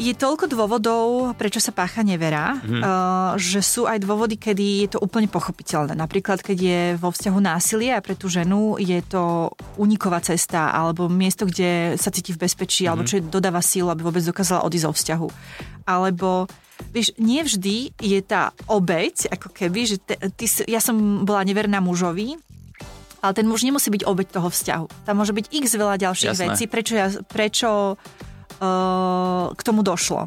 je 0.00 0.16
toľko 0.16 0.48
dôvodov, 0.48 1.36
prečo 1.36 1.60
sa 1.60 1.76
pácha 1.76 2.00
nevera, 2.00 2.56
hmm. 2.56 2.80
uh, 2.80 3.30
že 3.36 3.60
sú 3.60 3.84
aj 3.84 4.00
dôvody, 4.00 4.40
kedy 4.40 4.88
je 4.88 4.96
to 4.96 4.98
úplne 5.04 5.28
pochopiteľné. 5.28 5.92
Napríklad, 5.92 6.40
keď 6.40 6.58
je 6.58 6.80
vo 6.96 7.12
vzťahu 7.12 7.38
násilie 7.38 7.92
a 7.92 8.00
pre 8.00 8.16
tú 8.16 8.32
ženu 8.32 8.80
je 8.80 8.96
to 9.04 9.52
uniková 9.76 10.24
cesta 10.24 10.72
alebo 10.72 11.12
miesto, 11.12 11.44
kde 11.44 12.00
sa 12.00 12.08
cíti 12.08 12.32
v 12.32 12.40
bezpečí 12.40 12.88
hmm. 12.88 12.90
alebo 12.90 13.02
čo 13.04 13.20
dodáva 13.20 13.60
sílu, 13.60 13.92
aby 13.92 14.00
vôbec 14.00 14.24
dokázala 14.24 14.64
odísť 14.64 14.88
zo 14.88 14.92
vzťahu. 14.96 15.28
Alebo 15.84 16.48
Vieš, 16.90 17.14
nevždy 17.20 17.94
je 18.00 18.20
tá 18.24 18.50
obeď, 18.66 19.30
ako 19.30 19.52
keby, 19.52 19.80
že 19.84 19.96
te, 20.02 20.16
ty, 20.34 20.46
ja 20.66 20.82
som 20.82 21.22
bola 21.22 21.44
neverná 21.46 21.78
mužovi, 21.78 22.34
ale 23.20 23.32
ten 23.36 23.46
muž 23.46 23.62
nemusí 23.62 23.92
byť 23.92 24.02
obeď 24.08 24.26
toho 24.32 24.48
vzťahu. 24.48 24.86
Tam 25.04 25.14
môže 25.20 25.36
byť 25.36 25.46
x 25.52 25.76
veľa 25.76 26.00
ďalších 26.00 26.32
Jasné. 26.34 26.44
vecí, 26.50 26.64
prečo, 26.66 26.94
ja, 26.96 27.08
prečo 27.28 27.70
uh, 27.94 29.44
k 29.52 29.60
tomu 29.60 29.84
došlo. 29.84 30.26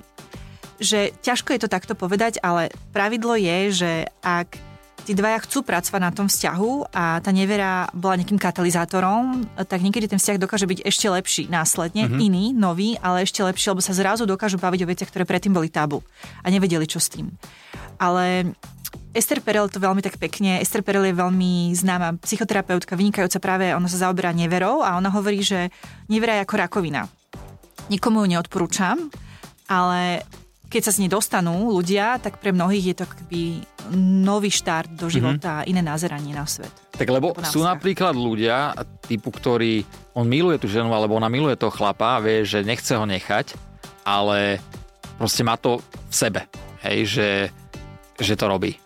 Že 0.78 1.12
ťažko 1.26 1.58
je 1.58 1.62
to 1.66 1.70
takto 1.70 1.94
povedať, 1.98 2.38
ale 2.46 2.70
pravidlo 2.94 3.34
je, 3.34 3.58
že 3.74 3.92
ak 4.22 4.72
tí 5.04 5.12
dvaja 5.12 5.44
chcú 5.44 5.68
pracovať 5.68 6.02
na 6.02 6.12
tom 6.16 6.28
vzťahu 6.32 6.96
a 6.96 7.20
tá 7.20 7.32
nevera 7.36 7.92
bola 7.92 8.18
nejakým 8.20 8.39
katalizátorom, 8.39 9.44
tak 9.68 9.84
niekedy 9.84 10.08
ten 10.08 10.20
vzťah 10.20 10.39
dokáže 10.39 10.63
byť 10.63 10.80
ešte 10.88 11.08
lepší 11.12 11.44
následne, 11.52 12.08
mm-hmm. 12.08 12.24
iný, 12.24 12.46
nový, 12.56 12.96
ale 13.04 13.28
ešte 13.28 13.44
lepší, 13.44 13.76
lebo 13.76 13.84
sa 13.84 13.92
zrazu 13.92 14.24
dokážu 14.24 14.56
baviť 14.56 14.82
o 14.84 14.89
veciach, 14.89 15.10
ktoré 15.12 15.28
predtým 15.28 15.52
boli 15.52 15.68
tabu 15.68 16.00
a 16.42 16.48
nevedeli, 16.48 16.88
čo 16.88 17.04
s 17.04 17.12
tým. 17.12 17.36
Ale 18.00 18.56
Esther 19.13 19.44
Perel 19.44 19.70
to 19.70 19.78
veľmi 19.78 20.02
tak 20.02 20.18
pekne, 20.18 20.58
Esther 20.63 20.82
Perel 20.82 21.12
je 21.12 21.20
veľmi 21.20 21.76
známa 21.76 22.18
psychoterapeutka, 22.24 22.98
vynikajúca 22.98 23.38
práve, 23.38 23.70
ona 23.76 23.86
sa 23.86 24.10
zaoberá 24.10 24.34
neverou 24.34 24.82
a 24.82 24.98
ona 24.98 25.13
hovorí, 25.13 25.44
že 25.44 25.70
nevera 26.10 26.39
je 26.39 26.44
ako 26.48 26.56
rakovina. 26.58 27.06
Nikomu 27.92 28.24
ju 28.24 28.34
neodporúčam, 28.34 29.12
ale 29.68 30.24
keď 30.73 30.89
sa 30.89 30.95
z 30.97 31.05
nej 31.05 31.12
dostanú 31.13 31.69
ľudia, 31.69 32.17
tak 32.17 32.41
pre 32.41 32.49
mnohých 32.49 32.86
je 32.89 32.95
to 32.97 33.05
keby 33.05 33.41
nový 34.25 34.49
štart 34.49 34.97
do 34.97 35.05
mhm. 35.05 35.13
života 35.13 35.62
mm-hmm. 35.62 35.65
a 35.65 35.69
iné 35.69 35.81
názeranie 35.86 36.33
na 36.33 36.49
svet. 36.49 36.73
Tak 36.97 37.05
lebo 37.05 37.38
sú 37.45 37.62
napríklad 37.62 38.17
ľudia 38.17 38.73
typu, 39.05 39.29
ktorý 39.29 39.86
on 40.17 40.25
miluje 40.25 40.57
tú 40.57 40.65
ženu, 40.65 40.89
alebo 40.89 41.13
ona 41.13 41.29
miluje 41.29 41.53
toho 41.57 41.69
chlapa, 41.69 42.17
vie, 42.25 42.41
že 42.41 42.65
nechce 42.65 42.97
ho 42.97 43.05
nechať, 43.05 43.53
ale 44.05 44.57
proste 45.21 45.45
má 45.45 45.57
to 45.57 45.77
v 46.09 46.13
sebe. 46.13 46.41
Hej, 46.81 46.97
že, 47.07 47.29
že 48.17 48.33
to 48.33 48.49
robí. 48.49 48.77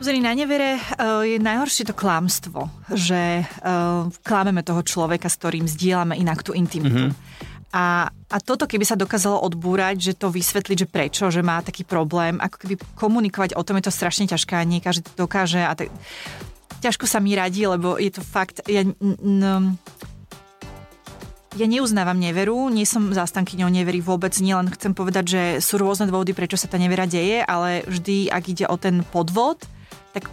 Pozri, 0.00 0.16
na 0.16 0.32
nevere 0.32 0.80
uh, 0.80 1.20
je 1.28 1.36
najhoršie 1.36 1.92
to 1.92 1.94
klamstvo, 1.96 2.72
že 2.88 3.44
uh, 3.44 4.08
klameme 4.24 4.64
toho 4.64 4.80
človeka, 4.80 5.28
s 5.28 5.36
ktorým 5.36 5.68
zdieľame 5.68 6.16
inak 6.16 6.40
tú 6.40 6.56
intimitu. 6.56 7.12
Mm-hmm. 7.12 7.49
A, 7.70 8.10
a 8.10 8.36
toto, 8.42 8.66
keby 8.66 8.82
sa 8.82 8.98
dokázalo 8.98 9.38
odbúrať, 9.46 10.10
že 10.10 10.18
to 10.18 10.34
vysvetliť, 10.34 10.76
že 10.82 10.90
prečo, 10.90 11.24
že 11.30 11.38
má 11.38 11.62
taký 11.62 11.86
problém, 11.86 12.42
ako 12.42 12.56
keby 12.66 12.74
komunikovať 12.98 13.54
o 13.54 13.62
tom, 13.62 13.78
je 13.78 13.86
to 13.86 13.94
strašne 13.94 14.26
ťažké 14.26 14.58
a 14.58 14.66
nie 14.66 14.82
každý 14.82 15.06
to 15.06 15.14
dokáže 15.14 15.62
a 15.62 15.78
tak, 15.78 15.94
ťažko 16.82 17.06
sa 17.06 17.22
mi 17.22 17.38
radí, 17.38 17.62
lebo 17.70 17.94
je 17.94 18.10
to 18.10 18.26
fakt, 18.26 18.66
ja, 18.66 18.82
n, 18.82 19.78
ja 21.54 21.66
neuznávam 21.66 22.18
neveru, 22.18 22.70
nie 22.74 22.86
som 22.86 23.14
zástankyňou 23.14 23.70
nevery 23.70 24.02
vôbec, 24.02 24.34
nielen 24.38 24.70
chcem 24.70 24.90
povedať, 24.90 25.24
že 25.26 25.42
sú 25.62 25.78
rôzne 25.78 26.10
dôvody, 26.10 26.34
prečo 26.34 26.58
sa 26.58 26.66
tá 26.66 26.74
nevera 26.74 27.06
deje, 27.06 27.42
ale 27.46 27.86
vždy, 27.86 28.34
ak 28.34 28.44
ide 28.50 28.64
o 28.66 28.74
ten 28.78 29.06
podvod, 29.14 29.62
tak 30.10 30.26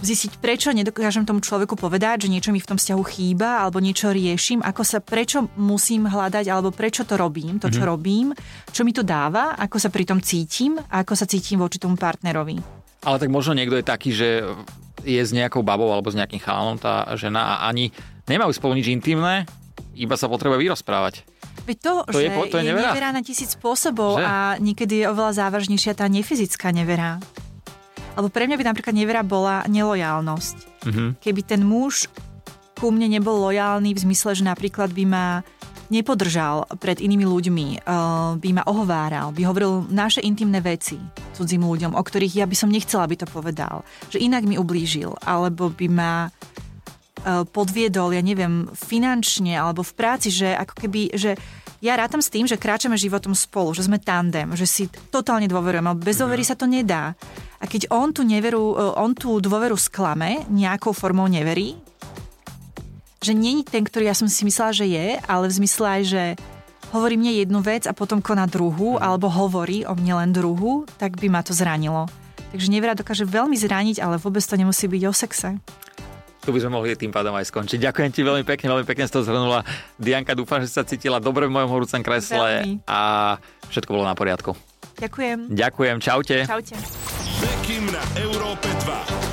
zistiť, 0.00 0.40
prečo 0.40 0.72
nedokážem 0.72 1.24
tomu 1.24 1.40
človeku 1.40 1.76
povedať, 1.78 2.28
že 2.28 2.32
niečo 2.32 2.52
mi 2.52 2.60
v 2.60 2.68
tom 2.68 2.78
vzťahu 2.78 3.02
chýba, 3.06 3.64
alebo 3.64 3.80
niečo 3.80 4.12
riešim, 4.12 4.60
ako 4.60 4.82
sa, 4.84 4.98
prečo 5.00 5.48
musím 5.56 6.08
hľadať, 6.08 6.44
alebo 6.52 6.74
prečo 6.74 7.08
to 7.08 7.16
robím, 7.16 7.56
to, 7.56 7.72
čo 7.72 7.84
mm-hmm. 7.84 7.92
robím, 7.92 8.26
čo 8.72 8.84
mi 8.84 8.92
to 8.92 9.00
dáva, 9.00 9.56
ako 9.56 9.76
sa 9.80 9.88
pri 9.88 10.04
tom 10.04 10.20
cítim 10.20 10.76
a 10.76 11.04
ako 11.04 11.14
sa 11.16 11.24
cítim 11.24 11.60
voči 11.60 11.80
tomu 11.80 11.96
partnerovi. 11.96 12.60
Ale 13.06 13.16
tak 13.22 13.30
možno 13.30 13.54
niekto 13.54 13.78
je 13.78 13.86
taký, 13.86 14.10
že 14.12 14.44
je 15.06 15.22
s 15.22 15.30
nejakou 15.30 15.62
babou 15.62 15.92
alebo 15.94 16.10
s 16.10 16.18
nejakým 16.18 16.42
chalanom 16.42 16.76
tá 16.76 17.06
žena 17.14 17.60
a 17.60 17.70
ani 17.70 17.94
nemajú 18.26 18.50
spolu 18.50 18.74
nič 18.74 18.90
intimné, 18.90 19.46
iba 19.94 20.18
sa 20.18 20.26
potrebuje 20.26 20.60
vyrozprávať. 20.60 21.22
Veď 21.66 21.76
to, 21.82 21.92
to 22.06 22.18
že 22.20 22.24
je, 22.26 22.30
to 22.52 22.56
je, 22.60 22.64
nevera? 22.68 22.82
je 22.82 22.90
nevera 22.94 23.10
na 23.10 23.22
tisíc 23.24 23.58
spôsobov 23.58 24.20
že? 24.20 24.24
a 24.26 24.34
niekedy 24.62 25.02
je 25.02 25.06
oveľa 25.10 25.32
závažnejšia 25.46 25.98
tá 25.98 26.06
nefyzická 26.06 26.70
nevera. 26.70 27.18
Lebo 28.16 28.32
pre 28.32 28.48
mňa 28.48 28.56
by 28.56 28.64
napríklad 28.64 28.94
nevera 28.96 29.22
bola 29.22 29.62
nelojálnosť. 29.68 30.56
Mm-hmm. 30.88 31.08
Keby 31.20 31.40
ten 31.44 31.62
muž 31.62 32.08
ku 32.76 32.92
mne 32.92 33.08
nebol 33.08 33.36
lojálny 33.40 33.92
v 33.92 34.02
zmysle, 34.02 34.36
že 34.36 34.44
napríklad 34.44 34.92
by 34.92 35.04
ma 35.08 35.26
nepodržal 35.86 36.66
pred 36.82 36.98
inými 36.98 37.22
ľuďmi, 37.22 37.86
uh, 37.86 38.34
by 38.42 38.50
ma 38.52 38.62
ohováral, 38.66 39.30
by 39.30 39.42
hovoril 39.46 39.86
naše 39.86 40.18
intimné 40.18 40.58
veci 40.58 40.98
cudzím 41.36 41.68
ľuďom, 41.68 41.92
o 41.94 42.02
ktorých 42.02 42.42
ja 42.42 42.46
by 42.48 42.56
som 42.56 42.72
nechcela, 42.72 43.04
aby 43.04 43.20
to 43.20 43.28
povedal. 43.28 43.84
Že 44.08 44.24
inak 44.24 44.48
mi 44.48 44.56
ublížil, 44.56 45.12
alebo 45.22 45.68
by 45.68 45.86
ma 45.86 46.26
uh, 46.26 47.44
podviedol, 47.44 48.16
ja 48.16 48.22
neviem, 48.24 48.66
finančne 48.72 49.54
alebo 49.54 49.84
v 49.84 49.92
práci, 49.94 50.32
že 50.32 50.56
ako 50.56 50.74
keby, 50.74 51.00
že 51.14 51.36
ja 51.84 51.92
rátam 51.94 52.24
s 52.24 52.32
tým, 52.32 52.48
že 52.48 52.56
kráčame 52.56 52.96
životom 52.96 53.36
spolu, 53.36 53.76
že 53.76 53.84
sme 53.84 54.00
tandem, 54.00 54.56
že 54.56 54.64
si 54.64 54.88
totálne 55.12 55.46
dôverujeme, 55.46 55.92
ale 55.92 56.00
bez 56.00 56.18
dôvery 56.18 56.42
mhm. 56.42 56.48
sa 56.48 56.56
to 56.56 56.66
nedá. 56.66 57.12
A 57.60 57.64
keď 57.64 57.88
on 57.88 58.12
tú, 58.12 58.22
neveru, 58.22 58.76
e, 58.76 58.92
on 59.00 59.16
tú 59.16 59.40
dôveru 59.40 59.76
sklame 59.80 60.44
nejakou 60.52 60.92
formou 60.92 61.24
neverí, 61.28 61.76
že 63.24 63.32
není 63.34 63.64
ten, 63.66 63.82
ktorý 63.82 64.12
ja 64.12 64.16
som 64.16 64.30
si 64.30 64.46
myslela, 64.46 64.72
že 64.76 64.86
je, 64.86 65.06
ale 65.24 65.50
v 65.50 65.56
zmysle 65.58 65.86
aj, 65.98 66.02
že 66.06 66.22
hovorí 66.94 67.18
mne 67.18 67.34
jednu 67.34 67.58
vec 67.64 67.88
a 67.90 67.96
potom 67.96 68.22
koná 68.22 68.46
druhú, 68.46 69.00
alebo 69.02 69.26
hovorí 69.26 69.82
o 69.82 69.96
mne 69.98 70.22
len 70.22 70.30
druhú, 70.30 70.86
tak 71.00 71.18
by 71.18 71.26
ma 71.26 71.42
to 71.42 71.50
zranilo. 71.50 72.06
Takže 72.54 72.70
nevera 72.70 72.94
dokáže 72.94 73.26
veľmi 73.26 73.58
zraniť, 73.58 73.98
ale 73.98 74.22
vôbec 74.22 74.44
to 74.44 74.54
nemusí 74.54 74.86
byť 74.86 75.02
o 75.08 75.12
sexe. 75.12 75.48
Tu 76.46 76.54
by 76.54 76.62
sme 76.62 76.78
mohli 76.78 76.94
tým 76.94 77.10
pádom 77.10 77.34
aj 77.34 77.50
skončiť. 77.50 77.82
Ďakujem 77.90 78.10
ti 78.14 78.22
veľmi 78.22 78.46
pekne, 78.46 78.70
veľmi 78.70 78.86
pekne 78.86 79.02
si 79.02 79.10
to 79.10 79.26
zhrnula. 79.26 79.66
Dianka, 79.98 80.38
dúfam, 80.38 80.62
že 80.62 80.70
sa 80.70 80.86
cítila 80.86 81.18
dobre 81.18 81.50
v 81.50 81.58
mojom 81.58 81.70
horúcem 81.74 82.06
kresle 82.06 82.62
veľmi. 82.62 82.86
a 82.86 83.34
všetko 83.66 83.90
bolo 83.90 84.06
na 84.06 84.14
poriadku. 84.14 84.54
Ďakujem. 84.96 85.52
Ďakujem, 85.52 85.96
čaute. 86.00 86.36
Čaute. 86.48 86.76
Bekim 87.40 87.84
na 87.92 88.00
Európe 88.16 88.68
2. 88.68 89.25